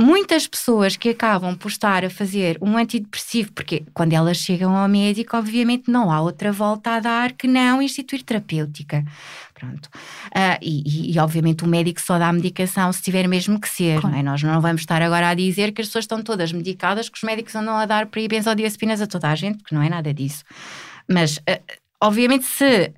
muitas 0.00 0.46
pessoas 0.46 0.96
que 0.96 1.10
acabam 1.10 1.54
por 1.54 1.68
estar 1.68 2.04
a 2.04 2.10
fazer 2.10 2.56
um 2.62 2.78
antidepressivo, 2.78 3.52
porque 3.52 3.84
quando 3.92 4.14
elas 4.14 4.38
chegam 4.38 4.74
ao 4.74 4.88
médico, 4.88 5.36
obviamente 5.36 5.90
não 5.90 6.10
há 6.10 6.22
outra 6.22 6.50
volta 6.50 6.92
a 6.92 7.00
dar 7.00 7.32
que 7.32 7.46
não 7.46 7.82
instituir 7.82 8.22
terapêutica. 8.22 9.04
Pronto. 9.52 9.90
Uh, 10.28 10.56
e, 10.62 11.14
e, 11.14 11.18
obviamente 11.18 11.64
o 11.64 11.66
médico 11.66 12.00
só 12.00 12.18
dá 12.18 12.32
medicação 12.32 12.90
se 12.94 13.02
tiver 13.02 13.28
mesmo 13.28 13.60
que 13.60 13.68
ser, 13.68 14.00
claro. 14.00 14.14
não 14.14 14.20
é? 14.20 14.22
Nós 14.22 14.42
não 14.42 14.58
vamos 14.58 14.80
estar 14.80 15.02
agora 15.02 15.28
a 15.28 15.34
dizer 15.34 15.72
que 15.72 15.82
as 15.82 15.88
pessoas 15.88 16.04
estão 16.04 16.22
todas 16.22 16.50
medicadas, 16.50 17.10
que 17.10 17.18
os 17.18 17.22
médicos 17.22 17.54
andam 17.54 17.76
a 17.76 17.84
dar 17.84 18.06
para 18.06 18.26
benzodiazepinas 18.26 19.02
a 19.02 19.06
toda 19.06 19.28
a 19.28 19.34
gente, 19.34 19.58
porque 19.58 19.74
não 19.74 19.82
é 19.82 19.90
nada 19.90 20.14
disso. 20.14 20.44
mas, 21.06 21.36
uh, 21.36 21.62
obviamente, 22.00 22.46
se 22.46 22.90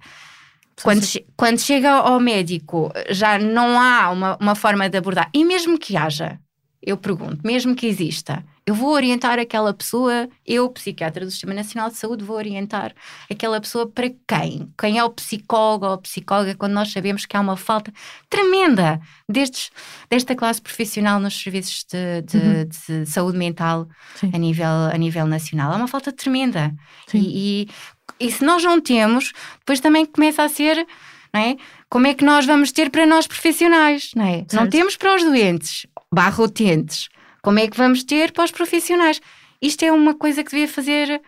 quando, 0.80 1.02
quando 1.36 1.58
chega 1.58 1.90
ao 1.90 2.20
médico 2.20 2.92
já 3.10 3.40
não 3.40 3.80
há 3.80 4.10
uma, 4.10 4.36
uma 4.40 4.54
forma 4.54 4.88
de 4.88 4.98
abordar, 4.98 5.28
e 5.34 5.44
mesmo 5.44 5.76
que 5.76 5.96
haja, 5.96 6.38
eu 6.82 6.96
pergunto, 6.96 7.38
mesmo 7.44 7.76
que 7.76 7.86
exista, 7.86 8.44
eu 8.64 8.74
vou 8.74 8.90
orientar 8.90 9.38
aquela 9.38 9.74
pessoa, 9.74 10.28
eu, 10.46 10.68
psiquiatra 10.68 11.24
do 11.24 11.30
Sistema 11.30 11.52
Nacional 11.52 11.90
de 11.90 11.96
Saúde, 11.96 12.24
vou 12.24 12.36
orientar 12.36 12.94
aquela 13.30 13.60
pessoa 13.60 13.88
para 13.88 14.10
quem? 14.26 14.72
Quem 14.78 14.98
é 14.98 15.04
o 15.04 15.10
psicólogo 15.10 15.86
ou 15.86 15.98
psicóloga 15.98 16.54
quando 16.54 16.72
nós 16.72 16.92
sabemos 16.92 17.26
que 17.26 17.36
há 17.36 17.40
uma 17.40 17.56
falta 17.56 17.92
tremenda 18.30 19.00
destes, 19.28 19.70
desta 20.08 20.34
classe 20.36 20.62
profissional 20.62 21.18
nos 21.18 21.40
serviços 21.40 21.84
de, 21.84 22.22
de, 22.22 22.36
uhum. 22.36 22.68
de 23.04 23.06
saúde 23.06 23.36
mental 23.36 23.88
a 24.32 24.38
nível, 24.38 24.66
a 24.92 24.96
nível 24.96 25.26
nacional? 25.26 25.72
Há 25.72 25.76
uma 25.76 25.88
falta 25.88 26.12
tremenda. 26.12 26.72
E, 27.12 27.64
e, 27.64 28.26
e 28.26 28.30
se 28.30 28.44
nós 28.44 28.62
não 28.62 28.80
temos, 28.80 29.32
depois 29.58 29.80
também 29.80 30.06
começa 30.06 30.42
a 30.42 30.48
ser. 30.48 30.86
Não 31.34 31.40
é? 31.40 31.56
Como 31.88 32.06
é 32.06 32.14
que 32.14 32.24
nós 32.24 32.44
vamos 32.44 32.72
ter 32.72 32.90
para 32.90 33.06
nós 33.06 33.26
profissionais? 33.26 34.10
Não, 34.14 34.24
é? 34.24 34.44
não 34.52 34.68
temos 34.68 34.96
para 34.96 35.16
os 35.16 35.24
doentes, 35.24 35.86
barra 36.12 36.44
utentes. 36.44 37.08
Como 37.42 37.58
é 37.58 37.66
que 37.66 37.76
vamos 37.76 38.04
ter 38.04 38.32
para 38.32 38.44
os 38.44 38.50
profissionais? 38.50 39.20
Isto 39.60 39.84
é 39.84 39.92
uma 39.92 40.14
coisa 40.14 40.44
que 40.44 40.50
devia 40.50 40.68
fazer, 40.68 41.20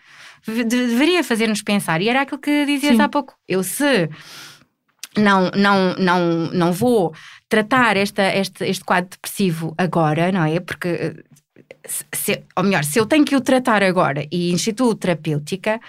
deveria 0.46 1.24
fazer-nos 1.24 1.62
pensar. 1.62 2.00
E 2.02 2.08
era 2.08 2.22
aquilo 2.22 2.40
que 2.40 2.66
dizias 2.66 2.96
Sim. 2.96 3.02
há 3.02 3.08
pouco. 3.08 3.34
Eu 3.48 3.62
se 3.62 4.08
não, 5.16 5.50
não, 5.56 5.94
não, 5.94 6.20
não 6.52 6.72
vou 6.72 7.14
tratar 7.48 7.96
esta, 7.96 8.22
este, 8.34 8.64
este 8.64 8.84
quadro 8.84 9.10
depressivo 9.10 9.74
agora, 9.78 10.30
não 10.32 10.44
é? 10.44 10.60
Porque, 10.60 11.24
se, 12.12 12.42
ou 12.56 12.64
melhor, 12.64 12.84
se 12.84 12.98
eu 12.98 13.06
tenho 13.06 13.24
que 13.24 13.36
o 13.36 13.40
tratar 13.40 13.82
agora 13.82 14.26
e 14.30 14.52
instituo 14.52 14.94
terapêutica, 14.94 15.80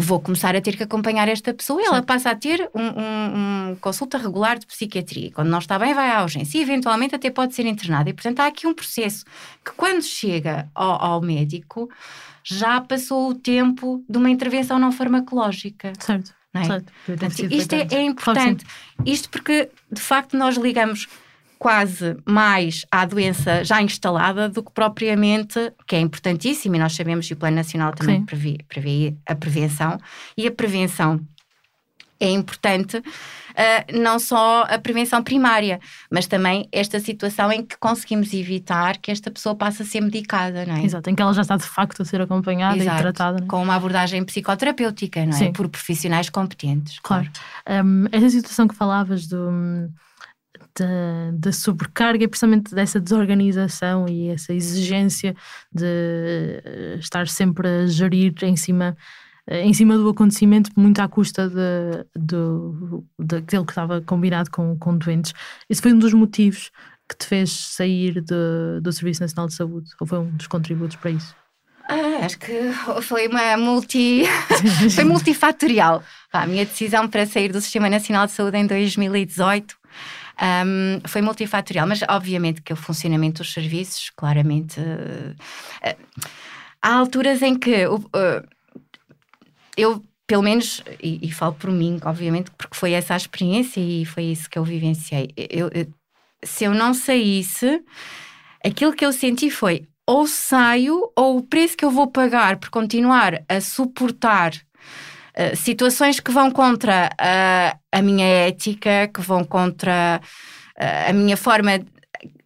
vou 0.00 0.20
começar 0.20 0.54
a 0.56 0.60
ter 0.60 0.76
que 0.76 0.82
acompanhar 0.82 1.28
esta 1.28 1.54
pessoa 1.54 1.80
e 1.80 1.84
ela 1.84 2.02
passa 2.02 2.30
a 2.30 2.34
ter 2.34 2.68
um, 2.74 2.82
um, 2.82 3.70
um, 3.70 3.76
consulta 3.76 4.18
regular 4.18 4.58
de 4.58 4.66
psiquiatria. 4.66 5.30
Quando 5.32 5.48
não 5.48 5.58
está 5.58 5.78
bem, 5.78 5.94
vai 5.94 6.10
à 6.10 6.22
urgência 6.22 6.58
e 6.58 6.62
eventualmente 6.62 7.14
até 7.14 7.30
pode 7.30 7.54
ser 7.54 7.66
internada. 7.66 8.10
E 8.10 8.12
portanto 8.12 8.40
há 8.40 8.46
aqui 8.46 8.66
um 8.66 8.74
processo 8.74 9.24
que 9.64 9.72
quando 9.72 10.02
chega 10.02 10.68
ao, 10.74 11.02
ao 11.02 11.20
médico 11.20 11.88
já 12.44 12.80
passou 12.80 13.28
o 13.28 13.34
tempo 13.34 14.04
de 14.08 14.18
uma 14.18 14.30
intervenção 14.30 14.78
não 14.78 14.90
farmacológica. 14.90 15.92
Certo. 15.98 16.34
É? 16.54 16.64
certo. 16.64 16.92
Portanto, 17.06 17.46
isto 17.50 17.72
é, 17.72 17.86
é 17.92 18.02
importante. 18.02 18.64
Isto 19.06 19.30
porque 19.30 19.70
de 19.90 20.00
facto 20.00 20.36
nós 20.36 20.56
ligamos 20.56 21.08
quase 21.62 22.16
mais 22.26 22.84
à 22.90 23.04
doença 23.04 23.62
já 23.62 23.80
instalada 23.80 24.48
do 24.48 24.64
que 24.64 24.72
propriamente, 24.72 25.72
que 25.86 25.94
é 25.94 26.00
importantíssimo, 26.00 26.74
e 26.74 26.78
nós 26.80 26.92
sabemos 26.92 27.28
que 27.28 27.34
o 27.34 27.36
Plano 27.36 27.54
Nacional 27.54 27.92
também 27.92 28.20
prevê, 28.24 28.58
prevê 28.66 29.14
a 29.24 29.32
prevenção, 29.32 29.96
e 30.36 30.44
a 30.48 30.50
prevenção 30.50 31.20
é 32.18 32.28
importante, 32.30 32.96
uh, 32.96 34.00
não 34.00 34.18
só 34.18 34.62
a 34.62 34.76
prevenção 34.76 35.22
primária, 35.22 35.78
mas 36.10 36.26
também 36.26 36.68
esta 36.72 36.98
situação 36.98 37.52
em 37.52 37.64
que 37.64 37.76
conseguimos 37.78 38.34
evitar 38.34 38.98
que 38.98 39.12
esta 39.12 39.30
pessoa 39.30 39.54
passe 39.54 39.82
a 39.82 39.84
ser 39.84 40.00
medicada, 40.00 40.66
não 40.66 40.74
é? 40.74 40.84
Exato, 40.84 41.10
em 41.10 41.14
que 41.14 41.22
ela 41.22 41.32
já 41.32 41.42
está 41.42 41.56
de 41.56 41.62
facto 41.62 42.02
a 42.02 42.04
ser 42.04 42.20
acompanhada 42.20 42.76
Exato, 42.76 42.98
e 42.98 43.02
tratada. 43.02 43.44
É? 43.44 43.46
Com 43.46 43.62
uma 43.62 43.76
abordagem 43.76 44.24
psicoterapêutica, 44.24 45.24
não 45.24 45.32
é? 45.32 45.38
Sim. 45.38 45.52
Por 45.52 45.68
profissionais 45.68 46.28
competentes. 46.28 46.98
Claro. 47.00 47.30
claro. 47.64 47.86
Um, 47.86 48.06
essa 48.10 48.30
situação 48.30 48.66
que 48.66 48.74
falavas 48.74 49.28
do 49.28 49.88
da, 50.78 51.30
da 51.32 51.52
sobrecarga 51.52 52.24
e 52.24 52.28
precisamente 52.28 52.74
dessa 52.74 53.00
desorganização 53.00 54.06
e 54.08 54.28
essa 54.28 54.52
exigência 54.52 55.34
de 55.72 55.84
eh, 55.84 56.96
estar 56.98 57.28
sempre 57.28 57.68
a 57.68 57.86
gerir 57.86 58.34
em 58.42 58.56
cima 58.56 58.96
eh, 59.46 59.62
em 59.64 59.74
cima 59.74 59.96
do 59.96 60.08
acontecimento, 60.08 60.70
muito 60.76 61.00
à 61.00 61.08
custa 61.08 61.48
de, 61.48 62.04
de, 62.16 62.36
daquele 63.18 63.64
que 63.64 63.72
estava 63.72 64.00
combinado 64.00 64.50
com, 64.50 64.78
com 64.78 64.96
doentes. 64.96 65.32
Esse 65.68 65.82
foi 65.82 65.92
um 65.92 65.98
dos 65.98 66.12
motivos 66.12 66.70
que 67.08 67.16
te 67.16 67.26
fez 67.26 67.50
sair 67.50 68.20
de, 68.20 68.80
do 68.80 68.92
Serviço 68.92 69.22
Nacional 69.22 69.48
de 69.48 69.54
Saúde? 69.54 69.90
Ou 70.00 70.06
foi 70.06 70.18
um 70.18 70.30
dos 70.30 70.46
contributos 70.46 70.96
para 70.96 71.10
isso? 71.10 71.34
Ah, 71.88 72.24
acho 72.24 72.38
que 72.38 72.72
foi 73.02 73.26
uma 73.28 73.56
multi. 73.56 74.22
foi 74.94 75.04
multifatorial. 75.04 76.02
a 76.32 76.46
minha 76.46 76.64
decisão 76.64 77.08
para 77.08 77.26
sair 77.26 77.52
do 77.52 77.60
Sistema 77.60 77.90
Nacional 77.90 78.26
de 78.26 78.32
Saúde 78.32 78.56
em 78.56 78.66
2018 78.66 79.81
um, 80.42 81.00
foi 81.06 81.22
multifatorial, 81.22 81.86
mas 81.86 82.00
obviamente 82.08 82.62
que 82.62 82.72
o 82.72 82.76
funcionamento 82.76 83.42
dos 83.42 83.52
serviços, 83.52 84.10
claramente. 84.16 84.80
Uh, 84.80 85.36
há 86.82 86.94
alturas 86.94 87.42
em 87.42 87.56
que 87.56 87.86
uh, 87.86 88.02
eu, 89.76 90.02
pelo 90.26 90.42
menos, 90.42 90.82
e, 91.00 91.20
e, 91.22 91.30
falo 91.30 91.54
por 91.54 91.70
mim, 91.70 92.00
obviamente, 92.04 92.50
porque 92.50 92.76
foi 92.76 92.92
essa 92.92 93.14
a 93.14 93.16
experiência 93.16 93.80
e 93.80 94.04
foi 94.04 94.24
isso 94.24 94.50
que 94.50 94.58
eu 94.58 94.64
vivenciei. 94.64 95.32
Eu, 95.36 95.70
eu, 95.72 95.86
se 96.42 96.64
eu 96.64 96.74
não 96.74 96.92
saísse, 96.92 97.80
aquilo 98.64 98.92
que 98.92 99.06
eu 99.06 99.12
senti 99.12 99.48
foi 99.48 99.86
ou 100.04 100.26
saio 100.26 101.12
ou 101.16 101.38
o 101.38 101.42
preço 101.42 101.76
que 101.76 101.84
eu 101.84 101.90
vou 101.90 102.08
pagar 102.08 102.56
por 102.56 102.68
continuar 102.68 103.44
a 103.48 103.60
suportar 103.60 104.52
uh, 105.38 105.56
situações 105.56 106.20
que 106.20 106.30
vão 106.30 106.50
contra 106.50 107.10
uh, 107.12 107.78
a 107.90 108.02
minha 108.02 108.26
ética, 108.26 109.08
que 109.12 109.20
vão 109.20 109.44
contra 109.44 110.20
uh, 110.20 111.10
a 111.10 111.12
minha 111.12 111.36
forma 111.36 111.80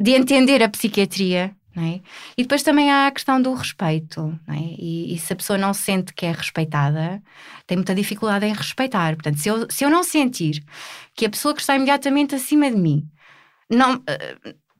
de 0.00 0.10
entender 0.12 0.62
a 0.62 0.68
psiquiatria. 0.68 1.54
É? 1.78 2.00
E 2.38 2.42
depois 2.42 2.62
também 2.62 2.90
há 2.90 3.06
a 3.06 3.10
questão 3.10 3.40
do 3.40 3.52
respeito. 3.52 4.38
É? 4.48 4.56
E, 4.56 5.14
e, 5.14 5.18
se 5.18 5.34
a 5.34 5.36
pessoa 5.36 5.58
não 5.58 5.74
sente 5.74 6.14
que 6.14 6.24
é 6.24 6.32
respeitada, 6.32 7.22
tem 7.66 7.76
muita 7.76 7.94
dificuldade 7.94 8.46
em 8.46 8.54
respeitar. 8.54 9.14
Portanto, 9.14 9.38
se 9.38 9.48
eu, 9.50 9.66
se 9.70 9.84
eu 9.84 9.90
não 9.90 10.02
sentir 10.02 10.64
que 11.14 11.26
a 11.26 11.30
pessoa 11.30 11.54
que 11.54 11.60
está 11.60 11.76
imediatamente 11.76 12.34
acima 12.34 12.70
de 12.70 12.78
mim 12.78 13.06
não, 13.68 14.02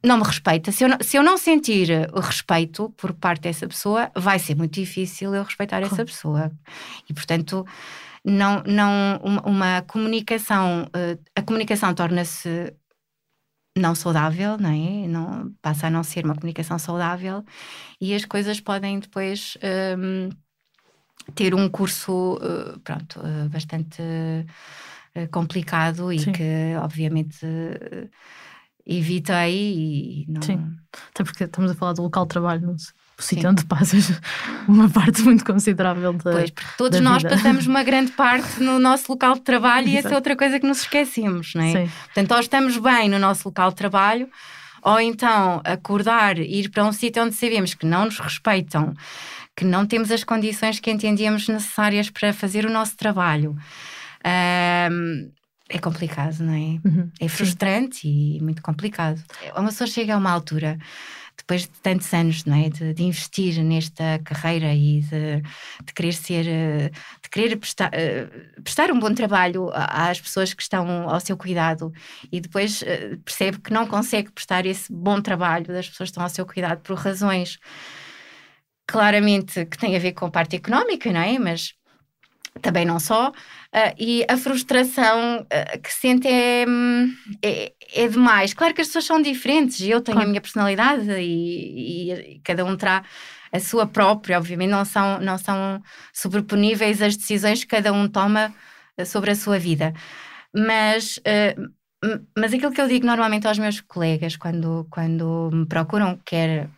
não 0.04 0.18
me 0.18 0.24
respeita, 0.24 0.70
se 0.70 0.84
eu 0.84 0.88
não, 0.88 0.98
se 1.00 1.16
eu 1.16 1.22
não 1.22 1.36
sentir 1.36 1.88
o 2.12 2.20
respeito 2.20 2.90
por 2.96 3.12
parte 3.12 3.42
dessa 3.42 3.66
pessoa, 3.66 4.10
vai 4.14 4.38
ser 4.38 4.54
muito 4.54 4.74
difícil 4.74 5.34
eu 5.34 5.42
respeitar 5.42 5.82
essa 5.82 6.04
pessoa. 6.04 6.50
E 7.08 7.14
portanto, 7.14 7.66
não, 8.24 8.62
não 8.66 9.20
uma, 9.22 9.42
uma 9.42 9.82
comunicação, 9.82 10.84
uh, 10.84 11.22
a 11.34 11.42
comunicação 11.42 11.94
torna-se 11.94 12.74
não 13.78 13.94
saudável, 13.94 14.56
não 14.58 14.70
é? 14.70 15.06
Não, 15.06 15.52
passa 15.62 15.86
a 15.86 15.90
não 15.90 16.02
ser 16.02 16.24
uma 16.24 16.34
comunicação 16.34 16.78
saudável 16.78 17.44
e 18.00 18.14
as 18.14 18.24
coisas 18.24 18.58
podem 18.58 18.98
depois 18.98 19.56
um, 19.62 19.66
ehm, 19.66 20.30
ter 21.34 21.54
um 21.54 21.68
curso, 21.68 22.34
uh, 22.36 22.80
pronto, 22.80 23.20
uh, 23.20 23.48
bastante 23.48 24.02
complicado 25.30 26.12
e 26.12 26.18
Sim. 26.18 26.32
que 26.32 26.76
obviamente 26.78 27.46
evitei 28.86 29.54
e 29.54 30.26
não... 30.28 30.42
Sim, 30.42 30.76
até 31.10 31.24
porque 31.24 31.44
estamos 31.44 31.70
a 31.70 31.74
falar 31.74 31.92
do 31.94 32.02
local 32.02 32.24
de 32.24 32.30
trabalho, 32.30 32.66
não 32.66 32.78
sei 32.78 32.94
o 33.18 33.22
sítio 33.22 33.48
onde 33.48 33.64
passas 33.64 34.12
uma 34.68 34.88
parte 34.90 35.22
muito 35.22 35.44
considerável 35.44 36.12
da 36.12 36.32
Pois, 36.32 36.50
porque 36.50 36.70
todos 36.76 37.00
nós 37.00 37.22
vida. 37.22 37.34
passamos 37.34 37.66
uma 37.66 37.82
grande 37.82 38.12
parte 38.12 38.62
no 38.62 38.78
nosso 38.78 39.10
local 39.10 39.34
de 39.34 39.40
trabalho 39.40 39.88
e 39.88 39.96
essa 39.96 40.10
é 40.10 40.14
outra 40.14 40.36
coisa 40.36 40.60
que 40.60 40.66
nos 40.66 40.82
esquecemos, 40.82 41.54
não 41.54 41.62
é? 41.62 41.72
Sim. 41.72 41.92
Portanto, 42.04 42.32
ou 42.32 42.40
estamos 42.40 42.76
bem 42.76 43.08
no 43.08 43.18
nosso 43.18 43.48
local 43.48 43.70
de 43.70 43.76
trabalho, 43.76 44.28
ou 44.82 45.00
então 45.00 45.62
acordar 45.64 46.38
ir 46.38 46.68
para 46.68 46.84
um 46.84 46.92
sítio 46.92 47.22
onde 47.22 47.34
sabemos 47.34 47.72
que 47.72 47.86
não 47.86 48.04
nos 48.04 48.18
respeitam, 48.18 48.92
que 49.56 49.64
não 49.64 49.86
temos 49.86 50.10
as 50.10 50.22
condições 50.22 50.78
que 50.78 50.90
entendíamos 50.90 51.48
necessárias 51.48 52.10
para 52.10 52.32
fazer 52.34 52.66
o 52.66 52.70
nosso 52.70 52.96
trabalho. 52.96 53.56
Um, 54.90 55.30
é 55.68 55.78
complicado, 55.78 56.40
não 56.40 56.54
é? 56.54 56.80
Uhum. 56.84 57.10
É 57.20 57.28
frustrante 57.28 57.98
Sim. 57.98 58.36
e 58.36 58.42
muito 58.42 58.62
complicado. 58.62 59.22
Uma 59.56 59.68
pessoa 59.68 59.88
chega 59.88 60.14
a 60.14 60.18
uma 60.18 60.30
altura 60.30 60.78
depois 61.36 61.62
de 61.62 61.68
tantos 61.68 62.12
anos 62.14 62.44
não 62.44 62.56
é? 62.56 62.68
de, 62.68 62.94
de 62.94 63.02
investir 63.02 63.62
nesta 63.62 64.18
carreira 64.24 64.72
e 64.74 65.00
de, 65.00 65.42
de 65.84 65.92
querer 65.94 66.12
ser, 66.12 66.46
eh, 66.48 66.90
de 67.22 67.28
querer 67.30 67.56
prestar, 67.56 67.90
uh, 67.90 68.62
prestar 68.62 68.90
um 68.90 68.98
bom 68.98 69.12
trabalho 69.12 69.70
às 69.74 70.20
pessoas 70.20 70.54
que 70.54 70.62
estão 70.62 71.08
ao 71.08 71.20
seu 71.20 71.36
cuidado 71.36 71.92
e 72.32 72.40
depois 72.40 72.80
uh, 72.82 73.18
percebe 73.24 73.58
que 73.58 73.72
não 73.72 73.86
consegue 73.86 74.32
prestar 74.32 74.64
esse 74.64 74.90
bom 74.90 75.20
trabalho 75.20 75.66
das 75.66 75.88
pessoas 75.88 76.08
que 76.08 76.12
estão 76.12 76.22
ao 76.22 76.30
seu 76.30 76.46
cuidado 76.46 76.80
por 76.80 76.96
razões 76.96 77.58
claramente 78.86 79.66
que 79.66 79.76
têm 79.76 79.94
a 79.94 79.98
ver 79.98 80.12
com 80.12 80.26
a 80.26 80.30
parte 80.30 80.56
económica, 80.56 81.12
não 81.12 81.20
é? 81.20 81.38
Mas 81.38 81.74
também 82.60 82.84
não 82.84 82.98
só, 82.98 83.28
uh, 83.30 83.94
e 83.98 84.24
a 84.28 84.36
frustração 84.36 85.40
uh, 85.40 85.80
que 85.80 85.92
sente 85.92 86.26
é, 86.28 86.64
é, 87.42 87.72
é, 87.94 88.08
demais. 88.08 88.54
Claro 88.54 88.74
que 88.74 88.80
as 88.80 88.88
pessoas 88.88 89.04
são 89.04 89.20
diferentes, 89.20 89.80
eu 89.80 90.00
tenho 90.00 90.16
claro. 90.16 90.22
a 90.22 90.28
minha 90.28 90.40
personalidade 90.40 91.10
e, 91.10 92.12
e, 92.12 92.40
cada 92.44 92.64
um 92.64 92.76
terá 92.76 93.04
a 93.52 93.60
sua 93.60 93.86
própria, 93.86 94.38
obviamente 94.38 94.70
não 94.70 94.84
são, 94.84 95.20
não 95.20 95.38
são 95.38 95.82
sobreponíveis 96.12 97.00
as 97.00 97.16
decisões 97.16 97.60
que 97.60 97.70
cada 97.70 97.92
um 97.92 98.08
toma 98.08 98.52
uh, 98.98 99.06
sobre 99.06 99.30
a 99.30 99.34
sua 99.34 99.58
vida. 99.58 99.92
Mas, 100.54 101.20
mas 102.34 102.54
aquilo 102.54 102.72
que 102.72 102.80
eu 102.80 102.88
digo 102.88 103.04
normalmente 103.04 103.46
aos 103.46 103.58
meus 103.58 103.78
colegas 103.82 104.34
quando, 104.34 104.86
quando 104.90 105.50
me 105.52 105.66
procuram, 105.66 106.18
quer 106.24 106.70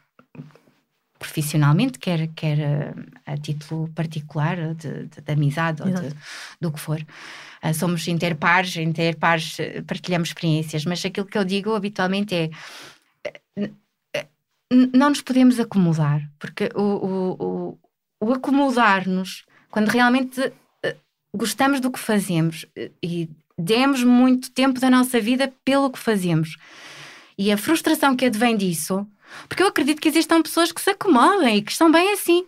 profissionalmente, 1.18 1.98
quer, 1.98 2.28
quer 2.28 2.94
a, 3.26 3.32
a 3.32 3.36
título 3.36 3.88
particular, 3.88 4.74
de, 4.74 5.06
de, 5.06 5.20
de 5.20 5.32
amizade 5.32 5.82
ou 5.82 5.88
de, 5.88 6.14
do 6.60 6.72
que 6.72 6.80
for. 6.80 7.04
Uh, 7.62 7.74
somos 7.74 8.06
interpares, 8.06 8.76
interpares 8.76 9.56
partilhamos 9.86 10.28
experiências, 10.28 10.84
mas 10.84 11.04
aquilo 11.04 11.26
que 11.26 11.36
eu 11.36 11.44
digo 11.44 11.74
habitualmente 11.74 12.34
é 12.34 12.50
não 14.70 15.08
nos 15.08 15.22
podemos 15.22 15.58
acomodar, 15.58 16.28
porque 16.38 16.68
o, 16.74 16.82
o, 16.82 17.36
o, 17.40 17.78
o 18.20 18.32
acomodar-nos, 18.34 19.44
quando 19.70 19.88
realmente 19.88 20.52
gostamos 21.34 21.80
do 21.80 21.90
que 21.90 21.98
fazemos 21.98 22.66
e 23.02 23.30
demos 23.56 24.04
muito 24.04 24.50
tempo 24.50 24.78
da 24.78 24.90
nossa 24.90 25.20
vida 25.20 25.52
pelo 25.64 25.90
que 25.90 25.98
fazemos, 25.98 26.56
e 27.36 27.50
a 27.52 27.56
frustração 27.56 28.16
que 28.16 28.26
advém 28.26 28.56
disso, 28.56 29.06
porque 29.48 29.62
eu 29.62 29.68
acredito 29.68 30.00
que 30.00 30.08
existam 30.08 30.42
pessoas 30.42 30.72
que 30.72 30.80
se 30.80 30.90
acomodem 30.90 31.58
e 31.58 31.62
que 31.62 31.72
estão 31.72 31.90
bem 31.90 32.12
assim, 32.12 32.44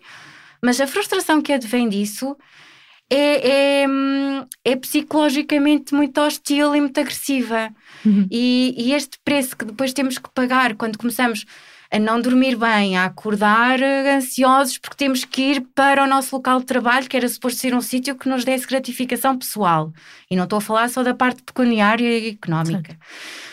mas 0.62 0.80
a 0.80 0.86
frustração 0.86 1.40
que 1.40 1.52
advém 1.52 1.88
disso 1.88 2.36
é, 3.10 3.82
é, 3.82 3.86
é, 4.64 4.76
psicologicamente 4.76 5.92
muito 5.92 6.20
hostil 6.20 6.74
e 6.76 6.80
muito 6.80 7.00
agressiva. 7.00 7.70
Uhum. 8.06 8.26
E, 8.30 8.74
e, 8.78 8.92
este 8.94 9.18
preço 9.24 9.56
que 9.56 9.64
depois 9.64 9.92
temos 9.92 10.16
que 10.16 10.30
pagar 10.32 10.76
quando 10.76 10.96
começamos 10.96 11.44
a 11.92 11.98
não 11.98 12.20
dormir 12.20 12.54
bem, 12.54 12.96
a 12.96 13.06
acordar 13.06 13.82
ansiosos 13.82 14.78
porque 14.78 14.96
temos 14.96 15.24
que 15.24 15.42
ir 15.42 15.60
para 15.74 16.04
o 16.04 16.06
nosso 16.06 16.36
local 16.36 16.60
de 16.60 16.66
trabalho, 16.66 17.08
que 17.08 17.16
era 17.16 17.28
suposto 17.28 17.58
ser 17.58 17.74
um 17.74 17.80
sítio 17.80 18.14
que 18.14 18.28
nos 18.28 18.44
desse 18.44 18.66
gratificação 18.66 19.36
pessoal. 19.36 19.92
E 20.30 20.36
não 20.36 20.44
estou 20.44 20.58
a 20.58 20.62
falar 20.62 20.88
só 20.88 21.02
da 21.02 21.12
parte 21.12 21.42
pecuniária 21.42 22.18
e 22.18 22.28
económica. 22.28 22.92
Certo. 22.92 23.50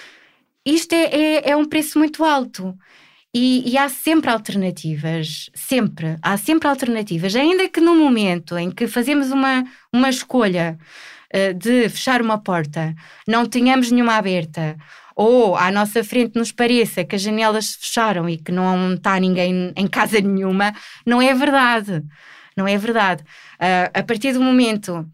Isto 0.63 0.93
é, 0.93 1.05
é, 1.05 1.49
é 1.51 1.57
um 1.57 1.65
preço 1.65 1.97
muito 1.97 2.23
alto. 2.23 2.77
E, 3.39 3.69
e, 3.69 3.77
há 3.77 3.87
sempre 3.87 4.31
alternativas, 4.31 5.51
sempre, 5.53 6.17
há 6.23 6.35
sempre 6.37 6.67
alternativas, 6.67 7.35
ainda 7.35 7.69
que 7.69 7.79
no 7.79 7.95
momento 7.95 8.57
em 8.57 8.71
que 8.71 8.87
fazemos 8.87 9.29
uma, 9.29 9.63
uma 9.93 10.09
escolha 10.09 10.75
uh, 11.31 11.53
de 11.53 11.87
fechar 11.87 12.19
uma 12.19 12.39
porta, 12.39 12.95
não 13.27 13.45
tenhamos 13.45 13.91
nenhuma 13.91 14.15
aberta, 14.15 14.75
ou 15.15 15.55
à 15.55 15.69
nossa 15.69 16.03
frente 16.03 16.35
nos 16.35 16.51
pareça 16.51 17.05
que 17.05 17.15
as 17.15 17.21
janelas 17.21 17.67
se 17.67 17.77
fecharam 17.77 18.27
e 18.27 18.37
que 18.37 18.51
não 18.51 18.95
está 18.95 19.19
ninguém 19.19 19.71
em 19.75 19.87
casa 19.87 20.19
nenhuma, 20.19 20.73
não 21.05 21.21
é 21.21 21.31
verdade. 21.35 22.03
Não 22.55 22.67
é 22.67 22.75
verdade. 22.75 23.21
Uh, 23.61 23.91
a 23.93 24.01
partir 24.01 24.33
do 24.33 24.41
momento 24.41 25.07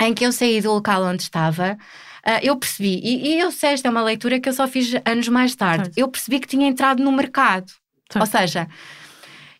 em 0.00 0.12
que 0.12 0.26
eu 0.26 0.32
saí 0.32 0.60
do 0.60 0.72
local 0.72 1.04
onde 1.04 1.22
estava, 1.22 1.78
uh, 2.26 2.40
eu 2.42 2.56
percebi, 2.56 3.00
e, 3.02 3.34
e, 3.34 3.40
eu 3.40 3.50
sei, 3.50 3.70
esta 3.70 3.88
é 3.88 3.90
uma 3.90 4.02
leitura 4.02 4.40
que 4.40 4.48
eu 4.48 4.52
só 4.52 4.66
fiz 4.66 4.92
anos 5.04 5.28
mais 5.28 5.54
tarde, 5.54 5.84
certo. 5.84 5.98
eu 5.98 6.08
percebi 6.08 6.40
que 6.40 6.48
tinha 6.48 6.66
entrado 6.66 7.02
no 7.02 7.12
mercado. 7.12 7.70
Certo. 8.10 8.20
Ou 8.20 8.26
seja, 8.26 8.68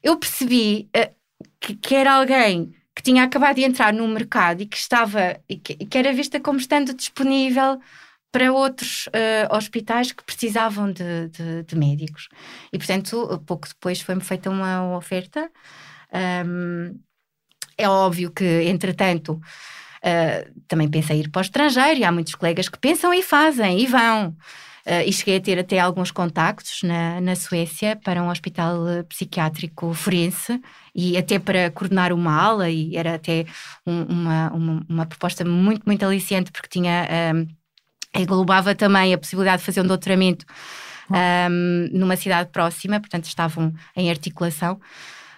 eu 0.03 0.17
percebi 0.17 0.89
uh, 0.97 1.15
que, 1.61 1.75
que 1.75 1.95
era 1.95 2.15
alguém 2.15 2.75
que 2.95 3.03
tinha 3.03 3.25
acabado 3.25 3.57
de 3.57 3.65
entrar 3.65 3.93
no 3.93 4.07
mercado 4.07 4.63
e 4.63 4.67
que 4.67 4.77
estava 4.77 5.41
e 5.49 5.57
que, 5.57 5.75
que 5.75 5.99
era 5.99 6.13
vista 6.13 6.39
como 6.39 6.59
estando 6.59 6.93
disponível 6.93 7.81
para 8.31 8.51
outros 8.51 9.07
uh, 9.09 9.55
hospitais 9.55 10.11
que 10.11 10.25
precisavam 10.25 10.91
de, 10.91 11.29
de, 11.29 11.63
de, 11.65 11.77
médicos. 11.77 12.29
E, 12.73 12.79
portanto, 12.79 13.43
pouco 13.47 13.69
depois 13.69 14.01
foi-me 14.01 14.23
feita 14.23 14.49
uma 14.49 14.97
oferta. 14.97 15.51
Um, 16.47 16.99
é 17.77 17.89
óbvio 17.89 18.31
que, 18.31 18.63
entretanto, 18.63 19.39
uh, 20.05 20.63
também 20.69 20.89
pensei 20.89 21.21
ir 21.21 21.31
para 21.31 21.41
o 21.41 21.43
estrangeiro 21.43 22.01
e 22.01 22.05
há 22.05 22.13
muitos 22.13 22.35
colegas 22.35 22.69
que 22.69 22.79
pensam 22.79 23.13
e 23.13 23.23
fazem 23.23 23.81
e 23.81 23.87
vão. 23.87 24.37
Uh, 24.85 25.07
e 25.07 25.13
cheguei 25.13 25.37
a 25.37 25.41
ter 25.41 25.59
até 25.59 25.79
alguns 25.79 26.11
contactos 26.11 26.83
na, 26.83 27.21
na 27.21 27.37
Suécia 27.37 27.95
para 28.03 28.21
um 28.21 28.29
hospital 28.29 28.79
psiquiátrico 29.09 29.95
forense 29.95 30.61
e 30.93 31.17
até 31.17 31.39
para 31.39 31.71
coordenar 31.71 32.13
uma 32.13 32.35
ala 32.37 32.69
e 32.69 32.97
era 32.97 33.15
até 33.15 33.47
um, 33.87 34.03
uma, 34.03 34.51
uma, 34.53 34.87
uma, 34.89 35.07
proposta 35.07 35.45
muito, 35.45 35.85
muito 35.87 36.05
aliciante 36.05 36.51
porque 36.51 36.69
tinha 36.69 37.07
englobava 38.15 38.75
também 38.75 39.15
a 39.15 39.19
possibilidade 39.19 39.61
de 39.61 39.67
fazer 39.67 39.81
um 39.81 39.87
doutoramento 39.87 40.45
um, 41.11 41.89
numa 41.93 42.17
cidade 42.17 42.51
próxima, 42.51 43.01
portanto 43.01 43.25
estavam 43.25 43.73
em 43.97 44.11
articulação. 44.11 44.81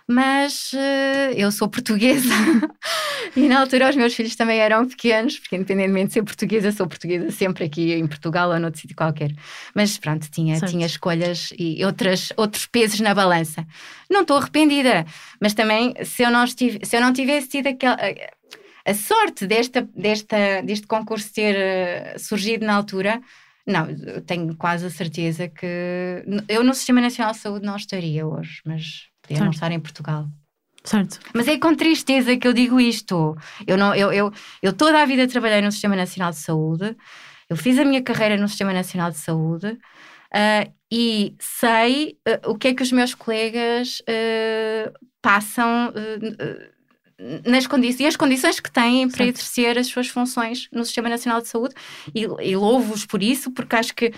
Mas 0.06 0.72
uh, 0.74 1.32
eu 1.34 1.50
sou 1.50 1.66
portuguesa 1.66 2.28
e 3.34 3.48
na 3.48 3.60
altura 3.60 3.88
os 3.88 3.96
meus 3.96 4.14
filhos 4.14 4.36
também 4.36 4.58
eram 4.58 4.86
pequenos, 4.86 5.38
porque 5.38 5.56
independentemente 5.56 6.08
de 6.08 6.12
ser 6.14 6.22
portuguesa, 6.22 6.72
sou 6.72 6.86
portuguesa 6.86 7.30
sempre 7.30 7.64
aqui 7.64 7.94
em 7.94 8.06
Portugal 8.06 8.50
ou 8.50 8.58
noutro 8.58 8.80
sítio 8.80 8.94
qualquer. 8.94 9.32
Mas 9.74 9.96
pronto, 9.96 10.30
tinha, 10.30 10.60
tinha 10.60 10.84
escolhas 10.84 11.54
e 11.58 11.82
outras, 11.84 12.32
outros 12.36 12.66
pesos 12.66 13.00
na 13.00 13.14
balança. 13.14 13.66
Não 14.10 14.20
estou 14.20 14.36
arrependida, 14.36 15.06
mas 15.40 15.54
também 15.54 15.94
se 16.04 16.22
eu 16.22 16.30
não, 16.30 16.44
estive, 16.44 16.80
se 16.84 16.96
eu 16.96 17.00
não 17.00 17.12
tivesse 17.12 17.48
tido 17.48 17.68
aquela 17.68 17.96
a 18.86 18.92
sorte 18.92 19.46
desta, 19.46 19.88
desta, 19.96 20.60
deste 20.62 20.86
concurso 20.86 21.32
ter 21.32 21.56
uh, 21.56 22.18
surgido 22.18 22.66
na 22.66 22.74
altura, 22.74 23.20
não, 23.66 23.86
tenho 24.26 24.54
quase 24.56 24.86
a 24.86 24.90
certeza 24.90 25.48
que 25.48 26.22
eu 26.48 26.62
no 26.62 26.74
Sistema 26.74 27.00
Nacional 27.00 27.32
de 27.32 27.38
Saúde 27.38 27.66
não 27.66 27.76
estaria 27.76 28.26
hoje, 28.26 28.60
mas 28.64 29.08
podia 29.22 29.38
certo. 29.38 29.44
não 29.44 29.50
estar 29.50 29.72
em 29.72 29.80
Portugal. 29.80 30.28
Certo. 30.84 31.18
Mas 31.34 31.48
é 31.48 31.58
com 31.58 31.74
tristeza 31.74 32.36
que 32.36 32.46
eu 32.46 32.52
digo 32.52 32.78
isto. 32.78 33.34
Eu, 33.66 33.78
não, 33.78 33.94
eu, 33.94 34.12
eu, 34.12 34.30
eu 34.62 34.72
toda 34.72 35.00
a 35.00 35.06
vida 35.06 35.26
trabalhei 35.26 35.62
no 35.62 35.72
Sistema 35.72 35.96
Nacional 35.96 36.30
de 36.30 36.36
Saúde, 36.36 36.94
eu 37.48 37.56
fiz 37.56 37.78
a 37.78 37.84
minha 37.84 38.02
carreira 38.02 38.36
no 38.36 38.48
Sistema 38.48 38.72
Nacional 38.72 39.10
de 39.10 39.18
Saúde 39.18 39.66
uh, 39.68 40.72
e 40.90 41.34
sei 41.38 42.18
uh, 42.28 42.50
o 42.50 42.58
que 42.58 42.68
é 42.68 42.74
que 42.74 42.82
os 42.82 42.92
meus 42.92 43.14
colegas 43.14 44.00
uh, 44.00 44.92
passam 45.22 45.92
nas 47.46 47.66
condições 47.66 48.00
e 48.00 48.06
as 48.06 48.16
condições 48.16 48.60
que 48.60 48.70
têm 48.70 49.08
para 49.08 49.26
exercer 49.26 49.78
as 49.78 49.86
suas 49.86 50.08
funções 50.08 50.68
no 50.72 50.84
Sistema 50.84 51.08
Nacional 51.08 51.40
de 51.40 51.48
Saúde 51.48 51.74
e, 52.14 52.22
e 52.22 52.56
louvo-os 52.56 53.06
por 53.06 53.22
isso, 53.22 53.50
porque 53.50 53.76
acho 53.76 53.94
que 53.94 54.12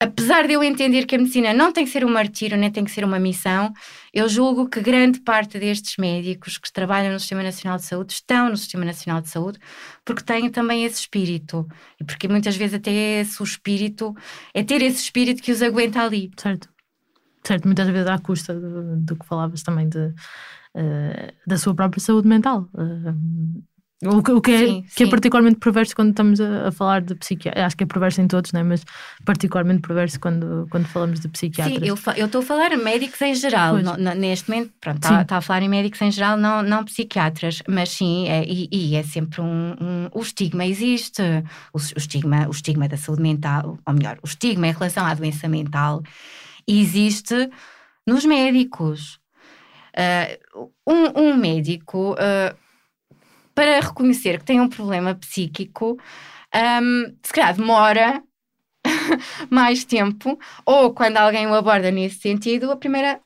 apesar 0.00 0.46
de 0.46 0.52
eu 0.52 0.62
entender 0.62 1.06
que 1.06 1.16
a 1.16 1.18
medicina 1.18 1.52
não 1.52 1.72
tem 1.72 1.84
que 1.84 1.90
ser 1.90 2.04
um 2.04 2.10
martírio, 2.10 2.56
nem 2.56 2.70
tem 2.70 2.84
que 2.84 2.90
ser 2.90 3.04
uma 3.04 3.18
missão, 3.18 3.72
eu 4.14 4.28
julgo 4.28 4.68
que 4.68 4.80
grande 4.80 5.20
parte 5.20 5.58
destes 5.58 5.96
médicos 5.96 6.56
que 6.56 6.72
trabalham 6.72 7.12
no 7.12 7.18
Sistema 7.18 7.42
Nacional 7.42 7.78
de 7.78 7.84
Saúde 7.84 8.12
estão 8.12 8.48
no 8.48 8.56
Sistema 8.56 8.84
Nacional 8.84 9.20
de 9.20 9.28
Saúde 9.28 9.58
porque 10.04 10.22
têm 10.22 10.50
também 10.50 10.84
esse 10.84 11.00
espírito. 11.00 11.66
E 12.00 12.04
porque 12.04 12.28
muitas 12.28 12.56
vezes 12.56 12.74
até 12.74 13.20
esse 13.20 13.42
o 13.42 13.44
espírito, 13.44 14.14
é 14.54 14.62
ter 14.62 14.82
esse 14.82 15.02
espírito 15.02 15.42
que 15.42 15.50
os 15.50 15.62
aguenta 15.62 16.02
ali. 16.02 16.30
Certo. 16.36 16.68
Certo, 17.42 17.64
muitas 17.64 17.88
vezes 17.88 18.06
à 18.06 18.18
custa 18.18 18.54
do, 18.54 18.96
do 18.98 19.16
que 19.16 19.26
falavas 19.26 19.62
também 19.62 19.88
de 19.88 20.12
uh, 20.74 21.32
da 21.46 21.56
sua 21.56 21.74
própria 21.74 22.00
saúde 22.00 22.28
mental. 22.28 22.68
Uh, 22.74 23.62
o 24.04 24.22
que, 24.22 24.30
o 24.30 24.40
que, 24.40 24.52
é, 24.52 24.58
sim, 24.58 24.84
que 24.94 25.02
é 25.02 25.06
particularmente 25.08 25.58
perverso 25.58 25.92
quando 25.96 26.10
estamos 26.10 26.40
a, 26.40 26.68
a, 26.68 26.70
falar 26.70 27.00
de 27.00 27.16
psiquiatra. 27.16 27.66
Acho 27.66 27.76
que 27.76 27.82
é 27.82 27.86
perverso 27.86 28.20
em 28.20 28.28
todos, 28.28 28.52
né? 28.52 28.62
mas 28.62 28.84
particularmente 29.24 29.80
perverso 29.80 30.20
quando, 30.20 30.68
quando 30.70 30.86
falamos 30.86 31.18
de 31.18 31.28
psiquiatras. 31.28 31.80
Sim, 31.80 31.84
eu 32.16 32.26
estou 32.26 32.40
a 32.40 32.44
falar 32.44 32.76
médicos 32.76 33.20
em 33.22 33.34
geral. 33.34 33.78
No, 33.78 33.96
no, 33.96 34.14
neste 34.14 34.48
momento, 34.48 34.72
pronto, 34.80 35.02
está 35.02 35.24
tá 35.24 35.36
a 35.38 35.40
falar 35.40 35.62
em 35.62 35.68
médicos 35.68 36.00
em 36.00 36.12
geral, 36.12 36.36
não, 36.36 36.62
não 36.62 36.84
psiquiatras. 36.84 37.60
Mas 37.66 37.88
sim, 37.88 38.28
é, 38.28 38.44
e, 38.46 38.68
e, 38.70 38.94
é 38.94 39.02
sempre 39.02 39.40
um, 39.40 39.74
um, 39.80 40.08
O 40.14 40.20
estigma 40.20 40.64
existe. 40.64 41.22
O, 41.72 41.78
o, 41.78 41.98
estigma, 41.98 42.46
o 42.46 42.52
estigma 42.52 42.86
da 42.86 42.96
saúde 42.96 43.22
mental, 43.22 43.80
ou 43.84 43.94
melhor, 43.94 44.16
o 44.22 44.28
estigma 44.28 44.68
em 44.68 44.72
relação 44.72 45.04
à 45.04 45.12
doença 45.12 45.48
mental 45.48 46.04
existe 46.68 47.50
nos 48.06 48.24
médicos. 48.24 49.18
Uh, 49.98 50.70
um, 50.86 51.22
um, 51.22 51.36
médico, 51.36 52.12
uh, 52.12 52.56
para 53.54 53.80
reconhecer 53.80 54.38
que 54.38 54.44
tem 54.44 54.60
um 54.60 54.68
problema 54.68 55.14
psíquico, 55.16 55.98
um, 56.54 57.16
se 57.22 57.32
calhar 57.32 57.56
demora 57.56 58.22
mais 59.50 59.84
tempo, 59.84 60.38
ou 60.64 60.94
quando 60.94 61.16
alguém 61.16 61.46
o 61.48 61.54
aborda 61.54 61.90
nesse 61.90 62.20
sentido, 62.20 62.70
a 62.70 62.76
primeira 62.76 63.20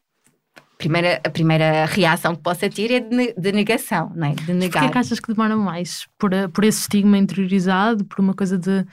primeira, 0.79 1.21
a 1.23 1.31
primeira 1.31 1.85
reação 1.85 2.35
que 2.35 2.43
possa 2.43 2.69
ter 2.69 2.91
é 2.91 3.01
de, 3.01 3.35
de 3.35 3.53
negação, 3.53 4.11
não 4.17 4.29
é? 4.29 4.35
De 4.35 4.53
negar. 4.53 4.81
Porquê 4.81 4.87
é 4.87 4.91
que 4.91 4.99
achas 4.99 5.21
que 5.21 5.33
demora 5.33 5.57
mais? 5.57 6.07
Por, 6.19 6.31
por 6.53 6.65
esse 6.65 6.81
estigma 6.81 7.19
interiorizado, 7.19 8.05
por 8.05 8.21
uma 8.21 8.35
coisa 8.35 8.59
de 8.59 8.87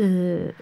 Uh, 0.00 0.54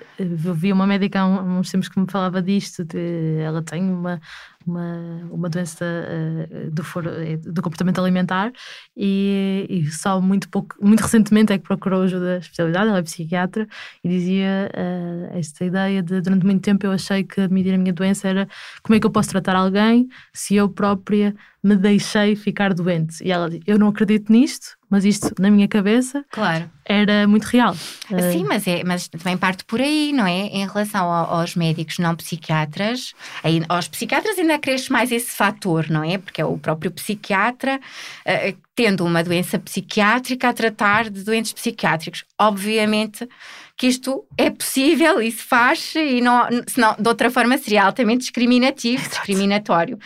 vi 0.54 0.72
uma 0.72 0.86
médica 0.86 1.20
há 1.20 1.26
uns 1.26 1.70
tempos 1.70 1.90
que 1.90 2.00
me 2.00 2.10
falava 2.10 2.40
disto, 2.40 2.82
de, 2.86 3.36
ela 3.38 3.62
tem 3.62 3.82
uma, 3.82 4.18
uma, 4.66 5.28
uma 5.30 5.48
doença 5.48 5.84
uh, 5.84 6.70
do, 6.70 6.82
for, 6.82 7.06
eh, 7.06 7.36
do 7.36 7.62
comportamento 7.62 8.00
alimentar 8.00 8.52
e, 8.96 9.66
e, 9.68 9.86
só 9.90 10.20
muito 10.20 10.48
pouco, 10.48 10.76
muito 10.80 11.00
recentemente 11.00 11.52
é 11.52 11.58
que 11.58 11.64
procurou 11.64 12.02
ajuda 12.02 12.38
especialidade, 12.38 12.88
ela 12.88 12.98
é 12.98 13.02
psiquiatra 13.02 13.66
e 14.02 14.08
dizia 14.08 14.70
uh, 14.74 15.38
esta 15.38 15.64
ideia 15.64 16.02
de 16.02 16.20
durante 16.20 16.44
muito 16.44 16.62
tempo 16.62 16.84
eu 16.86 16.92
achei 16.92 17.22
que 17.24 17.46
medir 17.48 17.74
a 17.74 17.78
minha 17.78 17.92
doença 17.92 18.28
era 18.28 18.48
como 18.82 18.96
é 18.96 19.00
que 19.00 19.06
eu 19.06 19.10
posso 19.10 19.30
tratar 19.30 19.56
alguém 19.56 20.08
se 20.32 20.56
eu 20.56 20.68
própria 20.68 21.34
me 21.66 21.76
deixei 21.76 22.36
ficar 22.36 22.72
doente. 22.72 23.24
E 23.24 23.32
ela 23.32 23.50
diz, 23.50 23.60
eu 23.66 23.76
não 23.76 23.88
acredito 23.88 24.32
nisto, 24.32 24.76
mas 24.88 25.04
isto 25.04 25.34
na 25.36 25.50
minha 25.50 25.66
cabeça 25.66 26.24
claro. 26.30 26.70
era 26.84 27.26
muito 27.26 27.42
real. 27.44 27.74
Sim, 27.74 28.44
uh, 28.44 28.48
mas, 28.48 28.68
é, 28.68 28.84
mas 28.84 29.08
também 29.08 29.36
parte 29.36 29.64
por 29.64 29.80
aí, 29.80 30.12
não 30.12 30.24
é? 30.24 30.46
Em 30.46 30.64
relação 30.64 31.10
ao, 31.10 31.40
aos 31.40 31.56
médicos 31.56 31.98
não 31.98 32.14
psiquiatras, 32.14 33.14
aí, 33.42 33.60
aos 33.68 33.88
psiquiatras 33.88 34.38
ainda 34.38 34.54
acresce 34.54 34.92
mais 34.92 35.10
esse 35.10 35.32
fator, 35.32 35.90
não 35.90 36.04
é? 36.04 36.18
Porque 36.18 36.40
é 36.40 36.44
o 36.44 36.56
próprio 36.56 36.92
psiquiatra 36.92 37.80
uh, 37.80 38.56
tendo 38.76 39.04
uma 39.04 39.24
doença 39.24 39.58
psiquiátrica 39.58 40.48
a 40.48 40.52
tratar 40.52 41.10
de 41.10 41.24
doentes 41.24 41.52
psiquiátricos. 41.52 42.24
Obviamente 42.38 43.28
que 43.76 43.86
isto 43.86 44.24
é 44.38 44.48
possível 44.48 45.20
e 45.20 45.30
se 45.30 45.42
faz, 45.42 45.94
e 45.94 46.20
não, 46.22 46.48
senão, 46.66 46.96
de 46.98 47.06
outra 47.06 47.30
forma 47.30 47.58
seria 47.58 47.84
altamente 47.84 48.20
discriminativo, 48.20 49.02
Exato. 49.02 49.16
discriminatório. 49.16 49.96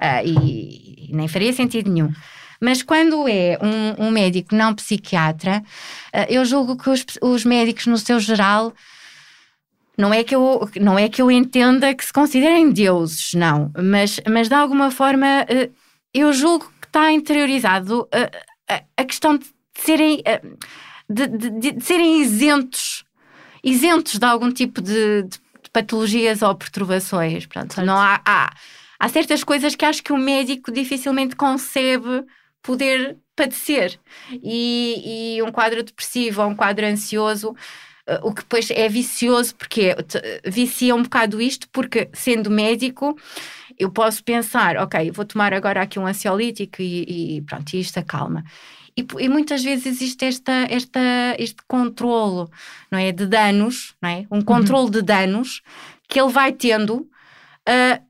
Uh, 0.00 0.24
e, 0.24 1.08
e, 1.08 1.12
nem 1.12 1.26
faria 1.26 1.52
sentido 1.52 1.90
nenhum. 1.90 2.12
Mas 2.60 2.82
quando 2.82 3.28
é 3.28 3.58
um, 3.60 4.06
um 4.06 4.10
médico 4.10 4.54
não 4.54 4.74
psiquiatra, 4.74 5.62
uh, 6.14 6.26
eu 6.28 6.44
julgo 6.44 6.76
que 6.76 6.88
os, 6.88 7.04
os 7.20 7.44
médicos, 7.44 7.86
no 7.86 7.98
seu 7.98 8.20
geral, 8.20 8.72
não 9.98 10.14
é 10.14 10.22
que 10.22 10.34
eu 10.34 10.68
não 10.80 10.96
é 10.96 11.08
que 11.08 11.20
eu 11.20 11.30
entenda 11.30 11.94
que 11.94 12.04
se 12.04 12.12
considerem 12.12 12.70
deuses, 12.70 13.32
não, 13.34 13.72
mas, 13.76 14.20
mas 14.28 14.48
de 14.48 14.54
alguma 14.54 14.90
forma 14.90 15.42
uh, 15.42 15.74
eu 16.14 16.32
julgo 16.32 16.70
que 16.80 16.86
está 16.86 17.10
interiorizado 17.10 18.06
a, 18.68 18.82
a 18.96 19.04
questão 19.04 19.36
de 19.36 19.46
serem, 19.74 20.22
de, 21.08 21.26
de, 21.26 21.72
de, 21.72 21.84
serem 21.84 22.20
isentos 22.20 23.05
isentos 23.66 24.16
de 24.16 24.24
algum 24.24 24.52
tipo 24.52 24.80
de, 24.80 25.24
de, 25.24 25.40
patologias 25.72 26.40
ou 26.40 26.54
perturbações. 26.54 27.44
Portanto, 27.46 27.82
não 27.84 27.96
há, 27.96 28.22
há, 28.24 28.54
há 28.98 29.08
certas 29.08 29.42
coisas 29.42 29.74
que 29.74 29.84
acho 29.84 30.02
que 30.02 30.12
o 30.12 30.16
médico 30.16 30.70
dificilmente 30.70 31.34
concebe 31.34 32.24
poder 32.62 33.18
padecer. 33.34 33.98
E, 34.42 35.36
e 35.36 35.42
um 35.42 35.50
quadro 35.50 35.82
depressivo 35.82 36.42
ou 36.42 36.48
um 36.48 36.54
quadro 36.54 36.86
ansioso 36.86 37.50
uh, 37.50 38.20
o 38.22 38.32
que 38.32 38.42
depois 38.42 38.70
é 38.70 38.88
vicioso, 38.88 39.54
porque 39.56 39.94
vicia 40.46 40.94
um 40.94 41.02
bocado 41.02 41.40
isto, 41.40 41.68
porque 41.70 42.08
sendo 42.12 42.50
médico, 42.50 43.18
eu 43.78 43.90
posso 43.90 44.22
pensar, 44.22 44.76
ok, 44.76 45.10
vou 45.10 45.24
tomar 45.24 45.52
agora 45.52 45.82
aqui 45.82 45.98
um 45.98 46.06
ansiolítico 46.06 46.80
e, 46.80 47.38
e 47.38 47.42
pronto, 47.42 47.74
isto 47.74 47.98
acalma. 47.98 48.44
E, 48.96 49.06
e, 49.18 49.28
muitas 49.28 49.62
vezes 49.62 49.84
existe 49.84 50.24
esta, 50.24 50.66
esta, 50.70 51.00
este 51.38 51.62
controlo, 51.68 52.50
não 52.90 52.98
é? 52.98 53.12
De 53.12 53.26
danos, 53.26 53.94
não 54.00 54.08
é? 54.08 54.26
Um 54.30 54.40
controle 54.40 54.86
uhum. 54.86 54.90
de 54.90 55.02
danos 55.02 55.62
que 56.08 56.18
ele 56.18 56.32
vai 56.32 56.52
tendo, 56.52 57.00
uh, 57.68 58.02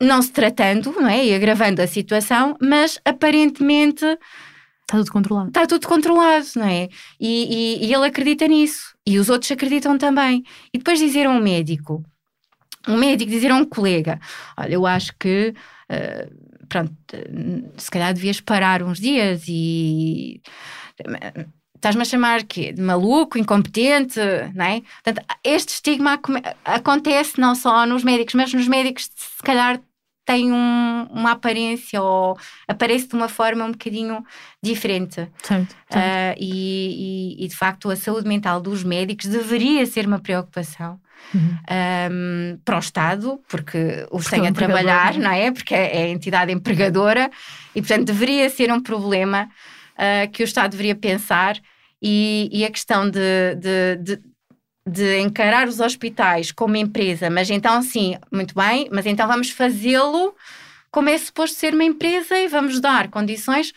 não 0.00 0.20
se 0.20 0.32
tratando, 0.32 0.92
não 0.92 1.08
é? 1.08 1.26
E 1.26 1.34
agravando 1.34 1.80
a 1.80 1.86
situação, 1.86 2.56
mas 2.60 2.98
aparentemente. 3.04 4.04
Está 4.04 4.98
tudo 4.98 5.12
controlado. 5.12 5.48
Está 5.48 5.66
tudo 5.66 5.86
controlado, 5.86 6.46
não 6.56 6.66
é? 6.66 6.88
E, 7.20 7.78
e, 7.80 7.86
e, 7.86 7.94
ele 7.94 8.06
acredita 8.06 8.48
nisso. 8.48 8.96
E 9.06 9.18
os 9.18 9.28
outros 9.28 9.50
acreditam 9.52 9.96
também. 9.96 10.42
E 10.72 10.78
depois 10.78 10.98
dizer 10.98 11.26
a 11.26 11.30
um 11.30 11.40
médico, 11.40 12.04
um 12.88 12.96
médico 12.96 13.30
dizer 13.30 13.52
a 13.52 13.54
um 13.54 13.64
colega: 13.64 14.18
Olha, 14.56 14.74
eu 14.74 14.86
acho 14.86 15.12
que. 15.18 15.54
Uh, 15.88 16.45
pronto, 16.68 16.94
se 17.76 17.90
calhar 17.90 18.14
devias 18.14 18.40
parar 18.40 18.82
uns 18.82 19.00
dias 19.00 19.44
e 19.48 20.40
estás-me 21.74 22.02
a 22.02 22.04
chamar 22.04 22.44
que 22.44 22.72
de 22.72 22.82
maluco, 22.82 23.38
incompetente, 23.38 24.18
não 24.54 24.64
é? 24.64 24.82
Portanto, 25.02 25.24
este 25.44 25.74
estigma 25.74 26.20
acontece 26.64 27.40
não 27.40 27.54
só 27.54 27.86
nos 27.86 28.02
médicos, 28.02 28.34
mas 28.34 28.52
nos 28.52 28.66
médicos 28.66 29.10
se 29.14 29.42
calhar 29.42 29.80
tem 30.26 30.52
um, 30.52 31.06
uma 31.10 31.30
aparência 31.30 32.02
ou 32.02 32.36
aparece 32.66 33.06
de 33.06 33.14
uma 33.14 33.28
forma 33.28 33.64
um 33.64 33.70
bocadinho 33.70 34.24
diferente. 34.60 35.30
Certo, 35.42 35.76
certo. 35.88 35.94
Uh, 35.94 36.34
e, 36.36 37.36
e, 37.38 37.44
e, 37.44 37.48
de 37.48 37.56
facto 37.56 37.88
a 37.88 37.96
saúde 37.96 38.26
mental 38.26 38.60
dos 38.60 38.82
médicos 38.82 39.26
deveria 39.26 39.86
ser 39.86 40.04
uma 40.04 40.18
preocupação 40.18 41.00
uhum. 41.32 41.58
um, 42.10 42.58
para 42.64 42.76
o 42.76 42.80
Estado, 42.80 43.40
porque 43.48 44.04
os 44.10 44.26
tem 44.26 44.48
a 44.48 44.52
trabalhar, 44.52 45.14
é? 45.14 45.18
não 45.18 45.30
é? 45.30 45.52
Porque 45.52 45.74
é, 45.74 46.02
é 46.02 46.04
a 46.06 46.08
entidade 46.08 46.52
empregadora 46.52 47.30
e, 47.72 47.80
portanto, 47.80 48.06
deveria 48.06 48.50
ser 48.50 48.72
um 48.72 48.80
problema 48.80 49.48
uh, 49.94 50.30
que 50.32 50.42
o 50.42 50.44
Estado 50.44 50.72
deveria 50.72 50.96
pensar. 50.96 51.56
E, 52.02 52.50
e 52.52 52.64
a 52.64 52.70
questão 52.70 53.08
de, 53.08 53.54
de, 53.54 53.96
de 54.02 54.20
de 54.86 55.18
encarar 55.18 55.66
os 55.66 55.80
hospitais 55.80 56.52
como 56.52 56.76
empresa, 56.76 57.28
mas 57.28 57.50
então 57.50 57.82
sim, 57.82 58.16
muito 58.32 58.54
bem, 58.54 58.88
mas 58.92 59.04
então 59.04 59.26
vamos 59.26 59.50
fazê-lo 59.50 60.34
como 60.90 61.08
é 61.08 61.18
suposto 61.18 61.58
ser 61.58 61.74
uma 61.74 61.84
empresa 61.84 62.38
e 62.38 62.46
vamos 62.46 62.80
dar 62.80 63.08
condições 63.08 63.72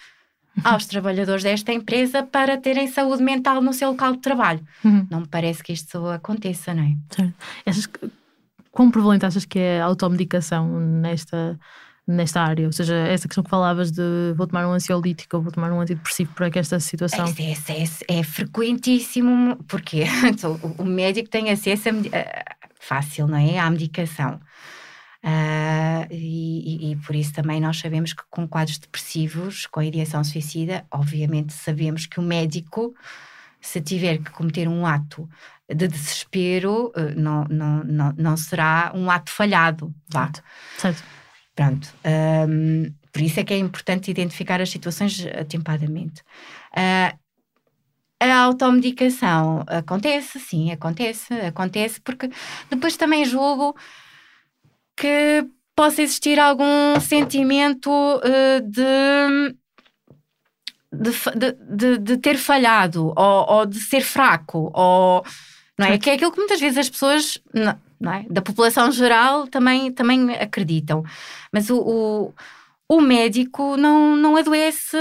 aos 0.63 0.85
trabalhadores 0.87 1.43
desta 1.43 1.73
empresa 1.73 2.21
para 2.21 2.57
terem 2.57 2.87
saúde 2.87 3.23
mental 3.23 3.61
no 3.61 3.73
seu 3.73 3.89
local 3.89 4.13
de 4.13 4.19
trabalho. 4.19 4.65
Uhum. 4.85 5.07
Não 5.09 5.21
me 5.21 5.27
parece 5.27 5.63
que 5.63 5.73
isto 5.73 6.05
aconteça, 6.07 6.73
não 6.73 6.83
é? 6.83 6.95
Certo. 7.09 7.33
Achas, 7.65 7.89
quão 8.71 8.91
prevalente 8.91 9.25
achas 9.25 9.45
que 9.45 9.57
é 9.57 9.81
a 9.81 9.85
automedicação 9.85 10.79
nesta, 10.79 11.59
nesta 12.09 12.41
área? 12.41 12.65
Ou 12.65 12.71
seja, 12.71 12.95
essa 12.95 13.27
questão 13.27 13.43
que 13.43 13.49
falavas 13.49 13.91
de 13.91 14.33
vou 14.35 14.47
tomar 14.47 14.67
um 14.67 14.71
ansiolítico 14.71 15.37
ou 15.37 15.43
vou 15.43 15.51
tomar 15.51 15.71
um 15.71 15.79
antidepressivo 15.79 16.33
para 16.33 16.49
esta 16.55 16.79
situação. 16.79 17.25
É, 17.37 17.51
é, 17.51 17.83
é, 17.83 18.19
é 18.19 18.23
frequentíssimo, 18.23 19.57
porque 19.67 20.03
o 20.77 20.83
médico 20.83 21.29
tem 21.29 21.51
acesso 21.51 21.89
a, 21.89 22.55
fácil, 22.79 23.27
não 23.27 23.37
é? 23.37 23.59
À 23.59 23.69
medicação. 23.69 24.39
Uh, 25.21 26.07
e, 26.09 26.91
e, 26.91 26.95
por 26.95 27.13
isso 27.13 27.33
também 27.33 27.59
nós 27.59 27.77
sabemos 27.77 28.13
que 28.13 28.23
com 28.29 28.47
quadros 28.47 28.77
depressivos, 28.77 29.65
com 29.67 29.81
a 29.81 29.85
ideação 29.85 30.23
suicida, 30.23 30.85
obviamente 30.89 31.51
sabemos 31.51 32.05
que 32.05 32.21
o 32.21 32.23
médico, 32.23 32.95
se 33.59 33.81
tiver 33.81 34.19
que 34.19 34.31
cometer 34.31 34.69
um 34.69 34.85
ato 34.85 35.29
de 35.67 35.89
desespero, 35.89 36.87
uh, 36.95 37.13
não, 37.17 37.43
não, 37.49 37.83
não, 37.83 38.13
não 38.17 38.37
será 38.37 38.93
um 38.95 39.11
ato 39.11 39.29
falhado. 39.29 39.93
Vá. 40.07 40.31
Certo. 40.31 40.43
certo. 40.77 41.18
Pronto. 41.59 41.93
Um, 42.05 42.89
por 43.11 43.21
isso 43.21 43.37
é 43.37 43.43
que 43.43 43.53
é 43.53 43.57
importante 43.57 44.09
identificar 44.09 44.61
as 44.61 44.69
situações 44.69 45.25
atempadamente. 45.37 46.21
Uh, 46.71 47.19
a 48.17 48.35
automedicação 48.43 49.65
acontece, 49.67 50.39
sim, 50.39 50.71
acontece, 50.71 51.33
acontece, 51.33 51.99
porque 51.99 52.29
depois 52.69 52.95
também 52.95 53.25
julgo 53.25 53.75
que 54.95 55.45
possa 55.75 56.01
existir 56.01 56.39
algum 56.39 56.97
sentimento 57.01 57.91
uh, 57.91 58.61
de, 58.61 59.53
de, 60.93 61.51
de, 61.75 61.97
de, 61.97 62.17
ter 62.19 62.37
falhado 62.37 63.13
ou, 63.17 63.51
ou, 63.51 63.65
de 63.65 63.81
ser 63.81 64.01
fraco, 64.01 64.71
ou, 64.73 65.25
não 65.77 65.87
é? 65.87 65.97
Que 65.97 66.09
é 66.09 66.13
aquilo 66.13 66.31
que 66.31 66.39
muitas 66.39 66.61
vezes 66.61 66.77
as 66.77 66.89
pessoas 66.89 67.37
não, 67.53 67.77
não 67.99 68.13
é? 68.13 68.25
da 68.29 68.41
população 68.41 68.91
geral 68.91 69.47
também, 69.47 69.91
também 69.91 70.33
acreditam. 70.35 71.03
Mas 71.51 71.69
o, 71.69 71.79
o 71.79 72.33
o 72.91 72.99
médico 73.01 73.77
não, 73.77 74.15
não 74.15 74.35
adoece 74.35 74.97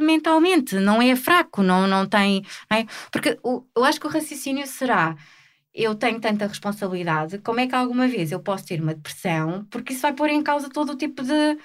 mentalmente, 0.00 0.76
não 0.76 1.02
é 1.02 1.16
fraco, 1.16 1.60
não, 1.60 1.88
não 1.88 2.06
tem. 2.06 2.46
Não 2.70 2.78
é? 2.78 2.86
Porque 3.10 3.36
o, 3.42 3.64
eu 3.76 3.84
acho 3.84 3.98
que 3.98 4.06
o 4.06 4.10
raciocínio 4.10 4.64
será: 4.64 5.16
eu 5.74 5.94
tenho 5.96 6.20
tanta 6.20 6.46
responsabilidade, 6.46 7.38
como 7.38 7.58
é 7.58 7.66
que 7.66 7.74
alguma 7.74 8.06
vez 8.06 8.30
eu 8.30 8.38
posso 8.38 8.64
ter 8.66 8.80
uma 8.80 8.94
depressão? 8.94 9.66
Porque 9.70 9.92
isso 9.92 10.02
vai 10.02 10.12
pôr 10.12 10.30
em 10.30 10.42
causa 10.42 10.70
todo 10.70 10.92
o 10.92 10.96
tipo 10.96 11.22
de 11.24 11.58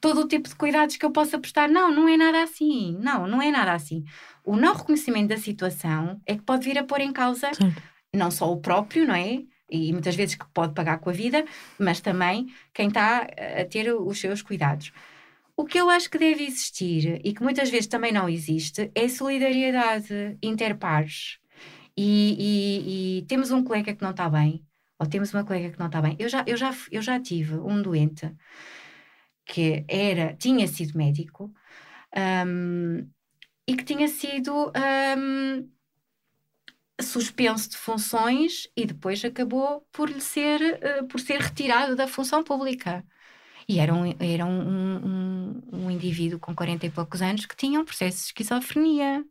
todo 0.00 0.22
o 0.22 0.28
tipo 0.28 0.48
de 0.48 0.56
cuidados 0.56 0.96
que 0.96 1.06
eu 1.06 1.12
possa 1.12 1.38
prestar. 1.38 1.68
Não, 1.68 1.92
não 1.92 2.08
é 2.08 2.16
nada 2.16 2.42
assim. 2.42 2.98
Não, 3.00 3.28
não 3.28 3.40
é 3.40 3.52
nada 3.52 3.72
assim. 3.72 4.04
O 4.44 4.56
não 4.56 4.74
reconhecimento 4.74 5.28
da 5.28 5.36
situação 5.36 6.20
é 6.26 6.34
que 6.34 6.42
pode 6.42 6.64
vir 6.68 6.76
a 6.78 6.82
pôr 6.84 7.00
em 7.00 7.12
causa 7.12 7.54
Sim. 7.54 7.72
não 8.12 8.28
só 8.28 8.50
o 8.50 8.60
próprio, 8.60 9.06
não 9.06 9.14
é? 9.14 9.44
E 9.72 9.92
muitas 9.92 10.14
vezes 10.14 10.34
que 10.34 10.44
pode 10.52 10.74
pagar 10.74 10.98
com 10.98 11.10
a 11.10 11.12
vida, 11.12 11.44
mas 11.78 12.00
também 12.00 12.52
quem 12.74 12.88
está 12.88 13.26
a 13.60 13.64
ter 13.64 13.92
os 13.92 14.20
seus 14.20 14.42
cuidados. 14.42 14.92
O 15.56 15.64
que 15.64 15.78
eu 15.78 15.88
acho 15.88 16.10
que 16.10 16.18
deve 16.18 16.44
existir 16.44 17.20
e 17.24 17.32
que 17.32 17.42
muitas 17.42 17.70
vezes 17.70 17.86
também 17.86 18.12
não 18.12 18.28
existe 18.28 18.90
é 18.94 19.08
solidariedade 19.08 20.36
interpares 20.42 21.38
e, 21.96 23.18
e, 23.18 23.18
e 23.18 23.22
temos 23.26 23.50
um 23.50 23.62
colega 23.62 23.94
que 23.94 24.02
não 24.02 24.10
está 24.10 24.28
bem, 24.28 24.66
ou 24.98 25.06
temos 25.06 25.32
uma 25.32 25.44
colega 25.44 25.70
que 25.70 25.78
não 25.78 25.86
está 25.86 26.00
bem. 26.00 26.16
Eu 26.18 26.28
já, 26.28 26.44
eu, 26.46 26.56
já, 26.56 26.74
eu 26.90 27.02
já 27.02 27.20
tive 27.20 27.56
um 27.56 27.82
doente 27.82 28.30
que 29.44 29.84
era, 29.88 30.34
tinha 30.34 30.66
sido 30.66 30.96
médico 30.96 31.52
um, 32.46 33.08
e 33.66 33.76
que 33.76 33.84
tinha 33.84 34.08
sido 34.08 34.72
um, 35.18 35.68
suspenso 37.00 37.70
de 37.70 37.76
funções 37.76 38.68
e 38.76 38.86
depois 38.86 39.24
acabou 39.24 39.86
por 39.92 40.08
lhe 40.08 40.20
ser, 40.20 40.60
uh, 41.00 41.06
por 41.08 41.20
ser 41.20 41.40
retirado 41.40 41.96
da 41.96 42.06
função 42.06 42.42
pública. 42.44 43.04
E 43.68 43.78
era, 43.78 43.94
um, 43.94 44.04
era 44.20 44.44
um, 44.44 45.06
um, 45.06 45.62
um 45.72 45.90
indivíduo 45.90 46.38
com 46.38 46.54
40 46.54 46.86
e 46.86 46.90
poucos 46.90 47.22
anos 47.22 47.46
que 47.46 47.56
tinha 47.56 47.80
um 47.80 47.84
processo 47.84 48.18
de 48.18 48.24
esquizofrenia. 48.24 49.24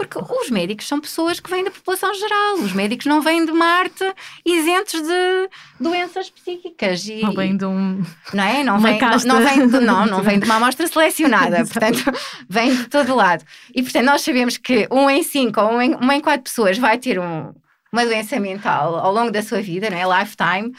Porque 0.00 0.18
os 0.18 0.48
médicos 0.48 0.88
são 0.88 0.98
pessoas 0.98 1.40
que 1.40 1.50
vêm 1.50 1.62
da 1.62 1.70
população 1.70 2.14
geral. 2.14 2.54
Os 2.54 2.72
médicos 2.72 3.04
não 3.04 3.20
vêm 3.20 3.44
de 3.44 3.52
Marte 3.52 4.02
isentos 4.46 5.02
de 5.02 5.50
doenças 5.78 6.30
psíquicas. 6.30 7.06
E, 7.06 7.20
não 7.20 7.34
vêm 7.34 7.54
de 7.54 7.66
um. 7.66 8.02
Não 8.32 8.42
é? 8.42 8.64
Não 8.64 8.80
vêm 8.80 8.98
não, 8.98 9.18
não, 9.26 9.44
vem 9.44 9.68
de, 9.68 9.80
não, 9.80 10.06
não 10.06 10.22
vem 10.24 10.38
de 10.38 10.46
uma 10.46 10.54
amostra 10.54 10.86
selecionada. 10.86 11.66
portanto, 11.66 12.02
vêm 12.48 12.74
de 12.74 12.84
todo 12.88 13.14
lado. 13.14 13.44
E, 13.74 13.82
portanto, 13.82 14.06
nós 14.06 14.22
sabemos 14.22 14.56
que 14.56 14.88
um 14.90 15.10
em 15.10 15.22
cinco 15.22 15.60
ou 15.60 15.72
um 15.72 15.82
em, 15.82 15.94
uma 15.94 16.16
em 16.16 16.20
quatro 16.22 16.44
pessoas 16.44 16.78
vai 16.78 16.96
ter 16.96 17.18
um, 17.18 17.52
uma 17.92 18.06
doença 18.06 18.40
mental 18.40 18.96
ao 18.96 19.12
longo 19.12 19.30
da 19.30 19.42
sua 19.42 19.60
vida, 19.60 19.90
não 19.90 19.98
é? 19.98 20.20
Lifetime. 20.20 20.72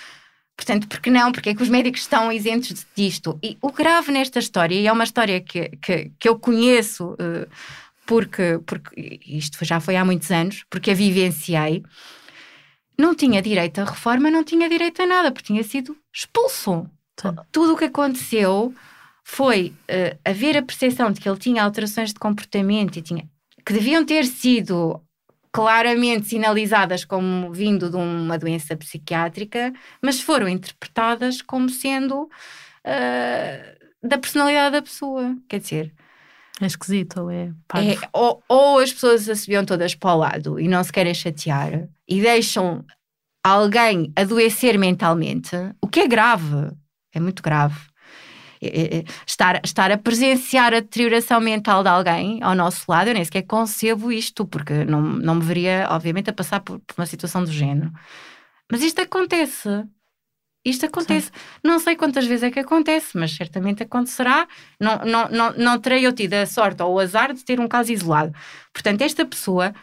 Portanto, 0.58 0.88
porque 0.88 1.12
não? 1.12 1.32
Porque 1.32 1.50
é 1.52 1.56
que 1.56 1.62
os 1.62 1.70
médicos 1.70 2.02
estão 2.02 2.32
isentos 2.32 2.88
disto? 2.96 3.38
E 3.44 3.56
o 3.62 3.72
grave 3.72 4.12
nesta 4.12 4.40
história, 4.40 4.74
e 4.74 4.88
é 4.88 4.92
uma 4.92 5.04
história 5.04 5.40
que, 5.42 5.70
que, 5.80 6.12
que 6.20 6.28
eu 6.28 6.40
conheço, 6.40 7.14
uh, 7.14 7.48
porque, 8.12 8.60
porque 8.66 9.22
isto 9.26 9.64
já 9.64 9.80
foi 9.80 9.96
há 9.96 10.04
muitos 10.04 10.30
anos, 10.32 10.66
porque 10.70 10.92
a 10.92 10.94
vivenciei, 10.94 11.82
não 13.00 13.16
tinha 13.16 13.42
direito 13.42 13.80
a 13.80 13.86
reforma, 13.86 14.30
não 14.30 14.44
tinha 14.44 14.68
direito 14.68 15.02
a 15.02 15.06
nada, 15.06 15.32
porque 15.32 15.48
tinha 15.48 15.64
sido 15.64 15.96
expulso. 16.14 16.90
Sim. 17.18 17.34
Tudo 17.54 17.74
o 17.74 17.78
que 17.78 17.86
aconteceu 17.86 18.76
foi 19.24 19.74
uh, 19.84 20.20
haver 20.26 20.58
a 20.58 20.62
percepção 20.62 21.10
de 21.10 21.22
que 21.22 21.30
ele 21.30 21.40
tinha 21.40 21.64
alterações 21.64 22.10
de 22.10 22.20
comportamento 22.20 22.98
e 22.98 23.02
tinha, 23.02 23.30
que 23.66 23.72
deviam 23.72 24.04
ter 24.04 24.26
sido 24.26 25.02
claramente 25.50 26.28
sinalizadas 26.28 27.06
como 27.06 27.54
vindo 27.54 27.90
de 27.90 27.96
uma 27.96 28.38
doença 28.38 28.76
psiquiátrica, 28.76 29.72
mas 30.02 30.20
foram 30.20 30.50
interpretadas 30.50 31.42
como 31.42 31.70
sendo 31.70 32.24
uh, 32.24 33.98
da 34.06 34.18
personalidade 34.18 34.74
da 34.74 34.82
pessoa. 34.82 35.34
Quer 35.48 35.62
dizer. 35.62 35.94
É 36.60 36.66
esquisito, 36.66 37.22
ou 37.22 37.32
é, 37.32 37.52
é 37.76 37.98
ou, 38.14 38.44
ou, 38.48 38.80
as 38.80 38.94
pessoas 38.94 39.22
se 39.22 39.36
subiam 39.36 39.66
todas 39.66 39.96
para 39.96 40.14
o 40.14 40.18
lado 40.18 40.60
e 40.60 40.68
não 40.68 40.84
se 40.84 40.92
querem 40.92 41.14
chatear 41.14 41.88
e 42.08 42.22
deixam 42.22 42.86
alguém 43.44 44.12
adoecer 44.16 44.78
mentalmente, 44.78 45.56
o 45.82 45.88
que 45.88 46.02
é 46.02 46.08
grave, 46.08 46.72
é 47.14 47.20
muito 47.20 47.42
grave. 47.42 47.80
É, 48.62 48.68
é, 48.68 48.98
é, 49.00 49.04
estar, 49.26 49.60
estar 49.64 49.92
a 49.92 49.98
presenciar 49.98 50.72
a 50.72 50.82
deterioração 50.82 51.42
mental 51.42 51.82
de 51.82 51.90
alguém 51.90 52.44
ao 52.44 52.54
nosso 52.54 52.86
lado, 52.88 53.08
eu 53.08 53.16
nem 53.16 53.26
sequer 53.26 53.42
concebo 53.42 54.12
isto, 54.12 54.46
porque 54.46 54.86
não, 54.86 55.02
não 55.02 55.36
me 55.36 55.42
veria, 55.42 55.88
obviamente, 55.90 56.30
a 56.30 56.34
passar 56.34 56.60
por, 56.60 56.80
por 56.80 56.94
uma 56.96 57.08
situação 57.08 57.44
do 57.44 57.52
género. 57.52 57.92
Mas 58.72 58.84
isto 58.84 59.02
acontece. 59.02 59.68
Isto 60.64 60.86
acontece. 60.86 61.28
Sim. 61.28 61.60
Não 61.64 61.80
sei 61.80 61.96
quantas 61.96 62.26
vezes 62.26 62.44
é 62.44 62.52
que 62.52 62.60
acontece, 62.60 63.18
mas 63.18 63.32
certamente 63.32 63.82
acontecerá. 63.84 64.48
Não, 64.80 65.00
não, 65.00 65.30
não, 65.30 65.54
não 65.54 65.80
terei 65.80 66.06
eu 66.06 66.14
tido 66.14 66.34
a 66.36 66.46
sorte 66.46 66.84
ou 66.84 66.94
o 66.94 67.00
azar 67.00 67.34
de 67.34 67.44
ter 67.44 67.60
um 67.60 67.68
caso 67.68 67.92
isolado. 67.92 68.34
Portanto, 68.72 69.02
esta 69.02 69.26
pessoa 69.26 69.74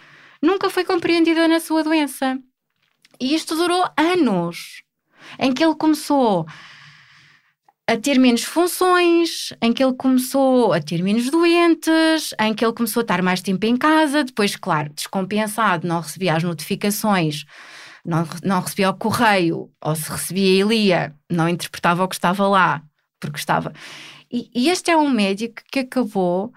nunca 0.41 0.71
foi 0.71 0.85
compreendida 0.85 1.49
na 1.49 1.59
sua 1.59 1.83
doença. 1.83 2.39
E 3.21 3.35
isto 3.35 3.57
durou 3.57 3.85
anos. 3.97 4.83
Em 5.39 5.53
que 5.53 5.63
ele 5.65 5.75
começou 5.75 6.47
a 7.89 7.97
ter 7.97 8.19
menos 8.19 8.45
funções, 8.45 9.53
em 9.63 9.73
que 9.73 9.83
ele 9.83 9.95
começou 9.95 10.75
a 10.75 10.81
ter 10.81 11.03
menos 11.03 11.31
doentes, 11.31 12.35
em 12.39 12.53
que 12.55 12.65
ele 12.65 12.75
começou 12.75 13.01
a 13.01 13.03
estar 13.03 13.23
mais 13.23 13.41
tempo 13.41 13.65
em 13.65 13.77
casa, 13.77 14.23
depois, 14.23 14.55
claro, 14.57 14.93
descompensado, 14.95 15.89
não 15.89 16.01
recebia 16.01 16.37
as 16.37 16.43
notificações, 16.43 17.47
não, 18.05 18.27
não 18.43 18.61
recebia 18.61 18.91
o 18.91 18.95
correio, 18.95 19.71
ou 19.81 19.95
se 19.95 20.11
recebia 20.11 20.61
e 20.61 20.63
lia, 20.63 21.15
não 21.31 21.49
interpretava 21.49 22.05
o 22.05 22.09
que 22.09 22.15
estava 22.15 22.47
lá, 22.47 22.83
porque 23.21 23.39
estava. 23.39 23.73
E, 24.31 24.51
e 24.55 24.69
este 24.69 24.91
é 24.91 24.97
um 24.97 25.09
médico 25.09 25.63
que 25.71 25.81
acabou 25.81 26.53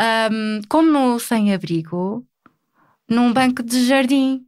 um, 0.00 0.60
como 0.68 1.18
sem-abrigo 1.18 2.26
num 3.08 3.32
banco 3.32 3.62
de 3.62 3.86
jardim 3.86 4.44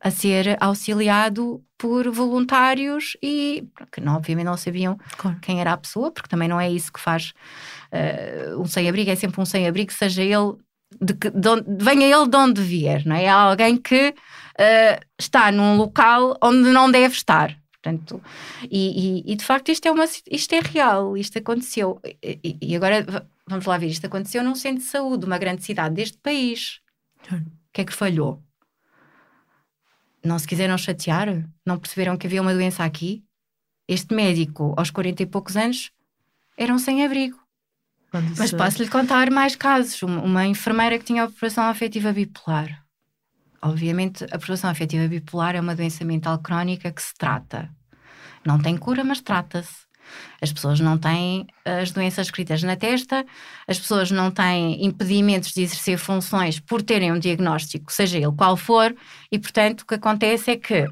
a 0.00 0.10
ser 0.10 0.56
auxiliado 0.60 1.62
por 1.76 2.08
voluntários 2.10 3.16
e 3.22 3.66
que 3.92 4.00
não, 4.00 4.16
obviamente 4.16 4.46
não 4.46 4.56
sabiam 4.56 4.98
claro. 5.16 5.38
quem 5.40 5.60
era 5.60 5.72
a 5.72 5.76
pessoa, 5.76 6.10
porque 6.10 6.28
também 6.28 6.48
não 6.48 6.60
é 6.60 6.70
isso 6.70 6.92
que 6.92 7.00
faz 7.00 7.32
uh, 7.92 8.60
um 8.60 8.66
sem-abrigo, 8.66 9.10
é 9.10 9.16
sempre 9.16 9.40
um 9.40 9.44
sem-abrigo, 9.44 9.92
seja 9.92 10.22
ele 10.22 10.56
de 11.00 11.14
que, 11.14 11.30
de 11.30 11.48
onde, 11.48 11.84
venha 11.84 12.06
ele 12.06 12.28
de 12.28 12.36
onde 12.36 12.62
vier, 12.62 13.04
não 13.06 13.16
é? 13.16 13.24
É 13.24 13.28
alguém 13.28 13.76
que 13.76 14.10
uh, 14.10 15.06
está 15.18 15.52
num 15.52 15.76
local 15.76 16.36
onde 16.42 16.70
não 16.70 16.90
deve 16.90 17.14
estar. 17.14 17.56
Portanto, 17.72 18.20
e, 18.70 19.22
e, 19.22 19.32
e, 19.32 19.36
de 19.36 19.44
facto 19.44 19.70
isto 19.70 19.86
é, 19.86 19.92
uma, 19.92 20.04
isto 20.04 20.52
é 20.52 20.60
real, 20.60 21.16
isto 21.16 21.38
aconteceu. 21.38 22.00
E, 22.22 22.56
e, 22.60 22.76
agora 22.76 23.06
vamos 23.46 23.64
lá 23.66 23.78
ver, 23.78 23.86
isto 23.86 24.06
aconteceu 24.06 24.42
num 24.42 24.54
centro 24.54 24.82
de 24.82 24.90
saúde, 24.90 25.24
uma 25.24 25.38
grande 25.38 25.62
cidade 25.64 25.94
deste 25.94 26.18
país. 26.18 26.80
O 27.30 27.72
que 27.72 27.82
é 27.82 27.84
que 27.84 27.92
falhou? 27.92 28.42
não 30.24 30.38
se 30.38 30.46
quiseram 30.46 30.76
chatear? 30.76 31.28
Não 31.64 31.78
perceberam 31.78 32.16
que 32.16 32.26
havia 32.26 32.42
uma 32.42 32.52
doença 32.52 32.84
aqui? 32.84 33.24
Este 33.86 34.14
médico, 34.14 34.74
aos 34.76 34.90
40 34.90 35.22
e 35.22 35.26
poucos 35.26 35.56
anos, 35.56 35.90
era 36.56 36.72
um 36.72 36.78
sem-abrigo. 36.78 37.37
Mas 38.12 38.52
posso-lhe 38.52 38.88
contar 38.88 39.30
mais 39.30 39.54
casos. 39.54 40.02
Uma 40.02 40.46
enfermeira 40.46 40.98
que 40.98 41.04
tinha 41.04 41.24
operação 41.24 41.64
afetiva 41.64 42.12
bipolar. 42.12 42.82
Obviamente, 43.60 44.24
a 44.30 44.36
operação 44.36 44.70
afetiva 44.70 45.06
bipolar 45.08 45.56
é 45.56 45.60
uma 45.60 45.74
doença 45.74 46.04
mental 46.04 46.38
crónica 46.38 46.90
que 46.90 47.02
se 47.02 47.14
trata. 47.14 47.68
Não 48.44 48.58
tem 48.58 48.76
cura, 48.76 49.04
mas 49.04 49.20
trata-se. 49.20 49.88
As 50.40 50.52
pessoas 50.52 50.80
não 50.80 50.96
têm 50.96 51.46
as 51.64 51.90
doenças 51.90 52.28
escritas 52.28 52.62
na 52.62 52.76
testa, 52.76 53.26
as 53.66 53.78
pessoas 53.78 54.10
não 54.10 54.30
têm 54.30 54.84
impedimentos 54.84 55.52
de 55.52 55.62
exercer 55.62 55.98
funções 55.98 56.58
por 56.58 56.80
terem 56.80 57.12
um 57.12 57.18
diagnóstico, 57.18 57.92
seja 57.92 58.16
ele 58.16 58.32
qual 58.32 58.56
for, 58.56 58.94
e 59.30 59.38
portanto 59.38 59.82
o 59.82 59.86
que 59.86 59.96
acontece 59.96 60.52
é 60.52 60.56
que 60.56 60.88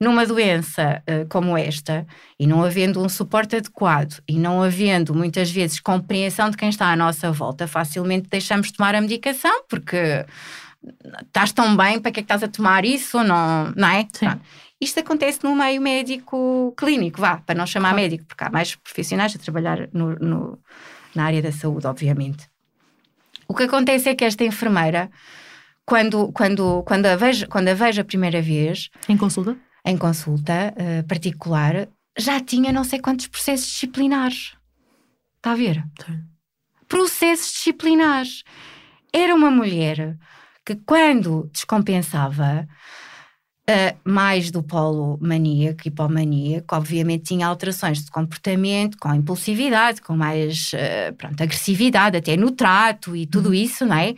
numa 0.00 0.24
doença 0.24 1.02
uh, 1.08 1.28
como 1.28 1.56
esta, 1.56 2.06
e 2.38 2.46
não 2.46 2.62
havendo 2.62 3.02
um 3.02 3.08
suporte 3.08 3.56
adequado, 3.56 4.22
e 4.28 4.38
não 4.38 4.62
havendo 4.62 5.14
muitas 5.14 5.50
vezes 5.50 5.80
compreensão 5.80 6.50
de 6.50 6.56
quem 6.56 6.68
está 6.68 6.92
à 6.92 6.96
nossa 6.96 7.32
volta, 7.32 7.66
facilmente 7.66 8.28
deixamos 8.28 8.68
de 8.68 8.74
tomar 8.74 8.94
a 8.94 9.00
medicação, 9.00 9.64
porque 9.68 10.24
estás 11.26 11.52
tão 11.52 11.76
bem, 11.76 12.00
para 12.00 12.12
que 12.12 12.20
é 12.20 12.22
que 12.22 12.32
estás 12.32 12.42
a 12.42 12.48
tomar 12.48 12.84
isso? 12.84 13.22
Não, 13.24 13.72
não 13.76 13.88
é? 13.88 14.06
Isto 14.80 15.00
acontece 15.00 15.40
no 15.42 15.56
meio 15.56 15.82
médico 15.82 16.72
clínico, 16.76 17.20
vá, 17.20 17.38
para 17.38 17.56
não 17.56 17.66
chamar 17.66 17.90
claro. 17.90 18.02
médico, 18.02 18.24
porque 18.26 18.44
há 18.44 18.50
mais 18.50 18.76
profissionais 18.76 19.34
a 19.34 19.38
trabalhar 19.38 19.88
no, 19.92 20.14
no, 20.14 20.58
na 21.14 21.24
área 21.24 21.42
da 21.42 21.50
saúde, 21.50 21.86
obviamente. 21.88 22.48
O 23.48 23.54
que 23.54 23.64
acontece 23.64 24.08
é 24.08 24.14
que 24.14 24.24
esta 24.24 24.44
enfermeira, 24.44 25.10
quando, 25.84 26.30
quando, 26.32 26.84
quando, 26.84 27.06
a, 27.06 27.16
vejo, 27.16 27.48
quando 27.48 27.68
a 27.68 27.74
vejo 27.74 28.00
a 28.00 28.04
primeira 28.04 28.40
vez. 28.40 28.88
Em 29.08 29.16
consulta? 29.16 29.56
Em 29.88 29.96
consulta 29.96 30.74
uh, 30.76 31.06
particular, 31.08 31.88
já 32.18 32.38
tinha 32.40 32.70
não 32.70 32.84
sei 32.84 32.98
quantos 32.98 33.26
processos 33.26 33.68
disciplinares. 33.68 34.54
Está 35.38 35.52
a 35.52 35.54
ver? 35.54 35.82
Sim. 36.04 36.20
Processos 36.86 37.54
disciplinares. 37.54 38.44
Era 39.10 39.34
uma 39.34 39.50
mulher 39.50 40.18
que, 40.64 40.74
quando 40.76 41.48
descompensava, 41.50 42.68
Uh, 43.70 43.92
mais 44.02 44.50
do 44.50 44.62
polo 44.62 45.18
maníaco, 45.20 45.86
hipomaníaco, 45.86 46.74
obviamente 46.74 47.24
tinha 47.24 47.46
alterações 47.46 48.02
de 48.02 48.10
comportamento, 48.10 48.96
com 48.96 49.12
impulsividade, 49.12 50.00
com 50.00 50.16
mais 50.16 50.72
uh, 50.72 51.12
pronto, 51.14 51.42
agressividade, 51.42 52.16
até 52.16 52.34
no 52.34 52.50
trato 52.50 53.14
e 53.14 53.26
tudo 53.26 53.50
uhum. 53.50 53.54
isso, 53.54 53.84
não 53.84 53.94
é? 53.94 54.14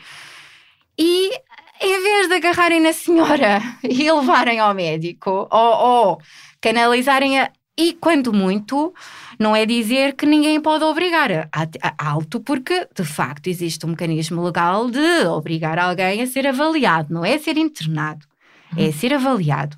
E 0.97 1.33
em 1.81 2.03
vez 2.03 2.29
de 2.29 2.35
agarrarem 2.35 2.81
na 2.81 2.93
senhora 2.93 3.61
e 3.83 4.11
levarem 4.11 4.59
ao 4.61 4.75
médico, 4.75 5.49
ou, 5.51 5.75
ou 5.77 6.21
canalizarem 6.61 7.39
a. 7.41 7.51
E 7.79 7.95
quando 7.95 8.31
muito, 8.33 8.93
não 9.39 9.57
é 9.57 9.65
dizer 9.65 10.15
que 10.15 10.27
ninguém 10.27 10.61
pode 10.61 10.85
obrigar 10.85 11.31
a, 11.33 11.49
a, 11.83 12.11
alto, 12.11 12.39
porque 12.41 12.87
de 12.95 13.05
facto 13.05 13.47
existe 13.47 13.87
um 13.87 13.91
mecanismo 13.91 14.43
legal 14.43 14.91
de 14.91 15.27
obrigar 15.27 15.79
alguém 15.79 16.21
a 16.21 16.27
ser 16.27 16.47
avaliado, 16.47 17.15
não 17.15 17.25
é 17.25 17.39
ser 17.39 17.57
internado 17.57 18.27
é 18.77 18.93
ser 18.93 19.15
avaliado. 19.15 19.77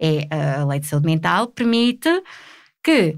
É, 0.00 0.28
a 0.60 0.64
lei 0.64 0.80
de 0.80 0.86
saúde 0.86 1.06
mental 1.06 1.48
permite 1.48 2.08
que, 2.82 3.16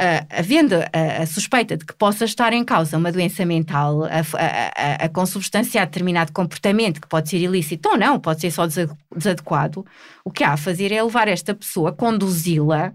uh, 0.00 0.26
havendo 0.30 0.74
a, 0.74 1.22
a, 1.22 1.26
suspeita 1.26 1.76
de 1.76 1.84
que 1.84 1.92
possa 1.92 2.24
estar 2.24 2.52
em 2.52 2.64
causa 2.64 2.96
uma 2.96 3.12
doença 3.12 3.44
mental 3.44 4.04
a, 4.04 4.08
a, 4.08 5.04
a, 5.04 5.08
consubstanciar 5.08 5.86
determinado 5.86 6.32
comportamento 6.32 7.00
que 7.00 7.06
pode 7.08 7.28
ser 7.28 7.38
ilícito 7.38 7.90
ou 7.90 7.98
não, 7.98 8.18
pode 8.18 8.40
ser 8.40 8.50
só 8.50 8.66
desadequado, 8.66 9.84
o 10.24 10.30
que 10.30 10.42
há 10.42 10.54
a 10.54 10.56
fazer 10.56 10.90
é 10.90 11.02
levar 11.02 11.28
esta 11.28 11.54
pessoa, 11.54 11.92
conduzi-la, 11.92 12.92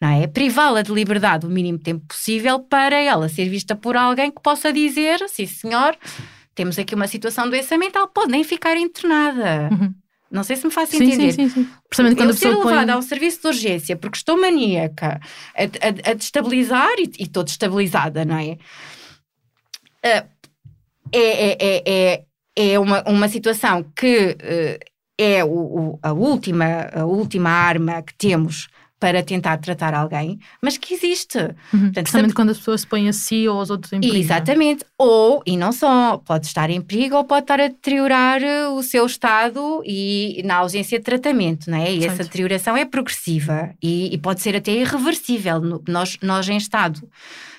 é? 0.00 0.26
privá-la 0.26 0.82
de 0.82 0.92
liberdade 0.92 1.46
o 1.46 1.50
mínimo 1.50 1.78
tempo 1.78 2.04
possível 2.06 2.60
para 2.60 2.96
ela 2.96 3.28
ser 3.28 3.48
vista 3.48 3.74
por 3.74 3.96
alguém 3.96 4.30
que 4.30 4.40
possa 4.40 4.72
dizer, 4.72 5.18
sim 5.28 5.46
senhor, 5.46 5.96
temos 6.54 6.78
aqui 6.78 6.94
uma 6.94 7.08
situação 7.08 7.44
de 7.44 7.50
doença 7.50 7.76
mental, 7.76 8.06
pode 8.08 8.30
nem 8.30 8.44
ficar 8.44 8.76
internada. 8.76 9.70
Uhum. 9.72 9.94
Não 10.34 10.42
sei 10.42 10.56
se 10.56 10.66
me 10.66 10.72
faz 10.72 10.92
entender. 10.92 11.32
Sim, 11.32 11.48
sim, 11.48 11.62
sim. 11.62 11.68
Precisamente 11.88 12.16
quando 12.16 12.30
eu 12.30 12.34
a 12.34 12.38
pessoa 12.38 12.54
ser 12.54 12.58
levada 12.58 12.86
põe... 12.86 12.94
ao 12.94 13.02
serviço 13.02 13.40
de 13.40 13.46
urgência 13.46 13.96
porque 13.96 14.16
estou 14.16 14.36
maníaca 14.36 15.20
a, 15.56 15.62
a, 15.62 16.10
a 16.10 16.14
destabilizar 16.14 16.90
e, 16.98 17.08
e 17.20 17.22
estou 17.22 17.44
destabilizada, 17.44 18.24
não 18.24 18.36
é? 18.36 18.58
Uh, 20.04 20.28
é, 21.12 21.52
é, 21.52 21.56
é, 21.60 21.82
é, 21.86 22.24
é 22.56 22.78
uma, 22.80 23.04
uma 23.04 23.28
situação 23.28 23.84
que 23.94 24.30
uh, 24.30 24.84
é 25.16 25.44
o, 25.44 25.48
o, 25.48 25.98
a, 26.02 26.12
última, 26.12 26.90
a 26.92 27.04
última 27.04 27.50
arma 27.50 28.02
que 28.02 28.14
temos 28.14 28.66
para 28.98 29.22
tentar 29.22 29.58
tratar 29.58 29.92
alguém, 29.92 30.38
mas 30.62 30.78
que 30.78 30.94
existe. 30.94 31.38
Uhum, 31.72 31.92
Portanto, 31.92 32.34
quando 32.34 32.50
as 32.50 32.58
pessoas 32.58 32.82
se 32.82 32.86
põem 32.86 33.08
a 33.08 33.12
si 33.12 33.46
ou 33.46 33.58
aos 33.58 33.68
outros 33.68 33.92
em 33.92 34.00
perigo. 34.00 34.18
Exatamente. 34.18 34.84
Ou, 34.96 35.42
e 35.44 35.56
não 35.56 35.72
só, 35.72 36.16
pode 36.18 36.46
estar 36.46 36.70
em 36.70 36.80
perigo 36.80 37.16
ou 37.16 37.24
pode 37.24 37.44
estar 37.44 37.60
a 37.60 37.68
deteriorar 37.68 38.42
eh, 38.42 38.66
o 38.68 38.82
seu 38.82 39.04
estado 39.04 39.82
e 39.84 40.40
na 40.44 40.56
ausência 40.56 40.98
de 40.98 41.04
tratamento, 41.04 41.70
não 41.70 41.78
é? 41.78 41.92
E 41.92 42.00
certo. 42.00 42.12
essa 42.12 42.24
deterioração 42.24 42.76
é 42.76 42.84
progressiva 42.84 43.74
e, 43.82 44.14
e, 44.14 44.18
pode 44.18 44.40
ser 44.40 44.56
até 44.56 44.72
irreversível. 44.72 45.60
Nós, 45.86 46.16
nós 46.22 46.48
em 46.48 46.56
estado 46.56 47.06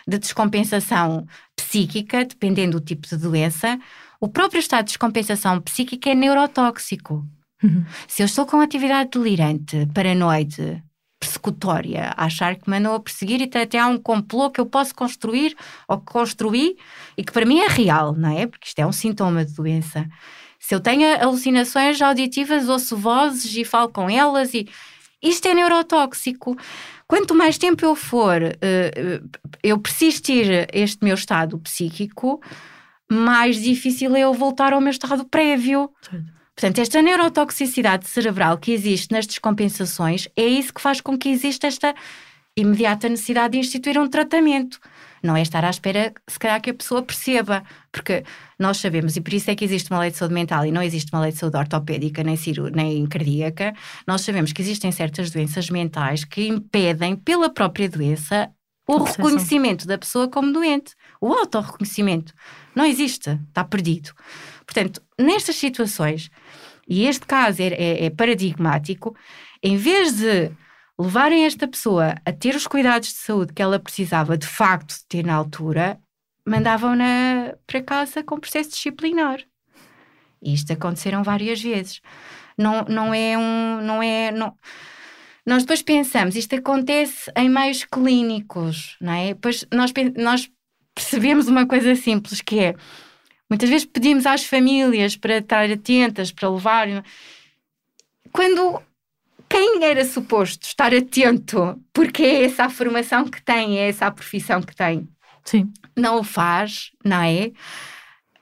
de 0.07 0.17
descompensação 0.17 1.27
psíquica, 1.55 2.25
dependendo 2.25 2.79
do 2.79 2.85
tipo 2.85 3.07
de 3.07 3.17
doença, 3.17 3.79
o 4.19 4.27
próprio 4.27 4.59
estado 4.59 4.85
de 4.85 4.91
descompensação 4.91 5.61
psíquica 5.61 6.09
é 6.09 6.15
neurotóxico. 6.15 7.25
Uhum. 7.63 7.85
Se 8.07 8.21
eu 8.21 8.25
estou 8.25 8.45
com 8.45 8.59
atividade 8.59 9.11
delirante, 9.11 9.87
paranoide, 9.93 10.83
persecutória, 11.25 12.13
achar 12.15 12.55
que 12.55 12.69
me 12.69 12.77
andam 12.77 12.93
a 12.93 12.99
perseguir 12.99 13.41
e 13.41 13.57
até 13.57 13.79
há 13.79 13.87
um 13.87 13.97
complô 13.97 14.51
que 14.51 14.61
eu 14.61 14.65
posso 14.65 14.93
construir 14.93 15.55
ou 15.87 15.97
que 15.97 16.05
construí 16.05 16.77
e 17.17 17.23
que 17.23 17.31
para 17.31 17.45
mim 17.45 17.59
é 17.59 17.67
real, 17.67 18.13
não 18.13 18.29
é? 18.29 18.45
Porque 18.45 18.67
isto 18.67 18.79
é 18.79 18.85
um 18.85 18.91
sintoma 18.91 19.43
de 19.43 19.53
doença. 19.53 20.07
Se 20.59 20.73
eu 20.73 20.79
tenho 20.79 21.21
alucinações 21.21 22.01
auditivas, 22.01 22.69
ouço 22.69 22.95
vozes 22.95 23.55
e 23.55 23.65
falo 23.65 23.89
com 23.89 24.09
elas 24.09 24.53
e 24.53 24.67
isto 25.21 25.47
é 25.47 25.53
neurotóxico. 25.53 26.55
Quanto 27.07 27.35
mais 27.35 27.57
tempo 27.57 27.83
eu 27.83 27.95
for, 27.95 28.41
uh, 28.41 29.29
eu 29.63 29.79
persistir 29.79 30.67
este 30.73 31.03
meu 31.03 31.15
estado 31.15 31.57
psíquico, 31.59 32.41
mais 33.11 33.61
difícil 33.61 34.15
é 34.15 34.21
eu 34.21 34.33
voltar 34.33 34.73
ao 34.73 34.81
meu 34.81 34.91
estado 34.91 35.25
prévio. 35.25 35.91
Portanto, 36.55 36.79
esta 36.79 37.01
neurotoxicidade 37.01 38.07
cerebral 38.07 38.57
que 38.57 38.71
existe 38.71 39.11
nas 39.11 39.27
descompensações 39.27 40.29
é 40.37 40.45
isso 40.45 40.73
que 40.73 40.81
faz 40.81 41.01
com 41.01 41.17
que 41.17 41.29
exista 41.29 41.67
esta 41.67 41.93
imediata 42.55 43.09
necessidade 43.09 43.53
de 43.53 43.59
instituir 43.59 43.99
um 43.99 44.07
tratamento. 44.07 44.79
Não 45.21 45.35
é 45.35 45.41
estar 45.41 45.65
à 45.65 45.69
espera, 45.69 46.13
se 46.27 46.39
calhar, 46.39 46.61
que 46.61 46.69
a 46.69 46.73
pessoa 46.73 47.01
perceba, 47.01 47.63
porque 47.91 48.23
nós 48.57 48.77
sabemos, 48.77 49.17
e 49.17 49.21
por 49.21 49.33
isso 49.33 49.51
é 49.51 49.55
que 49.55 49.65
existe 49.65 49.91
uma 49.91 49.99
lei 49.99 50.11
de 50.11 50.17
saúde 50.17 50.33
mental 50.33 50.65
e 50.65 50.71
não 50.71 50.81
existe 50.81 51.11
uma 51.11 51.21
lei 51.21 51.31
de 51.31 51.37
saúde 51.37 51.57
ortopédica 51.57 52.23
nem, 52.23 52.37
ciru, 52.37 52.69
nem 52.69 53.05
cardíaca, 53.07 53.73
nós 54.07 54.21
sabemos 54.21 54.53
que 54.53 54.61
existem 54.61 54.91
certas 54.91 55.31
doenças 55.31 55.69
mentais 55.69 56.23
que 56.23 56.47
impedem, 56.47 57.17
pela 57.17 57.49
própria 57.49 57.89
doença, 57.89 58.49
o 58.87 59.03
reconhecimento 59.03 59.87
da 59.87 59.97
pessoa 59.97 60.29
como 60.29 60.53
doente. 60.53 60.93
O 61.19 61.33
autorreconhecimento 61.33 62.33
não 62.75 62.85
existe, 62.85 63.31
está 63.49 63.63
perdido. 63.63 64.11
Portanto, 64.65 65.01
nestas 65.19 65.55
situações, 65.55 66.29
e 66.87 67.05
este 67.05 67.25
caso 67.25 67.61
é, 67.61 67.67
é, 67.67 68.05
é 68.05 68.09
paradigmático, 68.09 69.15
em 69.61 69.77
vez 69.77 70.17
de 70.17 70.51
levarem 70.97 71.45
esta 71.45 71.67
pessoa 71.67 72.15
a 72.25 72.31
ter 72.31 72.55
os 72.55 72.67
cuidados 72.67 73.09
de 73.09 73.15
saúde 73.15 73.53
que 73.53 73.61
ela 73.61 73.79
precisava 73.79 74.37
de 74.37 74.47
facto 74.47 74.95
de 74.95 75.05
ter 75.07 75.25
na 75.25 75.35
altura, 75.35 75.99
mandavam-na 76.45 77.55
para 77.65 77.81
casa 77.81 78.23
com 78.23 78.39
processo 78.39 78.69
disciplinar. 78.69 79.39
Isto 80.41 80.73
aconteceram 80.73 81.23
várias 81.23 81.61
vezes. 81.61 82.01
Não, 82.57 82.83
não 82.83 83.13
é 83.13 83.37
um. 83.37 83.81
Não 83.81 84.01
é, 84.01 84.31
não... 84.31 84.55
Nós 85.45 85.63
depois 85.63 85.81
pensamos, 85.83 86.35
isto 86.35 86.55
acontece 86.55 87.31
em 87.35 87.49
meios 87.49 87.83
clínicos, 87.83 88.97
não 88.99 89.13
é? 89.13 89.27
Depois 89.33 89.65
nós, 89.71 89.93
nós 90.17 90.49
percebemos 90.95 91.47
uma 91.47 91.67
coisa 91.67 91.95
simples 91.95 92.41
que 92.41 92.59
é 92.59 92.75
Muitas 93.49 93.69
vezes 93.69 93.85
pedimos 93.85 94.25
às 94.25 94.43
famílias 94.43 95.15
para 95.15 95.37
estar 95.37 95.69
atentas, 95.69 96.31
para 96.31 96.49
levar. 96.49 96.87
Quando 98.31 98.81
quem 99.47 99.83
era 99.83 100.03
suposto 100.03 100.65
estar 100.67 100.93
atento, 100.93 101.79
porque 101.93 102.23
é 102.23 102.43
essa 102.45 102.65
a 102.65 102.69
formação 102.69 103.25
que 103.25 103.41
tem, 103.41 103.77
é 103.77 103.89
essa 103.89 104.07
a 104.07 104.11
profissão 104.11 104.61
que 104.61 104.75
tem, 104.75 105.07
Sim. 105.43 105.71
não 105.95 106.19
o 106.19 106.23
faz, 106.23 106.91
não 107.03 107.21
é? 107.21 107.51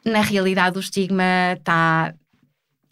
Na 0.06 0.22
realidade, 0.22 0.78
o 0.78 0.82
estigma 0.82 1.54
está 1.58 2.14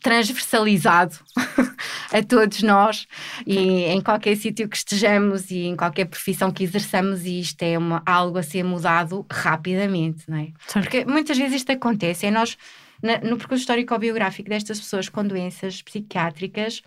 transversalizado 0.02 1.18
a 2.12 2.24
todos 2.24 2.64
nós 2.64 3.08
e 3.46 3.86
em 3.86 4.02
qualquer 4.02 4.36
sítio 4.36 4.68
que 4.68 4.76
estejamos 4.76 5.52
e 5.52 5.66
em 5.66 5.76
qualquer 5.76 6.06
profissão 6.06 6.52
que 6.52 6.64
exerçamos 6.64 7.24
e 7.24 7.40
isto 7.40 7.62
é 7.64 7.78
uma, 7.78 8.02
algo 8.06 8.38
a 8.38 8.44
ser 8.44 8.64
mudado 8.64 9.26
rapidamente, 9.32 10.30
não 10.30 10.38
é? 10.38 10.52
Porque 10.74 11.06
muitas 11.06 11.38
vezes 11.38 11.58
isto 11.58 11.72
acontece, 11.72 12.26
é 12.26 12.32
nós 12.32 12.58
na, 13.02 13.20
no 13.20 13.38
percurso 13.38 13.62
histórico-biográfico 13.62 14.50
destas 14.50 14.80
pessoas 14.80 15.08
com 15.08 15.26
doenças 15.26 15.82
psiquiátricas 15.82 16.82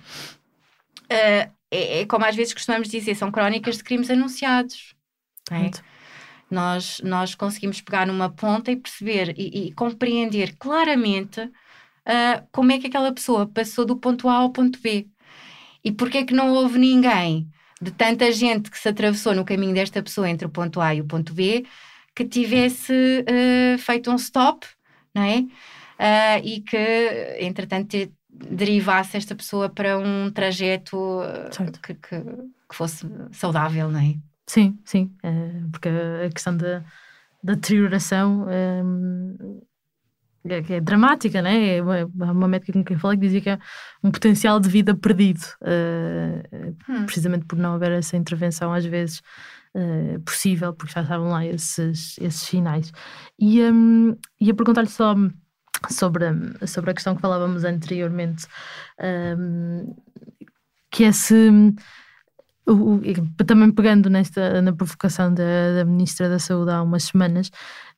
uh, 1.05 1.53
é, 1.71 2.01
é, 2.01 2.07
como 2.07 2.25
às 2.25 2.37
vezes 2.37 2.55
costumamos 2.55 2.89
dizer, 2.89 3.17
são 3.17 3.33
crónicas 3.33 3.79
de 3.79 3.85
crimes 3.85 4.09
anunciados, 4.09 4.95
não 5.51 5.59
é? 5.59 5.71
Nós, 6.51 7.01
nós 7.03 7.35
conseguimos 7.35 7.81
pegar 7.81 8.07
numa 8.07 8.31
ponta 8.31 8.71
e 8.71 8.77
perceber 8.77 9.35
e, 9.37 9.69
e 9.69 9.73
compreender 9.73 10.55
claramente 10.57 11.51
uh, 12.07 12.47
como 12.53 12.73
é 12.73 12.79
que 12.79 12.87
aquela 12.87 13.13
pessoa 13.13 13.47
passou 13.47 13.85
do 13.85 13.97
ponto 13.97 14.29
A 14.29 14.35
ao 14.35 14.51
ponto 14.51 14.81
B. 14.81 15.09
E 15.83 15.93
porquê 15.93 16.19
é 16.19 16.25
que 16.25 16.35
não 16.35 16.53
houve 16.53 16.79
ninguém 16.79 17.49
de 17.81 17.91
tanta 17.91 18.31
gente 18.33 18.71
que 18.71 18.79
se 18.79 18.89
atravessou 18.89 19.35
no 19.35 19.45
caminho 19.45 19.75
desta 19.75 20.03
pessoa 20.03 20.29
entre 20.29 20.47
o 20.47 20.51
ponto 20.51 20.81
A 20.81 20.95
e 20.95 21.01
o 21.01 21.05
ponto 21.05 21.35
B 21.35 21.67
que 22.15 22.25
tivesse 22.25 22.93
uh, 22.93 23.79
feito 23.79 24.11
um 24.11 24.17
stop, 24.17 24.67
não 25.15 25.23
é? 25.23 25.41
Uh, 25.41 26.41
e 26.45 26.61
que, 26.61 27.37
entretanto, 27.41 27.97
derivasse 28.31 29.17
esta 29.17 29.35
pessoa 29.35 29.69
para 29.69 29.99
um 29.99 30.31
trajeto 30.31 31.21
que, 31.83 31.95
que, 31.95 32.21
que, 32.21 32.75
fosse 32.75 33.07
saudável, 33.33 33.91
não 33.91 34.01
é? 34.01 34.17
Sim, 34.47 34.79
sim, 34.85 35.15
porque 35.71 35.89
a 35.89 36.31
questão 36.31 36.57
da, 36.57 36.85
da 37.43 37.55
deterioração 37.55 38.47
é, 38.49 38.83
que 40.63 40.75
é 40.75 40.81
dramática, 40.81 41.41
né? 41.41 41.77
É 41.77 41.83
uma, 41.83 42.33
uma 42.33 42.49
médica 42.49 42.73
com 42.73 42.85
quem 42.85 42.99
falei 42.99 43.17
que 43.19 43.25
dizia 43.25 43.41
que 43.41 43.51
é 43.51 43.59
um 44.03 44.11
potencial 44.11 44.61
de 44.61 44.69
vida 44.69 44.95
perdido, 44.95 45.41
uh, 45.63 46.75
hum. 46.89 47.07
precisamente 47.07 47.47
por 47.47 47.59
não 47.59 47.75
haver 47.75 47.93
essa 47.93 48.17
intervenção 48.17 48.73
às 48.73 48.85
vezes 48.85 49.23
uh, 49.75 50.21
possível, 50.21 50.75
porque 50.75 50.93
já 50.93 51.03
estavam 51.03 51.29
lá 51.29 51.47
esses, 51.47 52.19
esses 52.19 52.43
sinais. 52.43 52.93
E 53.39 53.63
um, 53.63 54.17
ia 54.41 54.55
perguntar-lhe 54.55 54.89
só 54.89 55.15
sobre, 55.91 56.27
sobre 56.67 56.91
a 56.91 56.95
questão 56.95 57.15
que 57.15 57.23
falávamos 57.23 57.65
anteriormente, 57.65 58.47
um, 59.39 59.95
que 60.91 61.05
é 61.05 61.13
se. 61.13 61.51
O, 62.67 62.99
também 63.45 63.71
pegando 63.71 64.09
nesta, 64.09 64.63
na 64.63 64.73
provocação 64.73 65.33
da, 65.33 65.75
da 65.77 65.85
Ministra 65.85 66.31
da 66.31 66.39
Saúde 66.39 66.71
há 66.71 66.83
umas 66.83 67.05
semanas, 67.05 67.51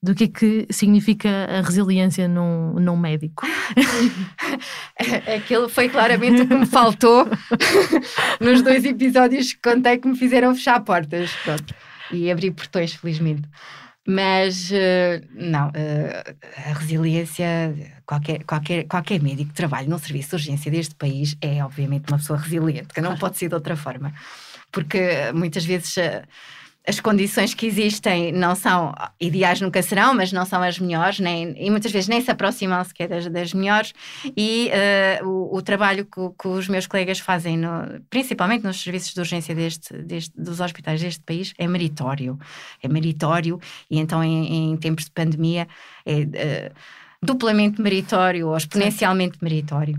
do 0.03 0.15
que 0.15 0.25
é 0.25 0.29
que 0.29 0.67
significa 0.71 1.29
a 1.49 1.61
resiliência 1.61 2.27
num, 2.27 2.75
num 2.75 2.97
médico. 2.97 3.47
Aquilo 5.37 5.69
foi 5.69 5.89
claramente 5.89 6.43
o 6.43 6.49
que 6.49 6.55
me 6.55 6.67
faltou 6.67 7.29
nos 8.41 8.63
dois 8.63 8.85
episódios 8.85 9.53
que 9.53 9.61
contei 9.63 9.99
que 9.99 10.09
me 10.09 10.17
fizeram 10.17 10.55
fechar 10.55 10.81
portas 10.81 11.31
pronto, 11.45 11.75
e 12.11 12.31
abrir 12.31 12.51
portões, 12.51 12.93
felizmente. 12.93 13.49
Mas 14.07 14.71
uh, 14.71 15.27
não, 15.35 15.69
uh, 15.69 16.37
a 16.71 16.73
resiliência, 16.75 17.75
qualquer, 18.07 18.45
qualquer, 18.45 18.85
qualquer 18.85 19.21
médico 19.21 19.51
que 19.51 19.57
trabalhe 19.57 19.89
num 19.89 19.99
serviço 19.99 20.31
de 20.31 20.35
urgência 20.37 20.71
deste 20.71 20.95
país 20.95 21.37
é 21.41 21.65
obviamente 21.65 22.09
uma 22.09 22.19
pessoa 22.19 22.39
resiliente, 22.39 22.95
que 22.95 23.01
não 23.01 23.17
pode 23.17 23.37
ser 23.37 23.49
de 23.49 23.55
outra 23.57 23.77
forma. 23.77 24.15
Porque 24.77 25.33
muitas 25.33 25.65
vezes. 25.65 25.97
Uh, 25.97 26.23
as 26.89 27.01
condições 27.01 27.53
que 27.53 27.67
existem 27.67 28.31
não 28.31 28.55
são 28.55 28.95
ideais, 29.21 29.61
nunca 29.61 29.83
serão, 29.83 30.15
mas 30.15 30.31
não 30.31 30.47
são 30.47 30.63
as 30.63 30.79
melhores, 30.79 31.19
nem, 31.19 31.53
e 31.59 31.69
muitas 31.69 31.91
vezes 31.91 32.09
nem 32.09 32.21
se 32.21 32.31
aproximam 32.31 32.83
sequer 32.85 33.09
das, 33.09 33.27
das 33.27 33.53
melhores. 33.53 33.93
E 34.37 34.71
uh, 35.21 35.29
o, 35.29 35.57
o, 35.57 35.63
trabalho 35.63 36.05
que, 36.05 36.21
que, 36.41 36.47
os 36.47 36.69
meus 36.69 36.87
colegas 36.87 37.19
fazem, 37.19 37.57
no, 37.57 38.01
principalmente 38.09 38.63
nos 38.63 38.81
serviços 38.81 39.13
de 39.13 39.19
urgência 39.19 39.53
deste, 39.53 39.93
deste, 40.01 40.33
dos 40.41 40.61
hospitais 40.61 41.01
deste 41.01 41.25
país, 41.25 41.53
é 41.59 41.67
meritório. 41.67 42.39
É 42.81 42.87
meritório, 42.87 43.59
e 43.91 43.99
então, 43.99 44.23
em, 44.23 44.71
em 44.71 44.77
tempos 44.77 45.07
de 45.07 45.11
pandemia, 45.11 45.67
é 46.07 46.21
uh, 46.21 46.75
duplamente 47.21 47.83
meritório 47.83 48.47
ou 48.47 48.57
exponencialmente 48.57 49.39
meritório. 49.43 49.99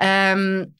Um, 0.00 0.70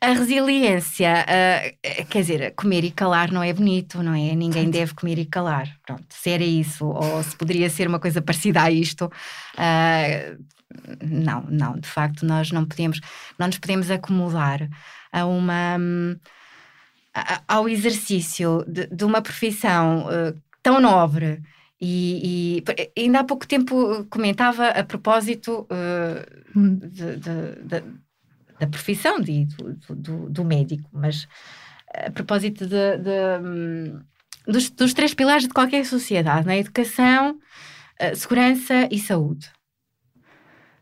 a 0.00 0.12
resiliência, 0.12 1.24
uh, 1.24 2.06
quer 2.06 2.20
dizer, 2.20 2.54
comer 2.54 2.84
e 2.84 2.90
calar 2.90 3.32
não 3.32 3.42
é 3.42 3.52
bonito, 3.52 4.02
não 4.02 4.14
é? 4.14 4.34
Ninguém 4.34 4.70
deve 4.70 4.94
comer 4.94 5.18
e 5.18 5.26
calar. 5.26 5.68
Pronto, 5.84 6.04
se 6.08 6.30
era 6.30 6.44
isso, 6.44 6.86
ou 6.86 7.22
se 7.22 7.36
poderia 7.36 7.68
ser 7.68 7.88
uma 7.88 7.98
coisa 7.98 8.22
parecida 8.22 8.62
a 8.62 8.70
isto, 8.70 9.06
uh, 9.06 10.44
não, 11.02 11.42
não, 11.48 11.78
de 11.78 11.88
facto, 11.88 12.24
nós 12.24 12.52
não 12.52 12.64
podemos, 12.64 13.00
não 13.38 13.48
nos 13.48 13.58
podemos 13.58 13.90
acomodar 13.90 14.68
a 15.12 15.26
uma. 15.26 15.76
a, 17.14 17.42
ao 17.48 17.68
exercício 17.68 18.64
de, 18.68 18.86
de 18.86 19.04
uma 19.04 19.20
profissão 19.20 20.06
uh, 20.06 20.40
tão 20.62 20.80
nobre. 20.80 21.42
E, 21.80 22.62
e, 22.96 23.00
ainda 23.00 23.20
há 23.20 23.24
pouco 23.24 23.46
tempo 23.46 24.04
comentava 24.10 24.68
a 24.68 24.82
propósito 24.82 25.64
de, 26.52 27.16
de, 27.16 27.62
de 27.62 28.07
da 28.58 28.66
profissão 28.66 29.20
de, 29.20 29.46
do, 29.46 29.94
do, 29.94 30.30
do, 30.30 30.44
médico, 30.44 30.88
mas 30.92 31.28
a 31.94 32.10
propósito 32.10 32.66
de, 32.66 32.98
de, 32.98 33.38
hum, 33.42 34.00
dos, 34.46 34.70
dos, 34.70 34.92
três 34.92 35.14
pilares 35.14 35.44
de 35.44 35.54
qualquer 35.54 35.84
sociedade, 35.84 36.46
né? 36.46 36.58
educação, 36.58 37.38
segurança 38.14 38.88
e 38.90 38.98
saúde. 38.98 39.50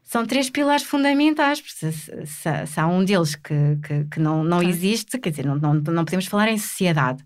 São 0.03 0.25
três 0.25 0.49
pilares 0.49 0.85
fundamentais, 0.85 1.63
se, 1.67 1.93
se, 1.93 2.27
se, 2.27 2.67
se 2.67 2.81
há 2.81 2.87
um 2.87 3.05
deles 3.05 3.35
que, 3.35 3.77
que, 3.85 4.05
que 4.05 4.21
não, 4.21 4.45
não 4.45 4.63
existe, 4.63 5.19
quer 5.19 5.31
dizer, 5.31 5.45
não, 5.45 5.57
não, 5.57 5.75
não 5.75 6.05
podemos 6.05 6.27
falar 6.27 6.49
em 6.49 6.59
sociedade. 6.59 7.25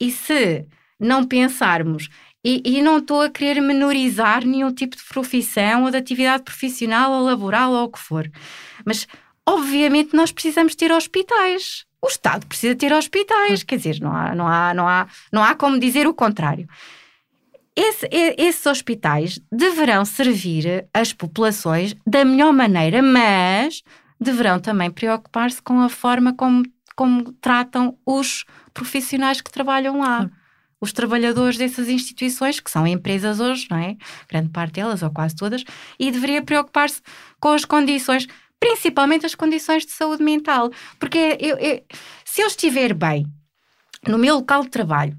E 0.00 0.10
se 0.10 0.66
não 0.98 1.24
pensarmos 1.24 2.08
e, 2.44 2.62
e, 2.64 2.80
não 2.80 2.98
estou 2.98 3.22
a 3.22 3.30
querer 3.30 3.60
menorizar 3.60 4.44
nenhum 4.44 4.72
tipo 4.72 4.96
de 4.96 5.02
profissão 5.04 5.82
ou 5.82 5.90
de 5.90 5.96
atividade 5.96 6.44
profissional 6.44 7.10
ou 7.10 7.24
laboral 7.24 7.72
ou 7.72 7.84
o 7.84 7.88
que 7.90 7.98
for. 7.98 8.30
Mas, 8.84 9.06
obviamente, 9.48 10.14
nós 10.14 10.32
precisamos 10.32 10.74
ter 10.74 10.90
hospitais. 10.92 11.84
O 12.02 12.08
Estado 12.08 12.46
precisa 12.46 12.74
ter 12.74 12.92
hospitais. 12.92 13.62
Quer 13.62 13.76
dizer, 13.76 14.00
não 14.00 14.12
há, 14.12 14.34
não 14.34 14.48
há, 14.48 14.74
não 14.74 14.88
há, 14.88 15.06
não 15.32 15.42
há 15.42 15.54
como 15.54 15.78
dizer 15.78 16.06
o 16.06 16.14
contrário. 16.14 16.68
Esse, 17.74 18.08
esses 18.10 18.64
hospitais 18.64 19.38
deverão 19.52 20.04
servir 20.04 20.88
as 20.94 21.12
populações 21.12 21.94
da 22.06 22.24
melhor 22.24 22.52
maneira, 22.52 23.02
mas 23.02 23.82
deverão 24.18 24.58
também 24.58 24.90
preocupar-se 24.90 25.60
com 25.60 25.80
a 25.80 25.88
forma 25.88 26.34
como, 26.34 26.62
como 26.94 27.32
tratam 27.34 27.98
os 28.06 28.46
profissionais 28.72 29.42
que 29.42 29.50
trabalham 29.50 30.00
lá. 30.00 30.30
Os 30.80 30.92
trabalhadores 30.92 31.58
dessas 31.58 31.88
instituições, 31.88 32.60
que 32.60 32.70
são 32.70 32.86
empresas 32.86 33.40
hoje, 33.40 33.66
não 33.70 33.78
é? 33.78 33.96
Grande 34.28 34.50
parte 34.50 34.74
delas, 34.74 35.02
ou 35.02 35.10
quase 35.10 35.34
todas, 35.34 35.64
e 35.98 36.10
deveria 36.10 36.42
preocupar-se 36.42 37.02
com 37.40 37.48
as 37.48 37.64
condições, 37.64 38.26
principalmente 38.60 39.26
as 39.26 39.34
condições 39.34 39.84
de 39.84 39.92
saúde 39.92 40.22
mental. 40.22 40.70
Porque 40.98 41.36
eu, 41.40 41.56
eu, 41.58 41.82
se 42.24 42.42
eu 42.42 42.46
estiver 42.46 42.94
bem 42.94 43.26
no 44.06 44.18
meu 44.18 44.36
local 44.36 44.62
de 44.62 44.70
trabalho, 44.70 45.16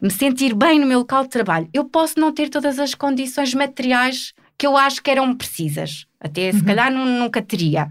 me 0.00 0.10
sentir 0.10 0.54
bem 0.54 0.78
no 0.78 0.86
meu 0.86 1.00
local 1.00 1.24
de 1.24 1.30
trabalho, 1.30 1.68
eu 1.72 1.84
posso 1.84 2.18
não 2.18 2.32
ter 2.32 2.48
todas 2.48 2.78
as 2.78 2.94
condições 2.94 3.54
materiais 3.54 4.34
que 4.58 4.66
eu 4.66 4.76
acho 4.76 5.02
que 5.02 5.10
eram 5.10 5.34
precisas. 5.34 6.06
Até 6.20 6.52
se 6.52 6.58
uhum. 6.58 6.64
calhar 6.64 6.92
nunca 6.92 7.42
teria. 7.42 7.88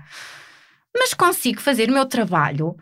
Mas 0.96 1.14
consigo 1.14 1.60
fazer 1.60 1.90
o 1.90 1.94
meu 1.94 2.06
trabalho, 2.06 2.76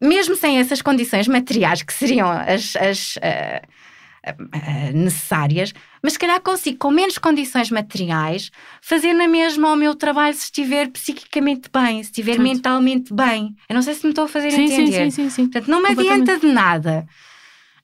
mesmo 0.00 0.36
sem 0.36 0.58
essas 0.58 0.80
condições 0.80 1.26
materiais 1.28 1.82
que 1.82 1.92
seriam 1.92 2.30
as, 2.30 2.76
as 2.76 3.16
uh, 3.16 4.30
uh, 4.30 4.96
necessárias, 4.96 5.72
mas 6.02 6.14
se 6.14 6.18
calhar 6.18 6.40
consigo, 6.40 6.78
com 6.78 6.90
menos 6.90 7.18
condições 7.18 7.70
materiais, 7.70 8.50
fazer 8.80 9.14
na 9.14 9.28
mesma 9.28 9.72
o 9.72 9.76
meu 9.76 9.94
trabalho 9.94 10.34
se 10.34 10.44
estiver 10.44 10.88
psiquicamente 10.88 11.70
bem, 11.72 12.02
se 12.02 12.10
estiver 12.10 12.38
mentalmente 12.38 13.14
bem. 13.14 13.54
Eu 13.68 13.74
não 13.74 13.82
sei 13.82 13.94
se 13.94 14.04
me 14.04 14.10
estou 14.10 14.24
a 14.24 14.28
fazer 14.28 14.50
sim, 14.50 14.64
entender. 14.64 15.04
Sim, 15.04 15.10
sim, 15.10 15.10
sim, 15.10 15.30
sim. 15.30 15.42
Portanto, 15.44 15.70
não 15.70 15.82
me 15.82 15.90
adianta 15.90 16.38
de 16.38 16.46
nada 16.46 17.06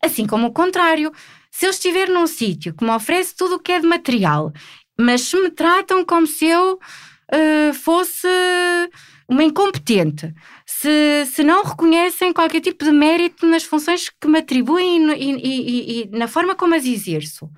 Assim 0.02 0.26
como 0.26 0.46
o 0.46 0.52
contrário, 0.52 1.12
se 1.50 1.66
eu 1.66 1.70
estiver 1.70 2.08
num 2.08 2.26
sítio 2.26 2.74
que 2.74 2.84
me 2.84 2.90
oferece 2.90 3.34
tudo 3.34 3.56
o 3.56 3.58
que 3.58 3.72
é 3.72 3.80
de 3.80 3.86
material, 3.86 4.52
mas 4.98 5.22
se 5.22 5.40
me 5.40 5.50
tratam 5.50 6.04
como 6.04 6.26
se 6.26 6.46
eu 6.46 6.74
uh, 6.74 7.74
fosse 7.74 8.28
uma 9.28 9.42
incompetente, 9.42 10.32
se, 10.64 11.26
se 11.26 11.42
não 11.42 11.64
reconhecem 11.64 12.32
qualquer 12.32 12.60
tipo 12.60 12.84
de 12.84 12.92
mérito 12.92 13.44
nas 13.46 13.64
funções 13.64 14.08
que 14.08 14.28
me 14.28 14.38
atribuem 14.38 15.12
e, 15.12 15.32
e, 15.32 15.40
e, 15.42 16.02
e 16.02 16.16
na 16.16 16.28
forma 16.28 16.54
como 16.54 16.74
as 16.74 16.84
exerço, 16.84 17.50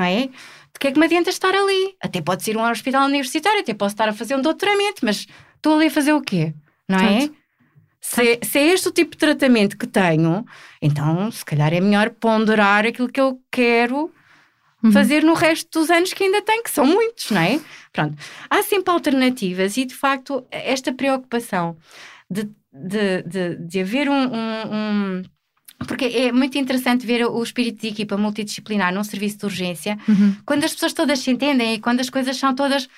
não 0.00 0.06
é? 0.06 0.26
De 0.26 0.78
que 0.80 0.88
é 0.88 0.92
que 0.92 0.98
me 0.98 1.04
adianta 1.04 1.28
estar 1.28 1.54
ali? 1.54 1.94
Até 2.00 2.22
pode 2.22 2.42
ser 2.42 2.56
um 2.56 2.62
hospital 2.62 3.04
universitário, 3.04 3.60
até 3.60 3.74
posso 3.74 3.94
estar 3.94 4.08
a 4.08 4.12
fazer 4.12 4.34
um 4.34 4.40
doutoramento, 4.42 5.04
mas 5.04 5.26
estou 5.56 5.76
ali 5.76 5.86
a 5.86 5.90
fazer 5.90 6.14
o 6.14 6.22
quê? 6.22 6.54
Não 6.88 6.98
é? 6.98 7.28
Se, 8.00 8.40
se, 8.42 8.58
é 8.58 8.68
este 8.68 8.88
o 8.88 8.92
tipo 8.92 9.10
de 9.10 9.18
tratamento 9.18 9.76
que 9.76 9.86
tenho, 9.86 10.44
então 10.80 11.30
se 11.30 11.44
calhar 11.44 11.72
é 11.74 11.80
melhor 11.80 12.10
ponderar 12.10 12.86
aquilo 12.86 13.10
que 13.10 13.20
eu 13.20 13.38
quero 13.50 14.10
uhum. 14.82 14.90
fazer 14.90 15.22
no 15.22 15.34
resto 15.34 15.78
dos 15.78 15.90
anos 15.90 16.14
que 16.14 16.24
ainda 16.24 16.40
tenho, 16.40 16.62
que 16.62 16.70
são 16.70 16.86
muitos, 16.86 17.30
não 17.30 17.42
é? 17.42 17.60
Pronto. 17.92 18.16
Há 18.48 18.62
sempre 18.62 18.90
alternativas 18.90 19.76
e 19.76 19.84
de 19.84 19.94
facto 19.94 20.46
esta 20.50 20.94
preocupação 20.94 21.76
de, 22.30 22.44
de, 22.72 23.22
de, 23.24 23.56
de 23.56 23.80
haver 23.80 24.08
um, 24.08 24.14
um, 24.14 24.72
um 24.72 25.22
porque 25.86 26.04
é 26.04 26.32
muito 26.32 26.58
interessante 26.58 27.06
ver 27.06 27.24
o 27.26 27.42
espírito 27.42 27.80
de 27.80 27.88
equipa 27.88 28.16
multidisciplinar 28.16 28.92
num 28.92 29.04
serviço 29.04 29.38
de 29.38 29.44
urgência, 29.46 29.98
uhum. 30.08 30.36
quando 30.44 30.64
as 30.64 30.72
pessoas 30.72 30.92
todas 30.92 31.18
se 31.20 31.30
entendem 31.30 31.74
e 31.74 31.80
quando 31.80 32.00
as 32.00 32.10
coisas 32.10 32.36
são 32.36 32.54
todas 32.54 32.88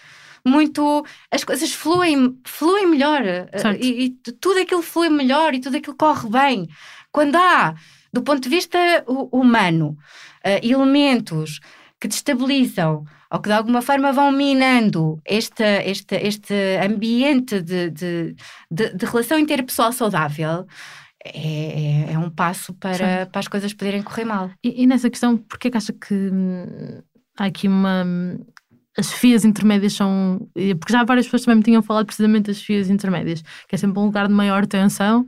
muito. 0.44 1.04
as 1.30 1.44
coisas 1.44 1.72
fluem, 1.72 2.36
fluem 2.44 2.86
melhor 2.86 3.22
e, 3.80 4.04
e, 4.04 4.10
tudo 4.40 4.60
aquilo 4.60 4.82
flui 4.82 5.08
melhor 5.08 5.54
e 5.54 5.60
tudo 5.60 5.76
aquilo 5.76 5.96
corre 5.96 6.28
bem. 6.28 6.68
Quando 7.12 7.36
há, 7.36 7.74
do 8.12 8.22
ponto 8.22 8.42
de 8.42 8.48
vista 8.48 8.78
humano, 9.06 9.96
uh, 10.44 10.66
elementos 10.66 11.60
que 12.00 12.08
destabilizam 12.08 13.04
ou 13.30 13.40
que 13.40 13.48
de 13.48 13.54
alguma 13.54 13.80
forma 13.80 14.12
vão 14.12 14.32
minando 14.32 15.20
este, 15.24 15.62
este, 15.84 16.16
este 16.16 16.54
ambiente 16.84 17.62
de, 17.62 17.90
de, 17.90 18.36
de, 18.70 18.94
de 18.94 19.06
relação 19.06 19.38
interpessoal 19.38 19.92
saudável. 19.92 20.66
É, 21.24 22.10
é, 22.10 22.12
é 22.14 22.18
um 22.18 22.28
passo 22.28 22.74
para, 22.74 23.26
para 23.26 23.38
as 23.38 23.46
coisas 23.46 23.72
poderem 23.72 24.02
correr 24.02 24.24
mal. 24.24 24.50
E, 24.62 24.82
e 24.82 24.86
nessa 24.86 25.08
questão, 25.08 25.36
porquê 25.36 25.70
que 25.70 25.76
acha 25.76 25.92
que 25.92 26.14
hum, 26.14 27.00
há 27.38 27.44
aqui 27.44 27.68
uma, 27.68 28.04
as 28.96 29.12
FIAs 29.12 29.44
intermédias 29.44 29.94
são. 29.94 30.48
Porque 30.78 30.92
já 30.92 31.04
várias 31.04 31.26
pessoas 31.26 31.42
também 31.42 31.58
me 31.58 31.62
tinham 31.62 31.82
falado 31.82 32.06
precisamente 32.06 32.46
das 32.46 32.60
FIAs 32.60 32.90
intermédias, 32.90 33.42
que 33.68 33.74
é 33.74 33.78
sempre 33.78 33.98
um 33.98 34.06
lugar 34.06 34.28
de 34.28 34.34
maior 34.34 34.66
tensão 34.66 35.22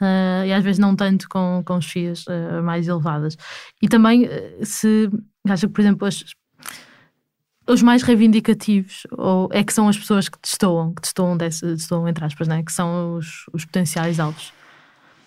uh, 0.00 0.44
e 0.46 0.52
às 0.52 0.64
vezes 0.64 0.78
não 0.78 0.96
tanto 0.96 1.28
com, 1.28 1.62
com 1.64 1.74
as 1.74 1.84
FIAs 1.84 2.24
uh, 2.26 2.62
mais 2.62 2.88
elevadas. 2.88 3.36
E 3.82 3.88
também, 3.88 4.24
uh, 4.24 4.64
se 4.64 5.10
acha 5.46 5.66
que, 5.66 5.72
por 5.72 5.80
exemplo, 5.80 6.06
as, 6.06 6.24
os 7.68 7.82
mais 7.82 8.02
reivindicativos 8.02 9.06
ou 9.12 9.48
é 9.52 9.62
que 9.62 9.72
são 9.72 9.88
as 9.88 9.98
pessoas 9.98 10.28
que 10.28 10.38
destoam, 10.42 10.94
que 10.94 11.02
destoam, 11.02 11.36
desse, 11.36 11.66
destoam 11.66 12.08
entre 12.08 12.24
aspas, 12.24 12.48
né? 12.48 12.62
que 12.62 12.72
são 12.72 13.16
os, 13.16 13.44
os 13.52 13.64
potenciais 13.64 14.18
alvos. 14.18 14.52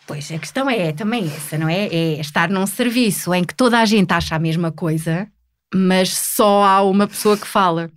Pois, 0.06 0.32
a 0.32 0.38
questão 0.38 0.70
é 0.70 0.92
também 0.92 1.26
essa, 1.26 1.58
não 1.58 1.70
é? 1.70 1.86
É 1.88 2.20
estar 2.20 2.50
num 2.50 2.68
serviço 2.68 3.34
em 3.34 3.44
que 3.44 3.56
toda 3.56 3.80
a 3.80 3.86
gente 3.86 4.12
acha 4.12 4.36
a 4.36 4.40
mesma 4.40 4.72
coisa 4.72 5.28
mas 5.74 6.16
só 6.16 6.64
há 6.64 6.84
uma 6.84 7.08
pessoa 7.08 7.36
que 7.36 7.48
fala. 7.48 7.90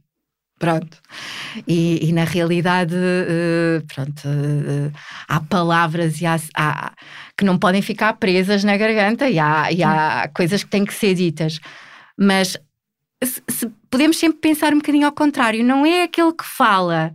Pronto. 0.59 0.97
E, 1.69 2.09
e 2.09 2.13
na 2.13 2.25
realidade, 2.25 2.95
uh, 2.95 3.87
pronto, 3.95 4.27
uh, 4.27 4.91
há 5.29 5.39
palavras 5.39 6.23
e 6.23 6.27
há, 6.27 6.39
há, 6.57 6.93
que 7.37 7.45
não 7.45 7.59
podem 7.59 7.83
ficar 7.83 8.15
presas 8.15 8.65
na 8.65 8.75
garganta 8.77 9.29
e 9.29 9.39
há, 9.39 9.71
e 9.71 9.83
há 9.83 10.31
coisas 10.35 10.65
que 10.65 10.71
têm 10.71 10.87
que 10.87 10.95
ser 10.95 11.15
ditas. 11.15 11.61
Mas 12.19 12.57
se, 13.23 13.43
se 13.49 13.71
podemos 13.91 14.17
sempre 14.17 14.39
pensar 14.39 14.73
um 14.73 14.79
bocadinho 14.79 15.07
ao 15.07 15.13
contrário. 15.13 15.63
Não 15.63 15.85
é 15.85 16.05
aquele 16.05 16.33
que 16.33 16.45
fala 16.45 17.15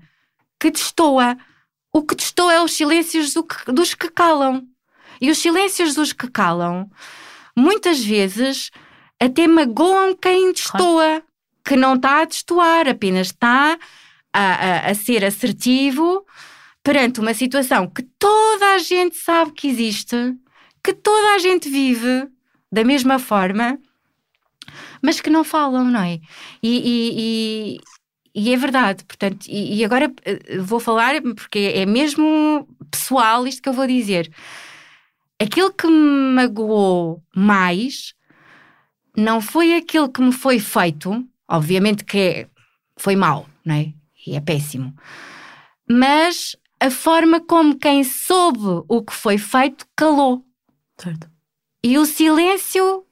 que 0.60 0.70
destoa. 0.70 1.36
O 1.92 2.04
que 2.04 2.16
destoa 2.16 2.54
é 2.54 2.62
os 2.62 2.74
silêncios 2.74 3.34
do 3.34 3.44
que, 3.44 3.72
dos 3.72 3.96
que 3.96 4.10
calam. 4.12 4.68
E 5.22 5.30
os 5.30 5.38
silêncios 5.38 5.94
dos 5.94 6.12
que 6.12 6.28
calam, 6.28 6.90
muitas 7.56 8.04
vezes 8.04 8.72
até 9.20 9.48
magoam 9.48 10.16
quem 10.16 10.52
destoa, 10.52 11.22
que 11.64 11.76
não 11.76 11.96
está 11.96 12.22
a 12.22 12.26
destoar, 12.26 12.88
apenas 12.88 13.28
está 13.28 13.78
a, 14.34 14.42
a, 14.42 14.90
a 14.90 14.96
ser 14.96 15.24
assertivo 15.24 16.26
perante 16.84 17.20
uma 17.20 17.34
situação 17.36 17.88
que 17.88 18.02
toda 18.18 18.74
a 18.74 18.80
gente 18.80 19.16
sabe 19.16 19.52
que 19.52 19.68
existe, 19.68 20.16
que 20.84 20.94
toda 20.94 21.36
a 21.36 21.38
gente 21.38 21.70
vive 21.70 22.28
da 22.72 22.84
mesma 22.84 23.20
forma, 23.20 23.78
mas 25.02 25.20
que 25.20 25.30
não 25.30 25.44
falam, 25.44 25.86
não 25.86 26.02
é? 26.02 26.20
E, 26.64 26.78
e, 26.80 27.78
e, 28.36 28.50
e 28.50 28.54
é 28.54 28.58
verdade, 28.58 29.04
portanto, 29.04 29.46
e, 29.48 29.78
e, 29.78 29.86
agora 29.86 30.12
eh, 30.26 30.58
vou 30.60 30.80
falar 30.80 31.22
porque 31.36 31.74
é 31.76 31.86
mesmo 31.86 32.68
pessoal 32.90 33.46
isto 33.46 33.62
que 33.62 33.70
eu 33.70 33.74
vou 33.74 33.86
dizer. 33.86 34.32
Aquilo 35.42 35.74
que 35.74 35.88
me 35.88 36.36
magoou 36.36 37.24
mais 37.36 38.14
não 39.18 39.42
foi 39.42 39.76
aquilo 39.76 40.08
que 40.08 40.22
me 40.22 40.32
foi 40.32 40.60
feito, 40.60 41.26
obviamente 41.50 42.06
que 42.06 42.18
é, 42.18 42.48
foi 42.96 43.16
mal, 43.16 43.48
não 43.66 43.74
é? 43.74 43.92
E 44.28 44.36
é 44.36 44.40
péssimo. 44.40 44.96
Mas 45.90 46.56
a 46.80 46.92
forma 46.92 47.42
como 47.42 47.76
quem 47.76 48.04
soube 48.04 48.84
o 48.88 49.04
que 49.04 49.14
foi 49.14 49.40
feito 49.40 49.88
calou. 49.96 50.46
Certo. 50.96 51.28
E 51.84 51.98
o 51.98 52.06
silêncio 52.06 53.04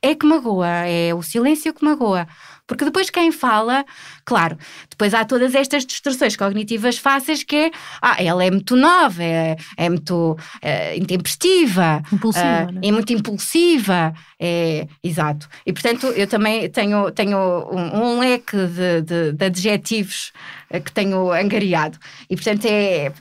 é 0.00 0.14
que 0.14 0.24
magoa, 0.24 0.66
é 0.66 1.14
o 1.14 1.22
silêncio 1.22 1.74
que 1.74 1.84
magoa. 1.84 2.26
Porque 2.66 2.86
depois 2.86 3.10
quem 3.10 3.30
fala, 3.30 3.84
claro, 4.26 4.58
depois 4.90 5.14
há 5.14 5.24
todas 5.24 5.54
estas 5.54 5.86
distorções 5.86 6.34
cognitivas 6.34 6.98
fáceis 6.98 7.44
que 7.44 7.54
é, 7.54 7.70
ah, 8.02 8.16
ela 8.18 8.44
é 8.44 8.50
muito 8.50 8.74
nova, 8.74 9.22
é, 9.22 9.56
é 9.76 9.88
muito 9.88 10.36
é, 10.60 10.96
intempestiva, 10.96 12.02
impulsiva, 12.12 12.68
é, 12.82 12.88
é 12.88 12.92
muito 12.92 13.12
impulsiva, 13.12 14.12
é, 14.40 14.88
exato. 15.02 15.48
E 15.64 15.72
portanto 15.72 16.08
eu 16.08 16.26
também 16.26 16.68
tenho, 16.68 17.08
tenho 17.12 17.38
um, 17.70 18.02
um 18.02 18.18
leque 18.18 18.56
de, 18.56 19.02
de, 19.02 19.32
de 19.32 19.44
adjetivos 19.44 20.32
eh, 20.70 20.80
que 20.80 20.90
tenho 20.90 21.30
angariado. 21.30 21.96
E 22.28 22.34
portanto 22.34 22.66
é. 22.66 23.12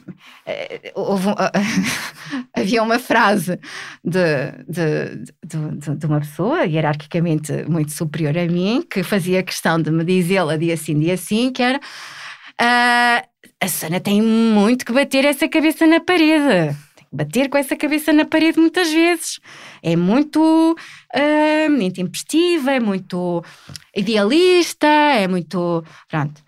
houve, 0.96 1.30
havia 2.52 2.82
uma 2.82 2.98
frase 2.98 3.60
de, 4.04 4.52
de, 4.68 5.96
de, 5.96 6.06
uma 6.06 6.20
pessoa 6.20 6.66
hierarquicamente 6.66 7.52
muito 7.68 7.92
superior 7.92 8.36
a 8.38 8.46
mim 8.48 8.84
que 8.90 9.04
fazia 9.04 9.44
questão 9.44 9.80
de 9.80 9.92
me 9.92 10.04
dizê-la 10.04 10.58
dia 10.58 10.76
sim, 10.76 10.95
dia 11.00 11.18
sim, 11.18 11.52
que 11.52 11.62
era. 11.62 11.80
Uh, 12.62 13.28
a 13.62 13.68
Sana 13.68 14.00
tem 14.00 14.22
muito 14.22 14.86
que 14.86 14.94
bater 14.94 15.26
essa 15.26 15.48
cabeça 15.48 15.86
na 15.88 16.00
parede. 16.00 16.76
Tem 16.96 17.06
que 17.10 17.16
bater 17.16 17.50
com 17.50 17.58
essa 17.58 17.76
cabeça 17.76 18.14
na 18.14 18.26
parede 18.26 18.60
muitas 18.60 18.92
vezes. 18.92 19.40
É 19.82 19.96
muito 19.96 20.76
uh, 21.16 21.82
intempestiva, 21.82 22.72
é 22.72 22.80
muito 22.80 23.44
idealista, 23.96 24.88
é 24.88 25.28
muito. 25.28 25.84
Pronto 26.10 26.45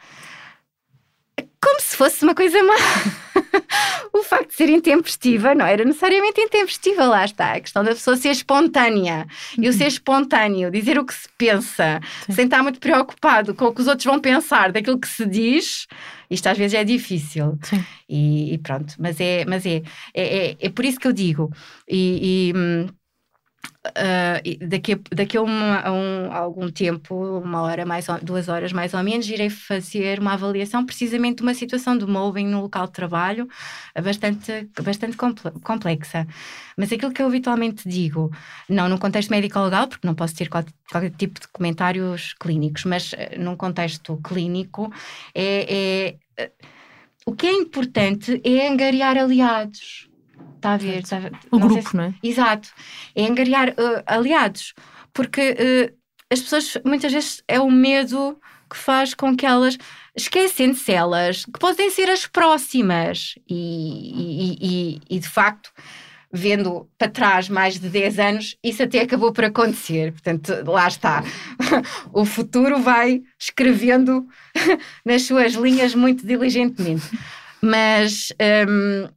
como 1.62 1.80
se 1.82 1.96
fosse 1.96 2.24
uma 2.24 2.36
coisa 2.36 2.62
má. 2.64 2.74
o 4.14 4.24
facto 4.24 4.50
de 4.50 4.56
ser 4.56 4.70
intempestiva 4.70 5.56
não 5.56 5.66
era 5.66 5.84
necessariamente 5.84 6.40
intempestiva, 6.40 7.06
lá 7.06 7.26
está. 7.26 7.54
A 7.54 7.60
questão 7.60 7.84
da 7.84 7.92
pessoa 7.92 8.16
ser 8.16 8.30
espontânea. 8.30 9.28
E 9.58 9.68
o 9.68 9.74
ser 9.74 9.88
espontâneo, 9.88 10.72
dizer 10.72 10.98
o 10.98 11.06
que 11.06 11.14
se 11.14 11.28
pensa, 11.38 12.00
Sim. 12.26 12.34
sem 12.34 12.46
estar 12.46 12.64
muito 12.64 12.80
preocupado 12.80 13.54
com 13.56 13.66
o 13.66 13.74
que 13.74 13.82
os 13.82 13.88
outros 13.88 14.06
vão 14.06 14.20
pensar 14.20 14.72
daquilo 14.72 15.00
que 15.00 15.08
se 15.08 15.26
diz, 15.26 15.88
isto 16.30 16.48
às 16.48 16.58
vezes 16.58 16.74
é 16.74 16.84
difícil. 16.84 17.58
E, 18.10 18.54
e, 18.54 18.58
pronto, 18.60 18.94
mas 18.98 19.20
é, 19.20 19.44
mas 19.46 19.66
é, 19.66 19.82
é, 20.14 20.50
é, 20.52 20.58
é, 20.60 20.70
por 20.70 20.86
isso 20.86 21.00
que 21.00 21.08
eu 21.08 21.14
digo. 21.14 21.52
E. 21.88 22.52
e 22.52 22.58
hum, 22.58 22.88
Uh, 23.88 24.68
daqui, 24.68 24.94
a, 24.94 25.00
daqui 25.16 25.38
a, 25.38 25.42
uma, 25.42 25.80
a, 25.80 25.94
um, 25.94 26.32
algum 26.32 26.70
tempo, 26.70 27.16
uma 27.40 27.62
hora 27.62 27.86
mais 27.86 28.08
duas 28.22 28.50
horas 28.50 28.74
mais 28.74 28.94
ou 28.94 29.02
menos, 29.02 29.30
irei 29.30 29.50
fazer 29.50 30.20
uma 30.20 30.34
avaliação 30.34 30.86
precisamente 30.86 31.38
de 31.38 31.44
uma 31.44 31.54
situação 31.54 31.98
de 31.98 32.06
mobbing 32.06 32.48
no 32.48 32.62
local 32.62 32.88
de 32.88 32.94
trabalho 32.94 33.48
bastante, 34.04 34.70
bastante 34.82 35.16
complexa. 35.64 36.28
Mas 36.78 36.92
aquilo 36.92 37.14
que 37.14 37.22
eu 37.22 37.28
habitualmente 37.28 37.88
digo, 37.88 38.32
não 38.68 38.90
num 38.90 38.98
contexto 38.98 39.30
médico-legal, 39.30 39.88
porque 39.88 40.06
não 40.06 40.16
posso 40.16 40.36
ter 40.36 40.50
qualquer, 40.50 40.74
qualquer, 40.92 41.12
tipo 41.12 41.40
de 41.40 41.48
comentários 41.48 42.34
clínicos, 42.34 42.84
mas 42.84 43.14
uh, 43.14 43.18
num 43.40 43.56
contexto 43.56 44.20
clínico, 44.24 44.92
é, 45.34 46.18
é 46.38 46.52
o 47.26 47.34
que 47.34 47.48
é 47.48 47.52
importante 47.52 48.42
é 48.44 48.70
angariar 48.70 49.18
aliados 49.18 50.08
Está 50.58 50.74
a 50.74 50.78
ver? 50.78 51.04
Está 51.04 51.18
O 51.52 51.60
não 51.60 51.68
grupo, 51.68 51.90
se... 51.90 51.96
não 51.96 52.04
é? 52.06 52.14
Exato. 52.22 52.70
É 53.16 53.26
angariar 53.26 53.70
uh, 53.70 54.04
aliados. 54.06 54.74
Porque 55.14 55.52
uh, 55.52 55.98
as 56.32 56.42
pessoas, 56.42 56.78
muitas 56.84 57.12
vezes, 57.12 57.42
é 57.48 57.60
o 57.60 57.72
medo 57.72 58.38
que 58.70 58.78
faz 58.78 59.14
com 59.14 59.36
que 59.36 59.46
elas 59.46 59.78
esquecem-se 60.16 60.92
elas, 60.92 61.46
que 61.46 61.60
podem 61.60 61.90
ser 61.90 62.10
as 62.10 62.26
próximas. 62.26 63.36
E, 63.48 63.56
e, 63.56 64.58
e, 64.60 65.02
e, 65.10 65.20
de 65.20 65.30
facto, 65.30 65.72
vendo 66.32 66.90
para 66.98 67.10
trás 67.10 67.48
mais 67.48 67.80
de 67.80 67.88
10 67.88 68.20
anos, 68.20 68.58
isso 68.64 68.84
até 68.84 69.02
acabou 69.02 69.32
por 69.32 69.46
acontecer. 69.46 70.12
Portanto, 70.12 70.52
lá 70.66 70.88
está. 70.88 71.24
o 72.12 72.26
futuro 72.26 72.80
vai 72.80 73.22
escrevendo 73.40 74.28
nas 75.06 75.24
suas 75.24 75.54
linhas 75.54 75.96
muito 75.96 76.26
diligentemente. 76.26 77.08
Mas 77.62 78.34
um, 78.68 79.08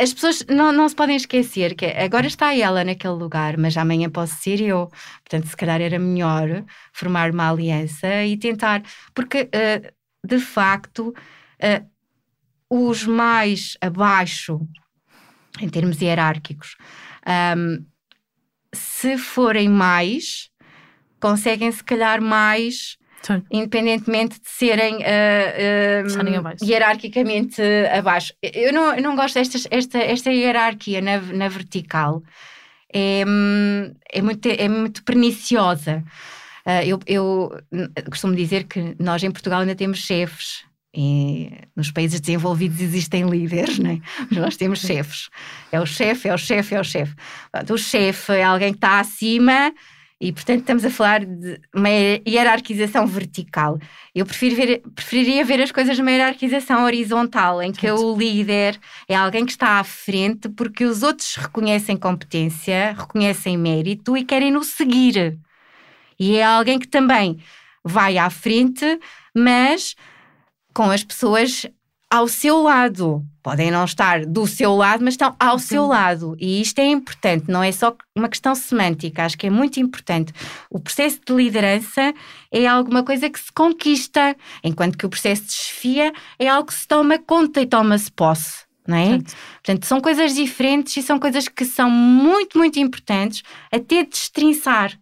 as 0.00 0.12
pessoas 0.12 0.44
não, 0.48 0.72
não 0.72 0.88
se 0.88 0.96
podem 0.96 1.16
esquecer 1.16 1.74
que 1.74 1.86
agora 1.86 2.26
está 2.26 2.54
ela 2.54 2.82
naquele 2.82 3.14
lugar, 3.14 3.56
mas 3.56 3.76
amanhã 3.76 4.10
posso 4.10 4.34
ser 4.36 4.60
eu. 4.60 4.88
Portanto, 5.22 5.46
se 5.46 5.56
calhar 5.56 5.80
era 5.80 5.98
melhor 5.98 6.64
formar 6.92 7.30
uma 7.30 7.48
aliança 7.50 8.24
e 8.24 8.36
tentar, 8.36 8.82
porque 9.14 9.42
uh, 9.42 10.26
de 10.26 10.38
facto 10.40 11.08
uh, 11.10 11.88
os 12.68 13.06
mais 13.06 13.76
abaixo, 13.80 14.60
em 15.60 15.68
termos 15.68 16.00
hierárquicos, 16.00 16.76
um, 17.56 17.84
se 18.72 19.16
forem 19.16 19.68
mais, 19.68 20.50
conseguem 21.20 21.70
se 21.70 21.84
calhar 21.84 22.20
mais 22.20 22.98
Sim. 23.26 23.42
independentemente 23.50 24.38
de 24.38 24.48
serem 24.48 24.96
uh, 24.96 25.00
uh, 25.00 26.64
hierarquicamente 26.64 27.62
abaixo. 27.96 28.34
Eu 28.42 28.72
não, 28.72 28.94
eu 28.94 29.02
não 29.02 29.16
gosto 29.16 29.36
desta 29.36 29.58
esta, 29.70 29.98
esta 29.98 30.30
hierarquia 30.30 31.00
na, 31.00 31.18
na 31.20 31.48
vertical. 31.48 32.22
É, 32.92 33.24
é, 34.12 34.22
muito, 34.22 34.46
é 34.46 34.68
muito 34.68 35.02
perniciosa. 35.02 36.04
Uh, 36.66 36.84
eu, 36.86 37.00
eu 37.06 37.52
costumo 38.10 38.34
dizer 38.36 38.64
que 38.64 38.94
nós 38.98 39.22
em 39.22 39.30
Portugal 39.30 39.60
ainda 39.60 39.74
temos 39.74 39.98
chefes. 39.98 40.62
E 40.96 41.50
nos 41.74 41.90
países 41.90 42.20
desenvolvidos 42.20 42.80
existem 42.80 43.28
líderes, 43.28 43.80
né? 43.80 44.00
mas 44.30 44.38
nós 44.38 44.56
temos 44.56 44.78
chefes. 44.80 45.28
É 45.72 45.80
o 45.80 45.86
chefe, 45.86 46.28
é 46.28 46.34
o 46.34 46.38
chefe, 46.38 46.74
é 46.76 46.80
o 46.80 46.84
chefe. 46.84 47.14
O 47.68 47.76
chefe 47.76 48.32
é 48.32 48.44
alguém 48.44 48.70
que 48.70 48.76
está 48.76 49.00
acima 49.00 49.72
e, 50.24 50.32
portanto, 50.32 50.60
estamos 50.60 50.86
a 50.86 50.90
falar 50.90 51.22
de 51.22 51.60
uma 51.74 51.90
hierarquização 52.26 53.06
vertical. 53.06 53.78
Eu 54.14 54.24
ver, 54.24 54.80
preferiria 54.94 55.44
ver 55.44 55.60
as 55.60 55.70
coisas 55.70 55.98
numa 55.98 56.10
hierarquização 56.10 56.82
horizontal, 56.84 57.60
em 57.60 57.70
que 57.70 57.90
o 57.90 58.16
líder 58.16 58.80
é 59.06 59.14
alguém 59.14 59.44
que 59.44 59.52
está 59.52 59.78
à 59.78 59.84
frente 59.84 60.48
porque 60.48 60.86
os 60.86 61.02
outros 61.02 61.36
reconhecem 61.36 61.94
competência, 61.94 62.96
reconhecem 62.96 63.58
mérito 63.58 64.16
e 64.16 64.24
querem-no 64.24 64.64
seguir. 64.64 65.38
E 66.18 66.36
é 66.38 66.42
alguém 66.42 66.78
que 66.78 66.88
também 66.88 67.38
vai 67.84 68.16
à 68.16 68.30
frente, 68.30 68.98
mas 69.36 69.94
com 70.72 70.90
as 70.90 71.04
pessoas 71.04 71.66
ao 72.10 72.28
seu 72.28 72.62
lado. 72.62 73.24
Podem 73.42 73.70
não 73.70 73.84
estar 73.84 74.24
do 74.24 74.46
seu 74.46 74.74
lado, 74.74 75.04
mas 75.04 75.14
estão 75.14 75.34
ao 75.38 75.58
seu 75.58 75.86
lado. 75.86 76.34
E 76.40 76.62
isto 76.62 76.78
é 76.78 76.86
importante, 76.86 77.50
não 77.50 77.62
é 77.62 77.70
só 77.70 77.94
uma 78.16 78.28
questão 78.28 78.54
semântica, 78.54 79.24
acho 79.24 79.36
que 79.36 79.46
é 79.46 79.50
muito 79.50 79.78
importante. 79.78 80.32
O 80.70 80.80
processo 80.80 81.20
de 81.26 81.34
liderança 81.34 82.14
é 82.50 82.66
alguma 82.66 83.02
coisa 83.02 83.28
que 83.28 83.38
se 83.38 83.52
conquista, 83.52 84.34
enquanto 84.62 84.96
que 84.96 85.04
o 85.04 85.10
processo 85.10 85.42
de 85.42 85.52
chefia 85.52 86.12
é 86.38 86.48
algo 86.48 86.68
que 86.68 86.74
se 86.74 86.88
toma 86.88 87.18
conta 87.18 87.60
e 87.60 87.66
toma-se 87.66 88.10
posse. 88.10 88.64
Não 88.86 88.96
é? 88.96 89.18
Portanto, 89.62 89.86
são 89.86 90.00
coisas 90.00 90.34
diferentes 90.34 90.96
e 90.96 91.02
são 91.02 91.18
coisas 91.18 91.48
que 91.48 91.64
são 91.64 91.90
muito, 91.90 92.58
muito 92.58 92.78
importantes 92.78 93.42
até 93.72 94.04
destrinçar. 94.04 94.98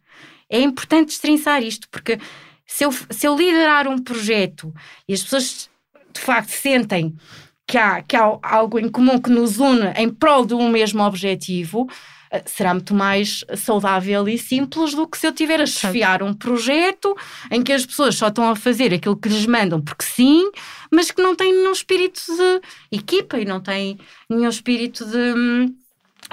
É 0.49 0.61
importante 0.61 1.09
destrinçar 1.09 1.63
isto, 1.63 1.89
porque 1.91 2.19
se 2.67 2.85
eu, 2.85 2.93
se 2.93 3.27
eu 3.27 3.37
liderar 3.37 3.89
um 3.89 3.99
projeto 3.99 4.73
e 5.09 5.15
as 5.15 5.23
pessoas 5.23 5.71
de 6.15 6.21
facto 6.21 6.51
sentem 6.51 7.15
que 7.67 7.79
há, 7.79 8.03
que 8.03 8.17
há 8.17 8.39
algo 8.43 8.79
em 8.79 8.89
comum 8.89 9.19
que 9.19 9.31
nos 9.31 9.59
une 9.59 9.93
em 9.97 10.09
prol 10.09 10.45
de 10.45 10.55
um 10.55 10.69
mesmo 10.69 11.03
objetivo, 11.03 11.89
eh, 12.31 12.43
será 12.47 12.75
muito 12.75 12.95
mais 12.95 13.45
saudável 13.57 14.29
e 14.29 14.37
simples 14.37 14.95
do 14.95 15.07
que 15.07 15.17
se 15.19 15.27
eu 15.27 15.33
tiver 15.33 15.61
a 15.61 15.67
chefiar 15.67 16.23
um 16.23 16.35
projeto 16.35 17.17
em 17.51 17.63
que 17.63 17.73
as 17.73 17.87
pessoas 17.87 18.17
só 18.17 18.29
estão 18.29 18.51
a 18.51 18.57
fazer 18.57 18.93
aquilo 18.93 19.17
que 19.17 19.29
lhes 19.29 19.47
mandam 19.47 19.81
porque 19.81 20.05
sim, 20.05 20.51
mas 20.91 21.11
que 21.11 21.23
não 21.23 21.37
têm 21.37 21.53
nenhum 21.53 21.73
espírito 21.73 22.21
de 22.37 22.97
equipa 22.97 23.39
e 23.39 23.45
não 23.45 23.61
têm 23.61 23.99
nenhum 24.29 24.49
espírito 24.49 25.05
de, 25.05 25.75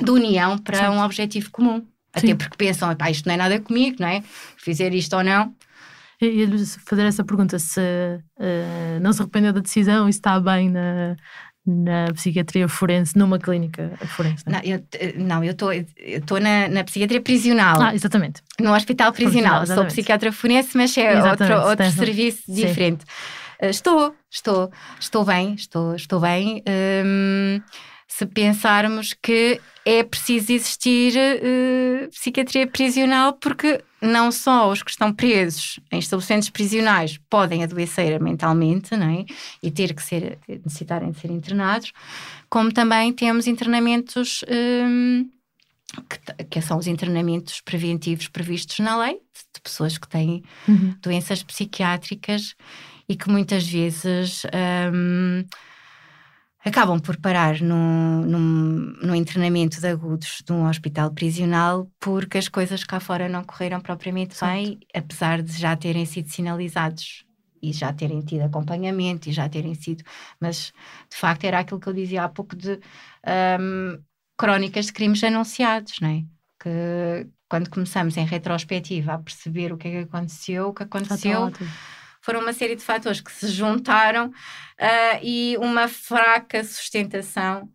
de 0.04 0.12
união 0.12 0.58
para 0.58 0.78
certo. 0.78 0.94
um 0.94 1.04
objetivo 1.04 1.52
comum. 1.52 1.80
Sim. 1.80 1.86
Até 2.32 2.36
porque 2.36 2.58
pensam, 2.58 2.90
isto 3.12 3.28
não 3.28 3.36
é 3.36 3.38
nada 3.38 3.60
comigo, 3.60 3.98
não 4.00 4.08
é? 4.08 4.24
Fizer 4.58 4.94
isto 4.96 5.16
ou 5.16 5.24
não, 5.24 5.54
ia 6.22 6.47
fazer 6.86 7.03
essa 7.03 7.24
pergunta: 7.24 7.57
se 7.57 7.80
uh, 7.80 8.99
não 9.01 9.13
se 9.13 9.22
arrependeu 9.22 9.53
da 9.53 9.61
decisão 9.61 10.07
e 10.07 10.09
está 10.09 10.39
bem 10.39 10.70
na, 10.70 11.15
na 11.65 12.11
psiquiatria 12.13 12.67
forense, 12.67 13.17
numa 13.17 13.39
clínica 13.39 13.91
forense? 14.07 14.43
Não, 14.47 14.59
eu, 14.63 14.84
não, 15.17 15.43
eu 15.43 15.55
estou 15.97 16.39
na, 16.39 16.67
na 16.67 16.84
psiquiatria 16.84 17.22
prisional. 17.22 17.82
Ah, 17.82 17.95
exatamente. 17.95 18.41
No 18.59 18.74
hospital 18.74 19.13
prisional. 19.13 19.65
Sou 19.65 19.86
psiquiatra 19.86 20.32
forense, 20.32 20.76
mas 20.76 20.97
é 20.97 21.17
exatamente, 21.17 21.53
outro, 21.53 21.70
outro 21.70 21.91
serviço 21.91 22.43
Sim. 22.45 22.53
diferente. 22.53 23.05
Uh, 23.61 23.67
estou, 23.67 24.15
estou, 24.30 24.72
estou 24.99 25.24
bem, 25.26 25.53
estou, 25.53 25.95
estou 25.95 26.20
bem. 26.20 26.63
Um, 26.67 27.61
se 28.07 28.26
pensarmos 28.26 29.13
que 29.13 29.61
é 29.86 30.03
preciso 30.03 30.51
existir 30.51 31.13
uh, 31.15 32.09
psiquiatria 32.09 32.67
prisional, 32.67 33.34
porque 33.34 33.82
não 34.02 34.32
só 34.32 34.72
os 34.72 34.82
que 34.82 34.91
estão 34.91 35.14
presos 35.14 35.80
em 35.91 36.00
estabelecimentos 36.00 36.50
prisionais 36.50 37.20
podem 37.30 37.64
adoecer 37.64 38.22
mentalmente 38.22 38.95
não 38.95 39.10
é? 39.10 39.26
e 39.62 39.70
ter 39.70 39.93
que 39.93 40.02
ser, 40.02 40.38
necessitarem 40.47 41.12
de 41.12 41.20
ser 41.20 41.32
internados, 41.32 41.91
como 42.50 42.72
também 42.72 43.12
temos 43.14 43.47
internamentos 43.47 44.43
um, 44.50 45.30
que, 46.08 46.43
que, 46.45 46.62
são 46.62 46.78
os 46.78 46.88
internamentos 46.88 47.62
preventivos 47.62 48.28
previstos 48.28 48.80
na 48.80 48.97
lei 48.97 49.16
de 49.54 49.62
pessoas 49.62 49.97
que 49.97 50.08
têm 50.08 50.43
uhum. 50.68 50.95
doenças 51.02 51.43
psiquiátricas 51.43 52.56
e 53.08 53.16
que 53.16 53.30
muitas 53.30 53.68
vezes 53.68 54.43
um, 54.93 55.43
acabam 56.64 56.99
por 56.99 57.18
parar 57.18 57.62
no, 57.62 58.26
no, 58.26 58.39
no, 58.39 59.16
internamento 59.16 59.80
de 59.80 59.88
agudos 59.88 60.41
de 60.45 60.51
um 60.51 60.68
hospital 60.68 61.12
prisional 61.12 61.89
porque 61.99 62.38
as 62.38 62.49
coisas 62.49 62.84
cá 62.84 62.99
fora 62.99 63.30
não 63.30 63.43
correram 63.43 63.80
propriamente 63.80 64.36
Exato. 64.36 64.53
bem, 64.53 64.80
apesar 64.93 65.41
de 65.41 65.53
já 65.53 65.76
terem 65.76 66.05
sido 66.05 66.30
sinalizados 66.30 67.26
e 67.62 67.72
já 67.72 67.91
terem 67.93 68.22
tido 68.22 68.41
acompanhamento 68.41 69.30
e 69.30 69.34
já 69.34 69.47
terem 69.47 69.74
sido, 69.74 70.03
mas 70.39 70.72
de 71.10 71.18
facto 71.18 71.43
era 71.43 71.60
aquilo 71.60 71.80
que 71.80 71.88
eu 71.88 71.93
dizia 71.93 72.24
há 72.24 72.30
pouco 72.30 72.55
de 72.55 72.80
um, 73.60 74.01
crónicas 74.38 74.88
de 74.88 74.93
crimes 74.93 75.24
anunciados, 75.24 75.99
não 76.01 76.10
é? 76.10 76.24
Que 76.62 77.28
quando 77.49 77.70
começamos 77.70 78.16
em 78.16 78.26
retrospectiva 78.26 79.14
a 79.14 79.20
perceber 79.20 79.74
o 79.74 79.78
que 79.78 79.88
é 79.88 79.91
que 79.91 79.97
aconteceu, 79.97 80.70
o 80.70 80.74
que 80.74 80.84
aconteceu 80.84 81.51
foram 82.22 82.41
uma 82.41 82.53
série 82.53 82.76
de 82.76 82.84
fatores 82.84 83.22
que 83.22 83.32
se 83.32 83.47
juntaram 83.47 84.28
uh, 84.28 85.20
e 85.22 85.57
uma 85.57 85.88
fraca 85.88 86.63
sustentação 86.63 87.70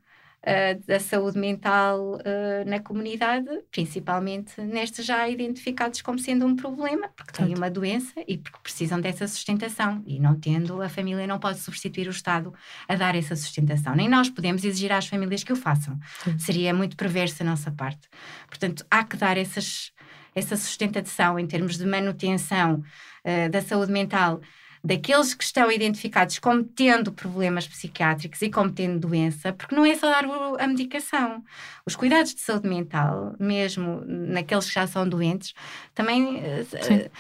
uh, 0.45 0.87
da 0.87 1.01
saúde 1.01 1.39
mental 1.39 2.17
uh, 2.17 2.69
na 2.69 2.79
comunidade, 2.81 3.49
principalmente 3.71 4.61
nestes 4.61 5.05
já 5.07 5.29
identificados 5.29 6.03
como 6.03 6.19
sendo 6.19 6.47
um 6.47 6.55
problema, 6.55 7.09
porque 7.17 7.33
têm 7.33 7.55
uma 7.55 7.71
doença 7.71 8.13
e 8.29 8.39
porque 8.39 8.59
precisam 8.63 9.01
dessa 9.01 9.27
sustentação. 9.27 10.03
E 10.07 10.21
não 10.21 10.39
tendo, 10.39 10.81
a 10.83 10.89
família 10.89 11.27
não 11.27 11.39
pode 11.39 11.59
substituir 11.59 12.07
o 12.07 12.11
Estado 12.11 12.53
a 12.89 12.95
dar 12.95 13.15
essa 13.15 13.35
sustentação. 13.35 13.95
Nem 13.95 14.09
nós 14.09 14.29
podemos 14.29 14.65
exigir 14.65 14.93
às 14.93 15.07
famílias 15.07 15.43
que 15.43 15.53
o 15.53 15.57
façam. 15.57 15.99
Sim. 16.23 16.39
Seria 16.39 16.75
muito 16.75 16.97
perverso 16.97 17.43
a 17.43 17.47
nossa 17.47 17.71
parte. 17.71 18.09
Portanto, 18.47 18.85
há 18.91 19.05
que 19.05 19.17
dar 19.17 19.37
essas, 19.37 19.93
essa 20.35 20.57
sustentação 20.57 21.39
em 21.39 21.47
termos 21.47 21.79
de 21.79 21.87
manutenção 21.87 22.83
uh, 23.25 23.51
da 23.51 23.61
saúde 23.63 23.93
mental 23.93 24.41
daqueles 24.85 25.33
que 25.33 25.43
estão 25.43 25.73
identificados 25.73 26.39
como 26.39 26.63
tendo 26.63 27.11
problemas 27.11 27.67
psiquiátricos 27.67 28.43
e 28.43 28.51
como 28.51 28.71
tendo 28.71 29.09
doença, 29.09 29.51
porque 29.51 29.75
não 29.75 29.87
é 29.87 29.95
só 29.95 30.11
dar 30.11 30.27
a 30.59 30.67
medicação. 30.67 31.43
Os 31.87 31.97
cuidados 31.97 32.35
de 32.35 32.43
saúde 32.43 32.69
mental, 32.69 33.35
mesmo 33.41 34.03
naqueles 34.05 34.67
que 34.67 34.75
já 34.75 34.87
são 34.87 35.09
doentes, 35.09 35.55
também. 35.95 36.37
Uh, 36.37 37.11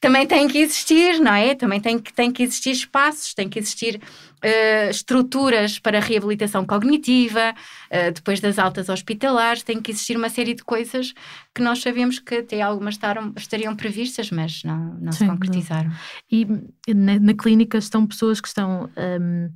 também 0.00 0.26
tem 0.26 0.48
que 0.48 0.58
existir, 0.58 1.20
não 1.20 1.34
é? 1.34 1.54
Também 1.54 1.78
tem 1.78 1.98
que, 1.98 2.12
tem 2.12 2.32
que 2.32 2.42
existir 2.42 2.70
espaços, 2.70 3.34
tem 3.34 3.48
que 3.48 3.58
existir 3.58 3.96
uh, 3.96 4.90
estruturas 4.90 5.78
para 5.78 6.00
reabilitação 6.00 6.64
cognitiva, 6.64 7.54
uh, 7.90 8.12
depois 8.12 8.40
das 8.40 8.58
altas 8.58 8.88
hospitalares, 8.88 9.62
tem 9.62 9.80
que 9.80 9.90
existir 9.90 10.16
uma 10.16 10.30
série 10.30 10.54
de 10.54 10.64
coisas 10.64 11.12
que 11.54 11.62
nós 11.62 11.82
sabemos 11.82 12.18
que 12.18 12.36
até 12.36 12.62
algumas 12.62 12.94
estaram, 12.94 13.32
estariam 13.36 13.76
previstas, 13.76 14.30
mas 14.30 14.64
não, 14.64 14.94
não 14.98 15.12
Sim, 15.12 15.26
se 15.26 15.30
concretizaram. 15.30 15.92
E 16.32 16.46
na, 16.88 17.18
na, 17.20 17.34
clínica 17.34 17.76
estão 17.76 18.06
pessoas 18.06 18.40
que 18.40 18.48
estão. 18.48 18.88
Um, 18.96 19.50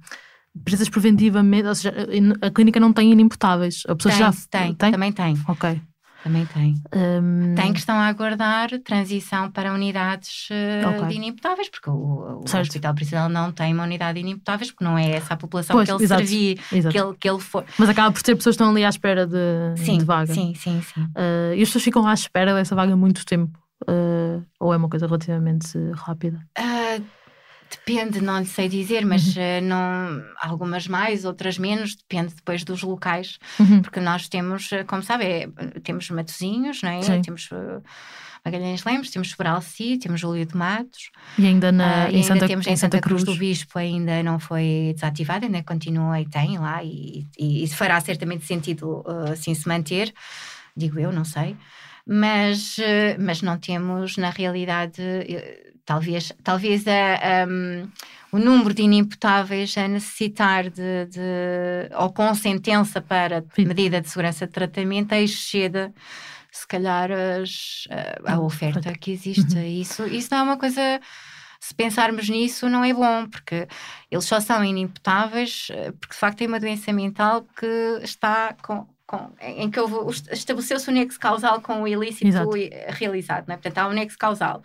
presas 0.62 0.88
preventivamente, 0.88 1.66
ou 1.66 1.74
seja, 1.74 1.92
a 2.40 2.50
clínica 2.50 2.78
não 2.78 2.92
tem 2.92 3.10
inimputáveis. 3.10 3.82
A 3.88 3.96
pessoa 3.96 4.12
tem, 4.12 4.18
já 4.20 4.32
tem, 4.50 4.74
tem, 4.74 4.92
também 4.92 5.12
tem. 5.12 5.36
Ok. 5.48 5.80
Também 6.24 6.46
tem. 6.46 6.74
Um... 6.96 7.54
Tem 7.54 7.70
que 7.70 7.80
estão 7.80 7.96
a 7.96 8.06
aguardar 8.06 8.70
transição 8.80 9.50
para 9.50 9.74
unidades 9.74 10.48
uh, 10.48 10.88
okay. 10.88 11.08
de 11.08 11.14
inimputáveis, 11.16 11.68
porque 11.68 11.90
o, 11.90 12.40
o 12.40 12.42
Hospital 12.42 12.94
Prisional 12.94 13.28
não 13.28 13.52
tem 13.52 13.74
uma 13.74 13.82
unidade 13.82 14.14
de 14.14 14.20
inimputáveis, 14.20 14.70
porque 14.70 14.84
não 14.84 14.96
é 14.96 15.10
essa 15.10 15.34
a 15.34 15.36
população 15.36 15.76
pois, 15.76 15.86
que 15.86 15.94
ele 15.94 16.02
exato, 16.02 16.26
servia, 16.26 16.56
exato. 16.72 16.92
Que, 16.94 16.98
ele, 16.98 17.16
que 17.20 17.28
ele 17.28 17.40
for. 17.40 17.62
Mas 17.78 17.90
acaba 17.90 18.10
por 18.10 18.22
ter 18.22 18.34
pessoas 18.34 18.56
que 18.56 18.62
estão 18.62 18.70
ali 18.70 18.86
à 18.86 18.88
espera 18.88 19.26
de, 19.26 19.36
sim, 19.76 19.98
de 19.98 20.04
vaga. 20.06 20.32
Sim, 20.32 20.54
sim, 20.54 20.80
sim. 20.80 21.02
Uh, 21.02 21.54
e 21.54 21.62
as 21.62 21.68
pessoas 21.68 21.84
ficam 21.84 22.06
à 22.06 22.14
espera 22.14 22.54
dessa 22.54 22.74
vaga 22.74 22.96
muito 22.96 23.26
tempo? 23.26 23.58
Uh, 23.82 24.42
ou 24.58 24.72
é 24.72 24.78
uma 24.78 24.88
coisa 24.88 25.06
relativamente 25.06 25.76
rápida? 25.92 26.38
Uh, 26.58 27.04
Depende, 27.74 28.20
não 28.20 28.38
lhe 28.38 28.46
sei 28.46 28.68
dizer, 28.68 29.04
mas 29.04 29.36
uhum. 29.36 29.42
uh, 29.42 29.62
não, 29.62 30.24
algumas 30.40 30.86
mais, 30.86 31.24
outras 31.24 31.58
menos, 31.58 31.96
depende 31.96 32.32
depois 32.34 32.62
dos 32.62 32.82
locais, 32.82 33.38
uhum. 33.58 33.82
porque 33.82 34.00
nós 34.00 34.28
temos, 34.28 34.70
eh, 34.72 34.84
como 34.84 35.02
sabe, 35.02 35.24
é, 35.24 35.48
temos 35.82 36.08
Matozinhos, 36.10 36.82
não 36.82 36.90
é? 36.90 37.02
Sim. 37.02 37.20
temos 37.20 37.50
uh, 37.50 37.82
Magalhães 38.44 38.84
Lemos, 38.84 39.10
temos 39.10 39.32
Foralci, 39.32 39.98
temos 39.98 40.20
Júlio 40.20 40.46
de 40.46 40.56
Matos. 40.56 41.10
E 41.36 41.46
ainda, 41.46 41.72
na, 41.72 42.06
uh, 42.06 42.10
e 42.10 42.18
em, 42.18 42.22
Santa, 42.22 42.46
temos 42.46 42.66
em 42.66 42.76
Santa, 42.76 42.96
Santa 42.96 43.00
Cruz. 43.00 43.24
Cruz 43.24 43.36
do 43.36 43.38
Bispo 43.38 43.78
ainda 43.78 44.22
não 44.22 44.38
foi 44.38 44.92
desativado, 44.94 45.44
ainda 45.44 45.62
continua 45.62 46.20
e 46.20 46.26
tem 46.26 46.56
lá, 46.58 46.82
e, 46.84 47.26
e, 47.36 47.64
e 47.64 47.68
fará 47.68 48.00
certamente 48.00 48.44
sentido 48.44 49.04
assim 49.32 49.52
se 49.54 49.66
manter, 49.66 50.12
digo 50.76 50.98
eu, 51.00 51.12
não 51.12 51.24
sei. 51.24 51.56
Mas, 52.06 52.76
mas 53.18 53.40
não 53.40 53.58
temos, 53.58 54.18
na 54.18 54.28
realidade, 54.28 55.00
talvez, 55.84 56.32
talvez 56.42 56.84
a, 56.86 57.46
um, 57.48 57.88
o 58.32 58.38
número 58.38 58.74
de 58.74 58.82
inimputáveis 58.82 59.76
a 59.76 59.86
necessitar 59.86 60.70
de, 60.70 61.06
de 61.06 61.94
ou 61.96 62.12
com 62.12 62.34
sentença 62.34 63.00
para 63.00 63.44
medida 63.58 64.00
de 64.00 64.08
segurança 64.08 64.46
de 64.46 64.52
tratamento 64.52 65.12
exceda 65.12 65.92
se 66.50 66.66
calhar 66.66 67.10
as, 67.10 67.86
a, 68.24 68.34
a, 68.34 68.40
oferta 68.40 68.92
que 68.92 69.10
existe. 69.10 69.56
Uhum. 69.56 69.64
Isso, 69.64 70.06
isso 70.06 70.28
não 70.30 70.38
é 70.38 70.42
uma 70.42 70.56
coisa 70.56 71.00
se 71.60 71.74
pensarmos 71.74 72.28
nisso, 72.28 72.68
não 72.68 72.84
é 72.84 72.92
bom, 72.92 73.26
porque 73.26 73.66
eles 74.10 74.24
só 74.24 74.38
são 74.38 74.62
inimputáveis 74.62 75.68
eh, 75.70 75.92
porque 75.92 76.12
de 76.12 76.20
facto 76.20 76.38
têm 76.38 76.46
uma 76.46 76.60
doença 76.60 76.92
mental 76.92 77.46
que 77.56 78.00
está 78.02 78.54
com. 78.62 78.86
com 79.06 79.30
em 79.40 79.70
que 79.70 79.80
estabeleceu-se 80.30 80.88
o 80.88 80.92
nexo 80.92 81.18
causal 81.18 81.60
com 81.60 81.82
o 81.82 81.88
ilícito 81.88 82.26
Exato. 82.26 82.50
realizado, 82.88 83.48
não 83.48 83.54
é? 83.54 83.56
portanto 83.56 83.78
há 83.78 83.88
um 83.88 83.92
nexo 83.92 84.18
causal. 84.18 84.62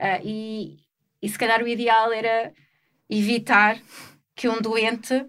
Uh, 0.00 0.20
e, 0.24 0.76
e 1.22 1.28
se 1.28 1.38
calhar 1.38 1.62
o 1.62 1.68
ideal 1.68 2.12
era 2.12 2.52
evitar 3.08 3.78
que 4.34 4.48
um 4.48 4.60
doente 4.60 5.26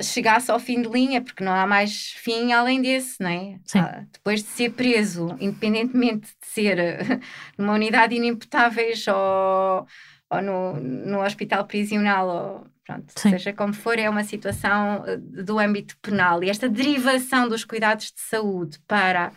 chegasse 0.00 0.50
ao 0.50 0.60
fim 0.60 0.82
de 0.82 0.88
linha, 0.88 1.22
porque 1.22 1.42
não 1.42 1.52
há 1.52 1.66
mais 1.66 2.12
fim 2.12 2.52
além 2.52 2.82
desse, 2.82 3.20
não 3.20 3.30
é? 3.30 3.58
Ah, 3.74 4.04
depois 4.12 4.42
de 4.42 4.48
ser 4.48 4.72
preso, 4.72 5.34
independentemente 5.40 6.28
de 6.40 6.46
ser 6.46 6.76
numa 7.56 7.72
unidade 7.72 8.14
inimputáveis 8.14 9.06
ou, 9.08 9.86
ou 10.30 10.42
no, 10.42 10.74
no 10.74 11.22
hospital 11.22 11.64
prisional, 11.64 12.28
ou, 12.28 12.66
pronto, 12.84 13.12
seja 13.18 13.52
como 13.52 13.72
for, 13.72 13.98
é 13.98 14.08
uma 14.08 14.22
situação 14.22 15.02
do 15.18 15.58
âmbito 15.58 15.96
penal. 16.02 16.44
E 16.44 16.50
esta 16.50 16.68
derivação 16.68 17.48
dos 17.48 17.64
cuidados 17.64 18.12
de 18.12 18.20
saúde 18.20 18.78
para 18.86 19.32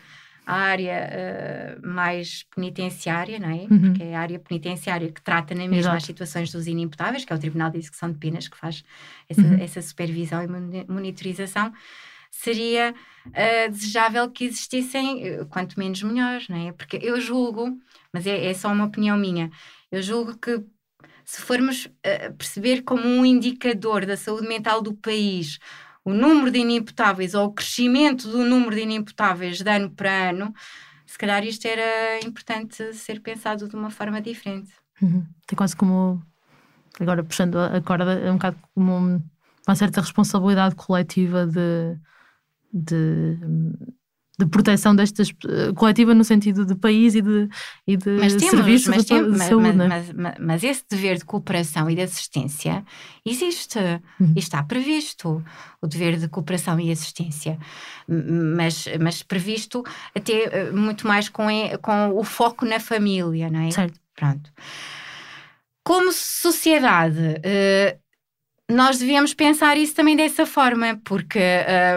a 0.50 0.56
área 0.56 1.78
uh, 1.78 1.88
mais 1.88 2.44
penitenciária, 2.56 3.38
não 3.38 3.50
é? 3.50 3.68
Uhum. 3.70 3.82
Porque 3.82 4.02
é 4.02 4.16
a 4.16 4.20
área 4.20 4.40
penitenciária 4.40 5.12
que 5.12 5.22
trata 5.22 5.54
na 5.54 5.62
mesma 5.62 5.78
Exato. 5.78 5.98
as 5.98 6.04
situações 6.04 6.52
dos 6.52 6.66
inimputáveis, 6.66 7.24
que 7.24 7.32
é 7.32 7.36
o 7.36 7.40
Tribunal 7.40 7.70
de 7.70 7.78
Execução 7.78 8.12
de 8.12 8.18
Penas 8.18 8.48
que 8.48 8.58
faz 8.58 8.84
essa, 9.30 9.42
uhum. 9.42 9.62
essa 9.62 9.80
supervisão 9.80 10.42
e 10.44 10.48
monitorização, 10.92 11.72
seria 12.32 12.96
uh, 13.28 13.72
desejável 13.72 14.28
que 14.32 14.46
existissem, 14.46 15.40
uh, 15.40 15.46
quanto 15.46 15.78
menos 15.78 16.02
melhor, 16.02 16.42
não 16.50 16.68
é? 16.68 16.72
Porque 16.72 16.98
eu 17.00 17.22
julgo, 17.22 17.78
mas 18.12 18.26
é, 18.26 18.48
é 18.48 18.54
só 18.56 18.72
uma 18.72 18.86
opinião 18.86 19.16
minha, 19.20 19.52
eu 19.92 20.02
julgo 20.02 20.36
que 20.36 20.64
se 21.24 21.42
formos 21.42 21.88
perceber 22.40 22.82
como 22.82 23.04
um 23.08 23.24
indicador 23.24 24.04
da 24.04 24.18
saúde 24.18 24.48
mental 24.48 24.82
do 24.82 24.96
país 24.96 25.60
o 26.10 26.14
número 26.14 26.50
de 26.50 26.60
inimputáveis 26.60 27.36
ou 27.36 27.46
o 27.46 27.54
crescimento 27.54 28.28
do 28.28 28.44
número 28.44 28.76
de 28.76 28.82
inimputáveis 28.82 29.62
de 29.62 29.70
ano 29.70 29.92
para 29.92 30.30
ano, 30.30 30.54
se 31.06 31.18
calhar 31.18 31.44
isto 31.44 31.66
era 31.68 32.20
importante 32.26 32.94
ser 32.94 33.22
pensado 33.22 33.68
de 33.68 33.76
uma 33.76 33.92
forma 33.92 34.20
diferente. 34.20 34.72
Uhum. 35.02 35.24
É 35.52 35.56
quase 35.56 35.76
como, 35.76 36.22
agora 37.00 37.24
puxando 37.24 37.60
a 37.60 37.80
corda, 37.82 38.14
é 38.14 38.32
um 38.32 38.36
bocado 38.36 38.58
como 38.74 39.22
uma 39.68 39.76
certa 39.76 40.02
responsabilidade 40.02 40.74
coletiva 40.74 41.46
de, 41.46 41.96
de 42.74 43.38
de 44.40 44.46
proteção 44.46 44.96
destas 44.96 45.32
uh, 45.32 45.74
coletiva 45.76 46.14
no 46.14 46.24
sentido 46.24 46.66
de 46.66 46.74
país 46.74 47.14
e 47.14 47.22
de, 47.22 47.50
e 47.86 47.98
de 47.98 48.10
mas 48.12 48.34
temos, 48.36 48.50
serviços 48.50 48.88
mas 48.88 49.02
de, 49.04 49.08
temos, 49.10 49.34
de 49.34 49.46
saúde. 49.46 49.74
Mas, 49.74 50.10
é? 50.10 50.14
mas, 50.14 50.36
mas, 50.40 50.64
esse 50.64 50.84
dever 50.90 51.18
de 51.18 51.26
cooperação 51.26 51.90
e 51.90 51.96
de 51.96 52.02
assistência 52.02 52.86
existe 53.26 53.78
uhum. 54.18 54.34
e 54.34 54.40
está 54.40 54.64
previsto 54.64 55.44
o 55.82 55.88
dever 55.88 56.18
de 56.18 56.30
cooperação 56.30 56.80
e 56.80 56.90
assistência, 56.90 57.60
mas, 58.08 58.86
mas 59.00 59.24
previsto 59.24 59.84
até 60.16 60.44
eh, 60.44 60.72
muito 60.72 61.06
mais 61.06 61.28
com, 61.28 61.48
com 61.82 62.18
o 62.18 62.24
foco 62.24 62.66
na 62.66 62.80
família, 62.80 63.50
não 63.50 63.60
é? 63.60 63.72
Certo. 63.72 64.00
Pronto. 64.16 64.52
Como 65.84 66.12
sociedade, 66.14 67.20
uh, 67.20 68.00
nós 68.70 69.00
devíamos 69.00 69.34
pensar 69.34 69.78
isso 69.78 69.96
também 69.96 70.16
dessa 70.16 70.46
forma, 70.46 71.02
porque 71.04 71.40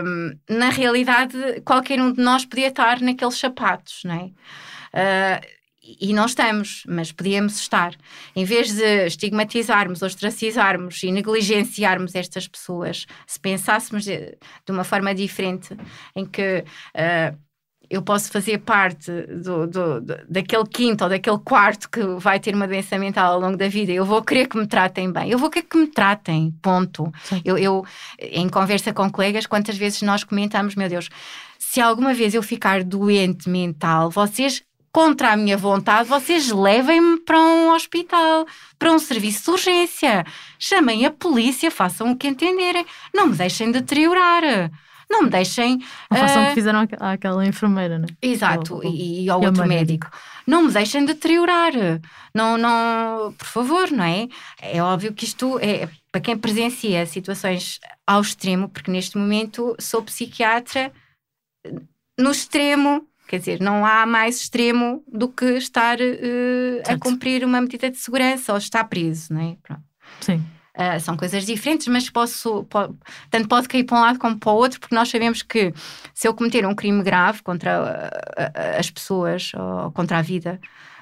um, 0.05 0.57
na 0.57 0.71
realidade 0.71 1.37
qualquer 1.65 2.01
um 2.01 2.13
de 2.13 2.23
nós 2.23 2.47
podia 2.47 2.69
estar 2.69 3.01
naqueles 3.01 3.39
sapatos, 3.39 4.01
não 4.05 4.15
é? 4.15 4.25
Uh, 4.95 5.63
e 6.01 6.13
não 6.13 6.27
estamos, 6.27 6.85
mas 6.87 7.11
podíamos 7.11 7.59
estar. 7.59 7.95
Em 8.37 8.45
vez 8.45 8.73
de 8.73 9.07
estigmatizarmos, 9.07 10.01
ostracizarmos 10.01 11.03
e 11.03 11.11
negligenciarmos 11.11 12.15
estas 12.15 12.47
pessoas, 12.47 13.05
se 13.27 13.39
pensássemos 13.39 14.05
de, 14.05 14.39
de 14.65 14.73
uma 14.73 14.85
forma 14.85 15.13
diferente, 15.15 15.77
em 16.15 16.25
que 16.25 16.65
uh, 16.95 17.37
eu 17.93 18.01
posso 18.01 18.31
fazer 18.31 18.57
parte 18.57 19.11
do, 19.11 19.67
do, 19.67 20.01
do, 20.01 20.17
daquele 20.27 20.65
quinto 20.65 21.05
ou 21.05 21.11
daquele 21.11 21.39
quarto 21.39 21.91
que 21.91 22.03
vai 22.17 22.41
ter 22.41 22.55
uma 22.55 22.67
doença 22.67 22.99
mental 22.99 23.35
ao 23.35 23.39
longo 23.39 23.55
da 23.55 23.69
vida. 23.69 23.93
Eu 23.93 24.07
vou 24.07 24.23
querer 24.23 24.49
que 24.49 24.57
me 24.57 24.67
tratem 24.67 25.13
bem. 25.13 25.31
Eu 25.31 25.39
vou 25.39 25.51
querer 25.51 25.67
que 25.67 25.77
me 25.77 25.87
tratem, 25.87 26.51
ponto. 26.63 27.13
Eu, 27.45 27.59
eu, 27.59 27.85
em 28.19 28.49
conversa 28.49 28.95
com 28.95 29.11
colegas, 29.11 29.45
quantas 29.45 29.77
vezes 29.77 30.01
nós 30.01 30.25
comentamos, 30.25 30.75
meu 30.75 30.89
Deus, 30.89 31.11
se 31.59 31.83
alguma 31.83 32.15
vez 32.15 32.33
eu 32.33 32.43
ficar 32.43 32.83
doente 32.83 33.47
mental, 33.47 34.09
vocês 34.09 34.63
contra 34.91 35.33
a 35.33 35.37
minha 35.37 35.59
vontade, 35.59 36.09
vocês 36.09 36.51
levem-me 36.51 37.21
para 37.21 37.39
um 37.39 37.75
hospital, 37.75 38.47
para 38.79 38.91
um 38.91 38.99
serviço 38.99 39.45
de 39.45 39.51
urgência. 39.51 40.25
Chamem 40.59 41.05
a 41.05 41.11
polícia, 41.11 41.71
façam 41.71 42.11
o 42.11 42.17
que 42.17 42.27
entenderem. 42.27 42.87
Não 43.13 43.27
me 43.27 43.37
deixem 43.37 43.71
deteriorar. 43.71 44.71
Não 45.13 45.25
me 45.25 45.29
deixem. 45.29 45.79
Não 46.11 46.19
façam 46.19 46.43
uh... 46.43 46.45
que 46.47 46.51
ah, 46.51 46.55
fizeram 46.55 46.89
àquela 46.99 47.47
enfermeira, 47.47 47.99
né? 47.99 48.07
Exato, 48.23 48.77
ou, 48.77 48.85
e, 48.85 49.25
e 49.25 49.31
ao 49.31 49.43
outro 49.43 49.67
médico. 49.67 50.11
Não 50.47 50.65
me 50.65 50.73
deixem 50.73 51.05
deteriorar. 51.05 51.73
Não, 52.35 52.57
não, 52.57 53.35
por 53.35 53.47
favor, 53.47 53.91
não 53.91 54.05
é? 54.05 54.27
É 54.61 54.83
óbvio 54.83 55.13
que 55.13 55.25
isto 55.25 55.59
é 55.59 55.87
para 56.11 56.21
quem 56.23 56.37
presencia 56.37 57.05
situações 57.05 57.79
ao 58.07 58.23
extremo, 58.23 58.71
porque 58.71 58.91
neste 58.91 59.19
momento 59.19 59.77
sou 59.79 60.03
psiquiatra 60.03 60.91
no 62.19 62.31
extremo 62.31 63.07
Quer 63.29 63.39
dizer, 63.39 63.61
não 63.63 63.87
há 63.87 64.05
mais 64.05 64.41
extremo 64.41 65.03
do 65.09 65.27
que 65.27 65.57
estar 65.57 65.99
uh, 65.99 66.83
a 66.87 66.99
cumprir 66.99 67.43
uma 67.47 67.63
medida 67.63 67.91
de 67.91 67.97
segurança 67.97 68.53
ou 68.53 68.59
estar 68.59 68.85
preso, 68.85 69.33
não 69.33 69.41
é? 69.41 69.57
Pronto. 69.63 69.83
Sim. 70.21 70.45
Uh, 70.75 70.99
são 71.01 71.19
coisas 71.19 71.45
diferentes, 71.45 71.87
mas 71.89 72.09
posso, 72.09 72.65
pode, 72.65 72.95
tanto 73.31 73.47
pode 73.47 73.69
cair 73.69 73.85
para 73.85 73.99
um 73.99 74.01
lado 74.01 74.19
como 74.19 74.39
para 74.39 74.53
o 74.53 74.57
outro, 74.57 74.81
porque 74.81 74.95
nós 74.95 75.11
sabemos 75.11 75.43
que 75.43 75.71
se 76.15 76.27
eu 76.27 76.33
cometer 76.33 76.65
um 76.65 76.75
crime 76.75 77.03
grave 77.03 77.43
contra 77.43 78.11
uh, 78.39 78.79
as 78.79 78.91
pessoas 78.91 79.53
ou 79.55 79.93
contra 79.93 80.19
a 80.19 80.23
vida, 80.23 80.59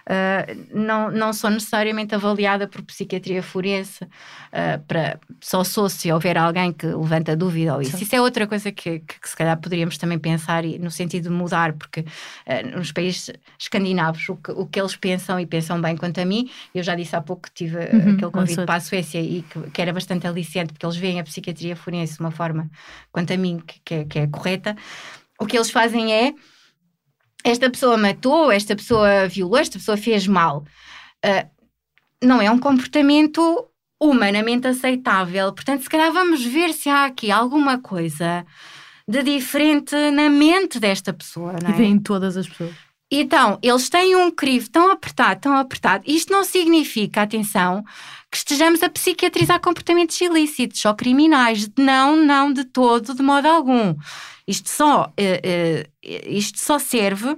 uh, 0.06 0.66
não, 0.72 1.10
não 1.10 1.32
sou 1.32 1.50
necessariamente 1.50 2.14
avaliada 2.14 2.66
por 2.66 2.82
psiquiatria 2.82 3.42
forense, 3.42 4.04
uh, 4.04 4.80
para, 4.86 5.18
só 5.40 5.64
sou 5.64 5.88
se 5.88 6.10
houver 6.12 6.36
alguém 6.38 6.72
que 6.72 6.86
levanta 6.86 7.36
dúvida 7.36 7.74
ou 7.74 7.82
isso. 7.82 7.96
Sim. 7.96 8.04
Isso 8.04 8.16
é 8.16 8.20
outra 8.20 8.46
coisa 8.46 8.70
que, 8.72 9.00
que, 9.00 9.20
que, 9.20 9.28
se 9.28 9.36
calhar 9.36 9.56
poderíamos 9.58 9.98
também 9.98 10.18
pensar 10.18 10.64
e, 10.64 10.78
no 10.78 10.90
sentido 10.90 11.24
de 11.24 11.30
mudar, 11.30 11.72
porque 11.74 12.00
uh, 12.00 12.76
nos 12.76 12.92
países 12.92 13.30
escandinavos 13.58 14.28
o 14.28 14.36
que, 14.36 14.50
o 14.52 14.66
que 14.66 14.80
eles 14.80 14.96
pensam 14.96 15.38
e 15.38 15.46
pensam 15.46 15.80
bem 15.80 15.96
quanto 15.96 16.20
a 16.20 16.24
mim, 16.24 16.50
eu 16.74 16.82
já 16.82 16.94
disse 16.94 17.14
há 17.16 17.20
pouco 17.20 17.42
que 17.42 17.52
tive 17.52 17.76
uhum, 17.76 18.14
aquele 18.14 18.30
convite 18.30 18.64
para 18.64 18.74
a 18.74 18.80
Suécia 18.80 19.20
e 19.20 19.42
que, 19.42 19.70
que, 19.70 19.82
era 19.82 19.92
bastante 19.92 20.26
aliciente, 20.26 20.72
porque 20.72 20.86
eles 20.86 20.96
veem 20.96 21.20
a 21.20 21.24
psiquiatria 21.24 21.76
forense 21.76 22.14
de 22.14 22.20
uma 22.20 22.30
forma, 22.30 22.70
quanto 23.12 23.32
a 23.32 23.36
mim, 23.36 23.62
que, 23.66 23.80
que, 23.84 23.94
é, 23.94 24.04
que 24.04 24.18
é 24.18 24.26
correta. 24.26 24.76
O 25.38 25.46
que 25.46 25.56
eles 25.56 25.70
fazem 25.70 26.12
é 26.12 26.34
esta 27.44 27.70
pessoa 27.70 27.96
matou, 27.96 28.50
esta 28.50 28.76
pessoa 28.76 29.26
violou, 29.28 29.58
esta 29.58 29.78
pessoa 29.78 29.96
fez 29.96 30.26
mal. 30.26 30.64
Uh, 31.24 31.48
não 32.22 32.40
é 32.40 32.50
um 32.50 32.58
comportamento 32.58 33.66
humanamente 34.00 34.66
aceitável. 34.66 35.52
Portanto, 35.52 35.82
se 35.82 35.88
calhar 35.90 36.12
vamos 36.12 36.44
ver 36.44 36.72
se 36.72 36.88
há 36.88 37.04
aqui 37.04 37.30
alguma 37.30 37.78
coisa 37.78 38.44
de 39.06 39.22
diferente 39.22 39.94
na 40.12 40.30
mente 40.30 40.78
desta 40.78 41.12
pessoa. 41.12 41.54
Não 41.62 41.70
é? 41.70 41.72
E 41.72 41.76
vem 41.76 41.98
todas 41.98 42.36
as 42.36 42.48
pessoas. 42.48 42.74
Então, 43.12 43.58
eles 43.60 43.88
têm 43.88 44.14
um 44.14 44.30
crivo 44.30 44.70
tão 44.70 44.90
apertado, 44.92 45.40
tão 45.40 45.56
apertado. 45.56 46.04
Isto 46.06 46.32
não 46.32 46.44
significa, 46.44 47.22
atenção, 47.22 47.82
que 48.30 48.36
estejamos 48.36 48.84
a 48.84 48.88
psiquiatrizar 48.88 49.60
comportamentos 49.60 50.20
ilícitos 50.20 50.84
ou 50.84 50.94
criminais. 50.94 51.68
Não, 51.76 52.14
não 52.14 52.52
de 52.52 52.64
todo, 52.64 53.12
de 53.12 53.22
modo 53.22 53.46
algum. 53.46 53.96
Isto 54.50 54.68
só, 54.68 55.04
uh, 55.04 55.06
uh, 55.06 55.90
isto 56.26 56.58
só 56.58 56.78
serve 56.78 57.36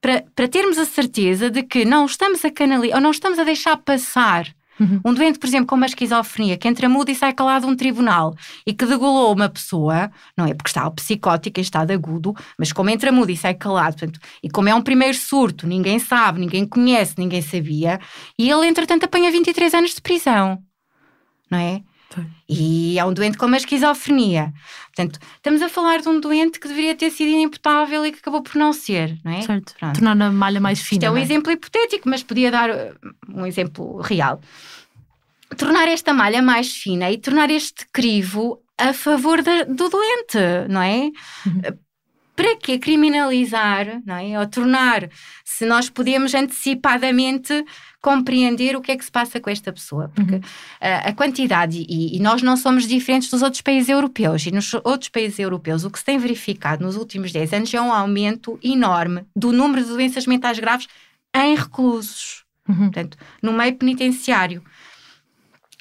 para, 0.00 0.24
para 0.34 0.48
termos 0.48 0.78
a 0.78 0.84
certeza 0.84 1.50
de 1.50 1.62
que 1.62 1.84
não 1.84 2.06
estamos 2.06 2.44
a 2.44 2.50
canalizar 2.50 2.96
ou 2.96 3.02
não 3.02 3.10
estamos 3.10 3.38
a 3.38 3.44
deixar 3.44 3.76
passar 3.76 4.46
Uhum. 4.80 5.00
Um 5.04 5.14
doente, 5.14 5.38
por 5.38 5.46
exemplo, 5.46 5.66
com 5.66 5.74
uma 5.74 5.86
esquizofrenia, 5.86 6.56
que 6.56 6.68
entra 6.68 6.88
mudo 6.88 7.10
e 7.10 7.14
sai 7.14 7.32
calado 7.32 7.66
um 7.66 7.74
tribunal 7.74 8.34
e 8.66 8.72
que 8.72 8.86
degolou 8.86 9.32
uma 9.34 9.48
pessoa, 9.48 10.10
não 10.36 10.46
é 10.46 10.54
porque 10.54 10.70
está 10.70 10.88
psicótica 10.90 11.60
em 11.60 11.62
estado 11.62 11.90
agudo, 11.90 12.34
mas 12.56 12.72
como 12.72 12.88
entra 12.90 13.10
mudo 13.10 13.30
e 13.30 13.36
sai 13.36 13.54
calado, 13.54 13.96
portanto, 13.96 14.20
e 14.42 14.48
como 14.48 14.68
é 14.68 14.74
um 14.74 14.82
primeiro 14.82 15.16
surto, 15.16 15.66
ninguém 15.66 15.98
sabe, 15.98 16.38
ninguém 16.38 16.64
conhece, 16.64 17.14
ninguém 17.18 17.42
sabia, 17.42 17.98
e 18.38 18.48
ele, 18.48 18.66
entretanto, 18.66 19.04
apanha 19.04 19.30
23 19.30 19.74
anos 19.74 19.94
de 19.94 20.00
prisão, 20.00 20.62
não 21.50 21.58
é? 21.58 21.82
E 22.48 22.98
é 22.98 23.04
um 23.04 23.12
doente 23.12 23.36
com 23.36 23.46
uma 23.46 23.56
esquizofrenia. 23.56 24.52
Portanto, 24.94 25.20
estamos 25.36 25.62
a 25.62 25.68
falar 25.68 26.00
de 26.00 26.08
um 26.08 26.18
doente 26.20 26.58
que 26.58 26.68
deveria 26.68 26.94
ter 26.94 27.10
sido 27.10 27.28
inimputável 27.28 28.04
e 28.06 28.12
que 28.12 28.18
acabou 28.18 28.42
por 28.42 28.56
não 28.56 28.72
ser, 28.72 29.18
não 29.24 29.32
é? 29.32 29.42
Certo. 29.42 29.74
Pronto. 29.78 29.94
Tornar 30.00 30.26
a 30.26 30.32
malha 30.32 30.60
mais 30.60 30.80
fina. 30.80 30.98
Isto 30.98 31.06
é 31.06 31.10
um 31.10 31.16
é? 31.16 31.22
exemplo 31.22 31.52
hipotético, 31.52 32.08
mas 32.08 32.22
podia 32.22 32.50
dar 32.50 32.70
um 33.28 33.46
exemplo 33.46 34.00
real. 34.00 34.40
Tornar 35.56 35.88
esta 35.88 36.12
malha 36.12 36.42
mais 36.42 36.72
fina 36.74 37.10
e 37.10 37.18
tornar 37.18 37.50
este 37.50 37.86
crivo 37.92 38.60
a 38.76 38.92
favor 38.92 39.42
da, 39.42 39.64
do 39.64 39.88
doente, 39.88 40.38
não 40.68 40.82
é? 40.82 41.10
Uhum 41.46 41.78
para 42.38 42.56
que 42.56 42.78
criminalizar, 42.78 44.00
não 44.06 44.14
é? 44.14 44.38
Ou 44.38 44.46
tornar, 44.46 45.10
se 45.44 45.66
nós 45.66 45.90
podemos 45.90 46.32
antecipadamente 46.36 47.64
compreender 48.00 48.76
o 48.76 48.80
que 48.80 48.92
é 48.92 48.96
que 48.96 49.04
se 49.04 49.10
passa 49.10 49.40
com 49.40 49.50
esta 49.50 49.72
pessoa. 49.72 50.08
Porque 50.14 50.36
uhum. 50.36 50.40
a, 50.80 51.08
a, 51.08 51.12
quantidade, 51.12 51.84
e, 51.88 52.16
e, 52.16 52.20
nós 52.20 52.40
não 52.40 52.56
somos 52.56 52.86
diferentes 52.86 53.28
dos 53.28 53.42
outros 53.42 53.60
países 53.60 53.88
europeus, 53.88 54.46
e 54.46 54.52
nos 54.52 54.72
outros 54.84 55.08
países 55.08 55.36
europeus 55.40 55.82
o 55.82 55.90
que 55.90 55.98
se 55.98 56.04
tem 56.04 56.16
verificado 56.16 56.84
nos 56.84 56.94
últimos 56.94 57.32
10 57.32 57.54
anos 57.54 57.74
é 57.74 57.80
um 57.80 57.92
aumento 57.92 58.56
enorme 58.62 59.24
do 59.34 59.52
número 59.52 59.82
de 59.82 59.88
doenças 59.88 60.24
mentais 60.24 60.60
graves 60.60 60.86
em 61.34 61.56
reclusos. 61.56 62.44
Uhum. 62.68 62.84
Portanto, 62.84 63.18
no 63.42 63.52
meio 63.52 63.74
penitenciário 63.74 64.62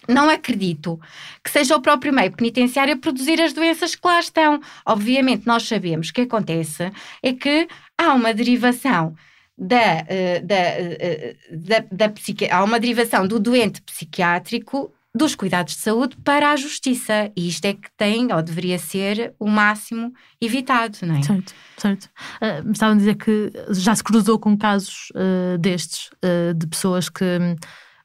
não 0.07 0.29
acredito 0.29 0.99
que 1.43 1.49
seja 1.49 1.75
o 1.75 1.81
próprio 1.81 2.13
meio 2.13 2.31
penitenciário 2.31 2.93
a 2.93 2.97
produzir 2.97 3.41
as 3.41 3.53
doenças 3.53 3.95
que 3.95 4.07
lá 4.07 4.19
estão. 4.19 4.59
Obviamente, 4.85 5.45
nós 5.45 5.63
sabemos 5.67 6.11
que 6.11 6.21
acontece 6.21 6.91
é 7.21 7.33
que 7.33 7.67
há 7.97 8.13
uma 8.13 8.33
derivação 8.33 9.15
da, 9.57 10.05
eh, 10.07 10.39
da, 10.41 10.55
eh, 10.55 11.35
da, 11.51 11.83
da 11.91 12.09
psiqui... 12.09 12.47
há 12.49 12.63
uma 12.63 12.79
derivação 12.79 13.27
do 13.27 13.39
doente 13.39 13.81
psiquiátrico 13.81 14.93
dos 15.17 15.35
cuidados 15.35 15.75
de 15.75 15.81
saúde 15.81 16.15
para 16.23 16.51
a 16.51 16.55
justiça. 16.55 17.31
E 17.35 17.47
isto 17.49 17.65
é 17.65 17.73
que 17.73 17.89
tem, 17.97 18.31
ou 18.31 18.41
deveria 18.41 18.77
ser, 18.77 19.33
o 19.39 19.47
máximo 19.47 20.13
evitado, 20.39 20.97
não 21.01 21.15
é? 21.15 21.23
Certo, 21.23 21.53
certo. 21.75 22.09
Uh, 22.41 22.71
estavam 22.71 22.95
a 22.95 22.97
dizer 22.97 23.15
que 23.15 23.51
já 23.71 23.95
se 23.95 24.03
cruzou 24.03 24.37
com 24.37 24.55
casos 24.55 25.09
uh, 25.15 25.57
destes, 25.57 26.09
uh, 26.23 26.53
de 26.53 26.67
pessoas 26.67 27.09
que 27.09 27.25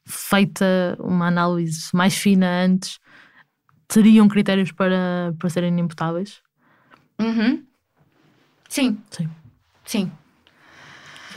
feita 0.07 0.97
uma 1.01 1.27
análise 1.27 1.89
mais 1.95 2.15
fina 2.17 2.65
antes, 2.65 2.99
teriam 3.89 4.29
critérios 4.29 4.73
para, 4.73 5.35
para 5.39 5.51
serem 5.51 5.79
imputáveis? 5.79 6.41
Uhum. 7.21 7.65
Sim. 8.69 8.99
Sim. 9.11 9.31
Sim. 9.85 10.13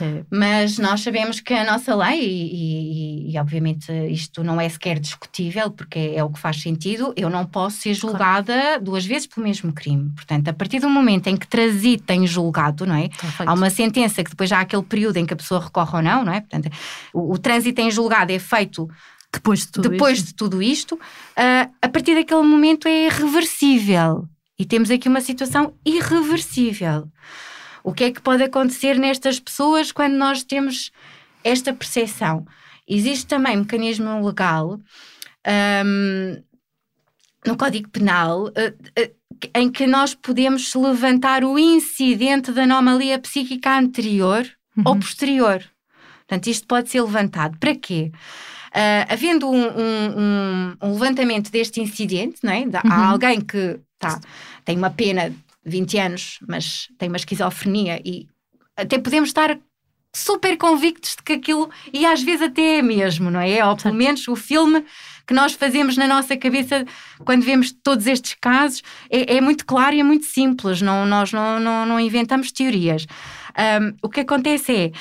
É. 0.00 0.24
Mas 0.30 0.78
nós 0.78 1.00
sabemos 1.00 1.40
que 1.40 1.54
a 1.54 1.64
nossa 1.64 1.94
lei, 1.94 2.20
e, 2.20 3.30
e, 3.30 3.32
e, 3.32 3.38
obviamente 3.38 3.92
isto 4.10 4.42
não 4.42 4.60
é 4.60 4.68
sequer 4.68 4.98
discutível, 4.98 5.70
porque 5.70 6.12
é, 6.14 6.22
o 6.22 6.30
que 6.30 6.38
faz 6.38 6.60
sentido, 6.60 7.12
eu 7.16 7.30
não 7.30 7.44
posso 7.44 7.78
ser 7.78 7.94
julgada 7.94 8.54
claro. 8.54 8.84
duas 8.84 9.04
vezes 9.04 9.26
pelo 9.26 9.46
mesmo 9.46 9.72
crime. 9.72 10.10
Portanto, 10.14 10.48
a 10.48 10.52
partir 10.52 10.80
do 10.80 10.88
momento 10.88 11.28
em 11.28 11.36
que 11.36 11.46
transita 11.46 12.14
em 12.14 12.26
julgado, 12.26 12.86
não 12.86 12.96
é? 12.96 13.08
Há 13.38 13.52
uma 13.52 13.70
sentença 13.70 14.22
que 14.22 14.30
depois 14.30 14.50
já 14.50 14.58
há 14.58 14.60
aquele 14.62 14.82
período 14.82 15.16
em 15.16 15.26
que 15.26 15.34
a 15.34 15.36
pessoa 15.36 15.60
recorre 15.60 15.96
ou 15.96 16.02
não, 16.02 16.24
não 16.24 16.32
é? 16.32 16.40
Portanto, 16.40 16.70
o, 17.12 17.32
o 17.34 17.38
trânsito 17.38 17.80
em 17.80 17.90
julgado 17.90 18.32
é 18.32 18.38
feito 18.38 18.88
depois 19.32 19.60
de 19.60 19.68
tudo 19.68 19.88
depois 19.88 20.18
isto, 20.18 20.26
de 20.28 20.34
tudo 20.34 20.62
isto 20.62 20.94
uh, 20.94 21.72
a 21.82 21.88
partir 21.88 22.14
daquele 22.14 22.42
momento 22.42 22.88
é 22.88 23.06
irreversível. 23.06 24.28
E 24.58 24.64
temos 24.64 24.90
aqui 24.90 25.08
uma 25.08 25.20
situação 25.20 25.74
irreversível. 25.84 27.08
O 27.86 27.92
que 27.92 28.02
é 28.02 28.10
que 28.10 28.20
pode 28.20 28.42
acontecer 28.42 28.98
nestas 28.98 29.38
pessoas 29.38 29.92
quando 29.92 30.14
nós 30.14 30.42
temos 30.42 30.90
esta 31.44 31.72
percepção? 31.72 32.44
Existe 32.86 33.28
também 33.28 33.56
um 33.56 33.60
mecanismo 33.60 34.26
legal 34.26 34.80
um, 35.84 36.42
no 37.46 37.56
Código 37.56 37.88
Penal 37.88 38.46
uh, 38.46 38.50
uh, 38.50 39.14
em 39.54 39.70
que 39.70 39.86
nós 39.86 40.16
podemos 40.16 40.74
levantar 40.74 41.44
o 41.44 41.56
incidente 41.56 42.50
da 42.50 42.64
anomalia 42.64 43.20
psíquica 43.20 43.78
anterior 43.78 44.44
uhum. 44.76 44.82
ou 44.84 44.96
posterior. 44.96 45.62
Portanto, 46.26 46.48
isto 46.48 46.66
pode 46.66 46.90
ser 46.90 47.00
levantado. 47.02 47.56
Para 47.56 47.76
quê? 47.76 48.10
Uh, 48.74 49.06
havendo 49.08 49.48
um, 49.48 49.64
um, 49.64 50.76
um, 50.82 50.92
levantamento 50.94 51.52
deste 51.52 51.80
incidente, 51.80 52.38
não 52.42 52.50
é? 52.50 52.62
Uhum. 52.62 52.72
há 52.90 53.06
alguém 53.10 53.40
que 53.40 53.78
tá, 53.96 54.20
tem 54.64 54.76
uma 54.76 54.90
pena 54.90 55.32
20 55.66 55.98
anos, 55.98 56.38
mas 56.48 56.88
tem 56.96 57.08
uma 57.08 57.16
esquizofrenia 57.16 58.00
e 58.04 58.26
até 58.76 58.98
podemos 58.98 59.30
estar 59.30 59.58
super 60.14 60.56
convictos 60.56 61.14
de 61.16 61.22
que 61.22 61.34
aquilo, 61.34 61.68
e 61.92 62.06
às 62.06 62.22
vezes 62.22 62.42
até 62.42 62.78
é 62.78 62.82
mesmo, 62.82 63.30
não 63.30 63.40
é? 63.40 63.64
Ou 63.66 63.76
pelo 63.76 63.94
menos 63.94 64.26
o 64.28 64.36
filme 64.36 64.82
que 65.26 65.34
nós 65.34 65.52
fazemos 65.52 65.96
na 65.96 66.06
nossa 66.06 66.36
cabeça 66.36 66.86
quando 67.24 67.42
vemos 67.42 67.72
todos 67.82 68.06
estes 68.06 68.34
casos 68.40 68.82
é, 69.10 69.36
é 69.36 69.40
muito 69.40 69.66
claro 69.66 69.94
e 69.94 70.00
é 70.00 70.04
muito 70.04 70.24
simples, 70.24 70.80
não, 70.80 71.04
nós 71.04 71.32
não, 71.32 71.60
não, 71.60 71.84
não 71.84 72.00
inventamos 72.00 72.50
teorias. 72.50 73.06
Um, 73.58 73.96
o 74.02 74.08
que 74.08 74.20
acontece 74.20 74.92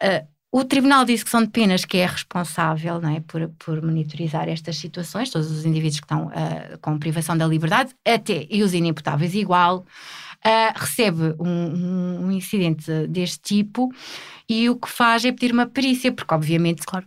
é. 0.00 0.22
Uh, 0.22 0.33
o 0.56 0.64
Tribunal 0.64 1.04
que 1.04 1.28
são 1.28 1.42
de 1.42 1.48
penas 1.48 1.84
que 1.84 1.96
é 1.96 2.06
responsável 2.06 3.00
é, 3.08 3.18
por, 3.26 3.48
por 3.58 3.82
monitorizar 3.82 4.48
estas 4.48 4.76
situações, 4.76 5.28
todos 5.28 5.50
os 5.50 5.64
indivíduos 5.64 5.98
que 5.98 6.04
estão 6.04 6.28
uh, 6.28 6.78
com 6.80 6.96
privação 6.96 7.36
da 7.36 7.44
liberdade, 7.44 7.92
até 8.06 8.46
e 8.48 8.62
os 8.62 8.72
inimputáveis 8.72 9.34
igual, 9.34 9.78
uh, 9.78 10.72
recebe 10.76 11.34
um, 11.40 12.26
um, 12.26 12.30
incidente 12.30 13.08
deste 13.08 13.40
tipo 13.40 13.92
e 14.48 14.70
o 14.70 14.76
que 14.76 14.88
faz 14.88 15.24
é 15.24 15.32
pedir 15.32 15.52
uma 15.52 15.66
perícia, 15.66 16.12
porque 16.12 16.32
obviamente, 16.32 16.86
claro, 16.86 17.04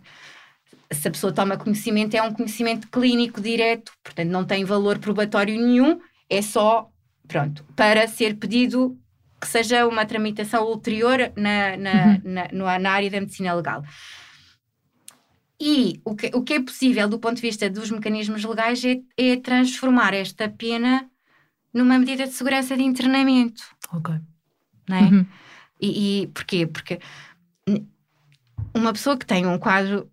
se 0.90 1.08
a 1.08 1.10
pessoa 1.10 1.32
toma 1.32 1.56
conhecimento, 1.56 2.14
é 2.14 2.22
um 2.22 2.34
conhecimento 2.34 2.86
clínico 2.88 3.40
direto, 3.40 3.92
portanto 4.04 4.28
não 4.28 4.44
tem 4.44 4.62
valor 4.62 4.98
probatório 4.98 5.58
nenhum, 5.58 5.98
é 6.28 6.42
só, 6.42 6.90
pronto, 7.26 7.64
para 7.74 8.06
ser 8.08 8.36
pedido 8.36 8.94
que 9.40 9.46
seja 9.46 9.86
uma 9.86 10.04
tramitação 10.04 10.64
ulterior 10.66 11.32
na, 11.36 11.76
na, 11.76 12.06
uhum. 12.06 12.20
na, 12.52 12.78
na, 12.78 12.90
área 12.90 13.10
da 13.10 13.20
medicina 13.20 13.54
legal. 13.54 13.84
E 15.60 16.00
o 16.04 16.14
que, 16.14 16.30
o 16.34 16.42
que 16.42 16.54
é 16.54 16.62
possível 16.62 17.08
do 17.08 17.18
ponto 17.18 17.36
de 17.36 17.42
vista 17.42 17.68
dos 17.68 17.90
mecanismos 17.90 18.44
legais 18.44 18.84
é, 18.84 19.00
é 19.16 19.36
transformar 19.36 20.14
esta 20.14 20.48
pena 20.48 21.08
numa 21.72 21.98
medida 21.98 22.26
de 22.26 22.32
segurança 22.32 22.76
de 22.76 22.82
internamento. 22.82 23.62
Ok. 23.92 24.14
Não 24.88 24.96
é? 24.96 25.00
Uhum. 25.02 25.26
E, 25.80 26.22
e 26.22 26.26
porquê? 26.28 26.66
Porque 26.66 26.98
uma 28.74 28.92
pessoa 28.92 29.16
que 29.16 29.26
tem 29.26 29.46
um 29.46 29.58
quadro 29.58 30.10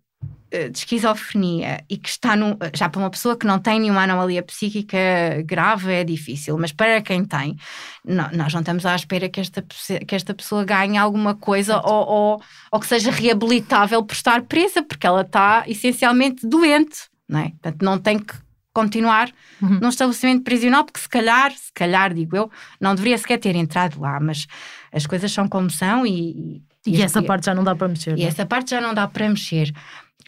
de 0.50 0.78
esquizofrenia 0.78 1.84
e 1.88 1.96
que 1.96 2.08
está 2.08 2.36
num, 2.36 2.56
já 2.74 2.88
para 2.88 3.00
uma 3.00 3.10
pessoa 3.10 3.36
que 3.36 3.46
não 3.46 3.58
tem 3.58 3.80
nenhuma 3.80 4.02
anomalia 4.02 4.42
psíquica 4.42 4.98
grave 5.44 5.92
é 5.92 6.04
difícil, 6.04 6.56
mas 6.58 6.72
para 6.72 7.00
quem 7.02 7.24
tem, 7.24 7.56
não, 8.04 8.30
nós 8.32 8.52
não 8.54 8.60
estamos 8.60 8.86
à 8.86 8.94
espera 8.94 9.28
que 9.28 9.40
esta, 9.40 9.62
que 10.06 10.14
esta 10.14 10.32
pessoa 10.34 10.64
ganhe 10.64 10.96
alguma 10.96 11.34
coisa 11.34 11.80
ou, 11.84 12.06
ou, 12.06 12.42
ou, 12.70 12.80
que 12.80 12.86
seja 12.86 13.10
reabilitável 13.10 14.02
por 14.04 14.14
estar 14.14 14.42
presa, 14.42 14.82
porque 14.82 15.06
ela 15.06 15.22
está 15.22 15.64
essencialmente 15.66 16.46
doente, 16.46 17.08
não 17.28 17.40
é? 17.40 17.50
Portanto, 17.50 17.82
não 17.82 17.98
tem 17.98 18.18
que 18.18 18.34
continuar 18.72 19.30
uhum. 19.60 19.78
num 19.80 19.88
estabelecimento 19.88 20.44
prisional, 20.44 20.84
porque 20.84 21.00
se 21.00 21.08
calhar, 21.08 21.50
se 21.50 21.72
calhar, 21.72 22.12
digo 22.12 22.36
eu, 22.36 22.50
não 22.78 22.94
deveria 22.94 23.16
sequer 23.16 23.38
ter 23.38 23.56
entrado 23.56 23.98
lá, 23.98 24.20
mas 24.20 24.46
as 24.92 25.06
coisas 25.06 25.32
são 25.32 25.48
como 25.48 25.70
são 25.70 26.06
e. 26.06 26.62
E, 26.86 26.98
e 26.98 27.02
essa 27.02 27.20
parte 27.20 27.46
já 27.46 27.54
não 27.54 27.64
dá 27.64 27.74
para 27.74 27.88
mexer. 27.88 28.12
E 28.12 28.20
não? 28.20 28.24
É? 28.26 28.28
essa 28.28 28.46
parte 28.46 28.70
já 28.70 28.80
não 28.80 28.94
dá 28.94 29.08
para 29.08 29.28
mexer 29.28 29.72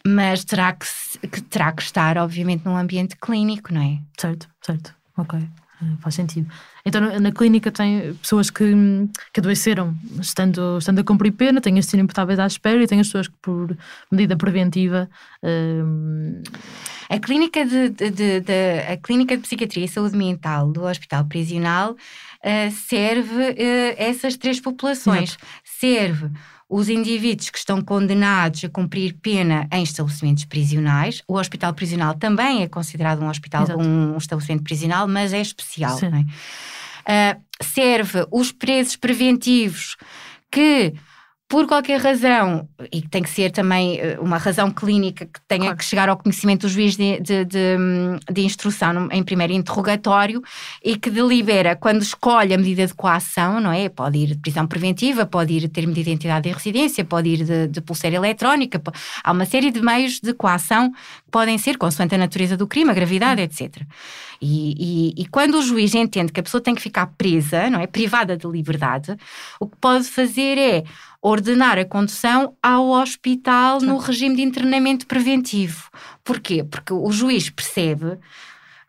mas 0.05 0.43
terá 0.43 0.73
que, 0.73 1.27
que, 1.27 1.41
terá 1.41 1.71
que 1.71 1.81
estar, 1.81 2.17
obviamente, 2.17 2.65
num 2.65 2.77
ambiente 2.77 3.15
clínico, 3.15 3.73
não 3.73 3.81
é? 3.81 3.99
Certo, 4.17 4.47
certo. 4.61 4.95
Ok. 5.17 5.39
Eh, 5.81 5.95
faz 5.99 6.15
sentido. 6.15 6.47
Então, 6.85 7.19
na 7.19 7.31
clínica 7.31 7.71
tem 7.71 8.13
pessoas 8.15 8.49
que, 8.49 8.73
que 9.33 9.39
adoeceram 9.39 9.95
estando, 10.19 10.77
estando 10.77 10.99
a 10.99 11.03
cumprir 11.03 11.31
pena, 11.31 11.61
tem 11.61 11.77
as 11.77 11.93
imputáveis 11.93 12.39
à 12.39 12.45
espera 12.45 12.81
e 12.83 12.87
tem 12.87 12.99
as 12.99 13.07
pessoas 13.07 13.27
que, 13.27 13.35
por 13.41 13.77
medida 14.11 14.35
preventiva. 14.35 15.09
Um... 15.43 16.41
A 17.09 17.19
clínica 17.19 17.65
de, 17.65 17.89
de, 17.89 18.11
de, 18.11 18.39
de, 18.41 18.79
a 18.87 18.97
clínica 18.97 19.35
de 19.35 19.43
Psiquiatria 19.43 19.85
e 19.85 19.87
Saúde 19.87 20.15
Mental 20.15 20.71
do 20.71 20.83
Hospital 20.83 21.25
Prisional 21.25 21.91
uh, 21.93 22.71
serve 22.71 23.51
uh, 23.51 23.95
essas 23.97 24.37
três 24.37 24.59
populações. 24.59 25.31
Exato. 25.31 25.45
Serve 25.63 26.31
os 26.69 26.87
indivíduos 26.87 27.49
que 27.49 27.57
estão 27.57 27.81
condenados 27.81 28.63
a 28.63 28.69
cumprir 28.69 29.15
pena 29.15 29.67
em 29.73 29.81
estabelecimentos 29.81 30.45
prisionais. 30.45 31.23
O 31.27 31.37
hospital 31.37 31.73
prisional 31.73 32.13
também 32.13 32.61
é 32.61 32.67
considerado 32.67 33.23
um 33.23 33.27
hospital, 33.27 33.65
um 33.79 34.15
estabelecimento 34.15 34.63
prisional, 34.63 35.07
mas 35.07 35.33
é 35.33 35.41
especial. 35.41 35.97
É? 37.07 37.35
Uh, 37.35 37.63
serve 37.63 38.27
os 38.31 38.51
presos 38.51 38.95
preventivos 38.95 39.97
que 40.51 40.93
por 41.49 41.65
qualquer 41.65 41.99
razão, 41.99 42.69
e 42.91 43.01
tem 43.01 43.23
que 43.23 43.29
ser 43.29 43.49
também 43.49 43.99
eh, 43.99 44.19
uma 44.21 44.37
razão 44.37 44.69
clínica 44.69 45.25
que 45.25 45.41
tenha 45.47 45.63
claro. 45.63 45.77
que 45.77 45.83
chegar 45.83 46.07
ao 46.07 46.15
conhecimento 46.15 46.67
do 46.67 46.69
juiz 46.69 46.95
de, 46.95 47.19
de, 47.19 47.43
de, 47.43 47.77
de, 48.31 48.41
instrução 48.41 49.09
em 49.11 49.23
primeiro 49.23 49.51
interrogatório 49.51 50.43
e 50.85 50.95
que 50.95 51.09
delibera 51.09 51.75
quando 51.75 52.03
escolhe 52.03 52.53
a 52.53 52.57
medida 52.57 52.85
de 52.85 52.93
coação, 52.93 53.59
não 53.59 53.71
é? 53.71 53.89
Pode 53.89 54.19
ir 54.19 54.27
de 54.27 54.37
prisão 54.37 54.67
preventiva, 54.67 55.25
pode 55.25 55.51
ir 55.53 55.61
de 55.61 55.69
termo 55.69 55.91
de 55.91 56.01
identidade 56.01 56.47
de 56.47 56.53
residência, 56.53 57.03
pode 57.03 57.29
ir 57.29 57.43
de, 57.43 57.67
de 57.67 57.81
pulseira 57.81 58.17
eletrónica, 58.17 58.79
há 59.23 59.31
uma 59.31 59.45
série 59.45 59.71
de 59.71 59.81
meios 59.81 60.19
de 60.19 60.35
coação 60.35 60.91
podem 61.29 61.57
ser 61.57 61.77
consoante 61.77 62.15
a 62.15 62.17
natureza 62.17 62.57
do 62.57 62.67
crime, 62.67 62.91
a 62.91 62.93
gravidade, 62.93 63.41
etc. 63.41 63.83
E, 64.41 65.13
e, 65.17 65.21
e, 65.21 65.25
quando 65.27 65.55
o 65.55 65.61
juiz 65.61 65.93
entende 65.93 66.31
que 66.31 66.39
a 66.39 66.43
pessoa 66.43 66.61
tem 66.61 66.73
que 66.73 66.81
ficar 66.81 67.07
presa, 67.17 67.69
não 67.69 67.79
é? 67.79 67.87
Privada 67.87 68.37
de 68.37 68.47
liberdade, 68.47 69.15
o 69.59 69.67
que 69.67 69.75
pode 69.77 70.05
fazer 70.05 70.57
é 70.57 70.83
ordenar 71.21 71.77
a 71.77 71.83
condução 71.83 72.55
ao 72.63 72.89
hospital 72.89 73.81
no 73.81 73.97
regime 73.97 74.37
de 74.37 74.41
internamento 74.41 75.05
preventivo. 75.05 75.89
Porquê? 76.23 76.63
Porque 76.63 76.93
o 76.93 77.11
juiz 77.11 77.49
percebe 77.49 78.17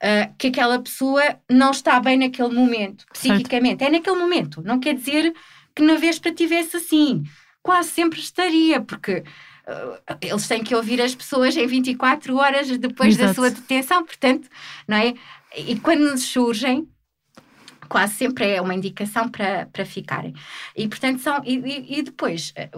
Uh, 0.03 0.33
que 0.39 0.47
aquela 0.47 0.79
pessoa 0.79 1.23
não 1.47 1.73
está 1.73 2.01
bem 2.01 2.17
naquele 2.17 2.55
momento, 2.55 3.05
psiquicamente. 3.13 3.81
Certo. 3.81 3.91
É 3.93 3.99
naquele 3.99 4.17
momento. 4.17 4.63
Não 4.63 4.81
quer 4.81 4.95
dizer 4.95 5.31
que 5.75 5.83
na 5.83 5.97
véspera 5.97 6.35
tivesse 6.35 6.79
assim. 6.79 7.23
Quase 7.63 7.91
sempre 7.91 8.19
estaria, 8.19 8.81
porque 8.81 9.25
eles 10.21 10.49
têm 10.49 10.63
que 10.63 10.75
ouvir 10.75 11.01
as 11.01 11.15
pessoas 11.15 11.57
em 11.57 11.67
24 11.67 12.37
horas 12.37 12.69
depois 12.79 13.15
Exato. 13.15 13.29
da 13.29 13.35
sua 13.35 13.51
detenção, 13.51 14.05
portanto, 14.05 14.49
não 14.87 14.97
é? 14.97 15.15
E 15.57 15.79
quando 15.81 16.17
surgem, 16.19 16.89
quase 17.91 18.15
sempre 18.15 18.49
é 18.49 18.63
uma 18.63 18.75
indicação 18.75 19.29
para, 19.29 19.67
para 19.67 19.85
ficarem. 19.85 20.33
E, 20.77 20.87
portanto, 20.89 21.21
são. 21.21 21.43
E, 21.45 21.99
e 21.99 22.03
depois, 22.03 22.53
eh, 22.55 22.71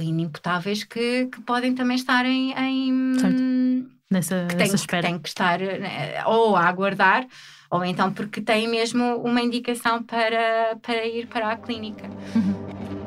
inimputáveis 0.00 0.82
que, 0.82 1.26
que 1.26 1.40
podem 1.42 1.74
também 1.74 1.96
estar 1.96 2.24
em. 2.24 2.52
em 2.52 3.86
nessa, 4.10 4.46
que 4.48 4.56
tem, 4.56 4.58
nessa 4.58 4.76
espera. 4.76 5.02
Que 5.02 5.08
têm 5.08 5.18
que 5.20 5.28
estar 5.28 5.58
né, 5.60 6.24
ou 6.24 6.56
a 6.56 6.62
aguardar, 6.62 7.26
ou 7.70 7.84
então 7.84 8.10
porque 8.12 8.40
têm 8.40 8.66
mesmo 8.66 9.16
uma 9.16 9.42
indicação 9.42 10.02
para, 10.02 10.76
para 10.80 11.06
ir 11.06 11.26
para 11.26 11.52
a 11.52 11.56
clínica. 11.56 12.08
Uhum. 12.34 13.05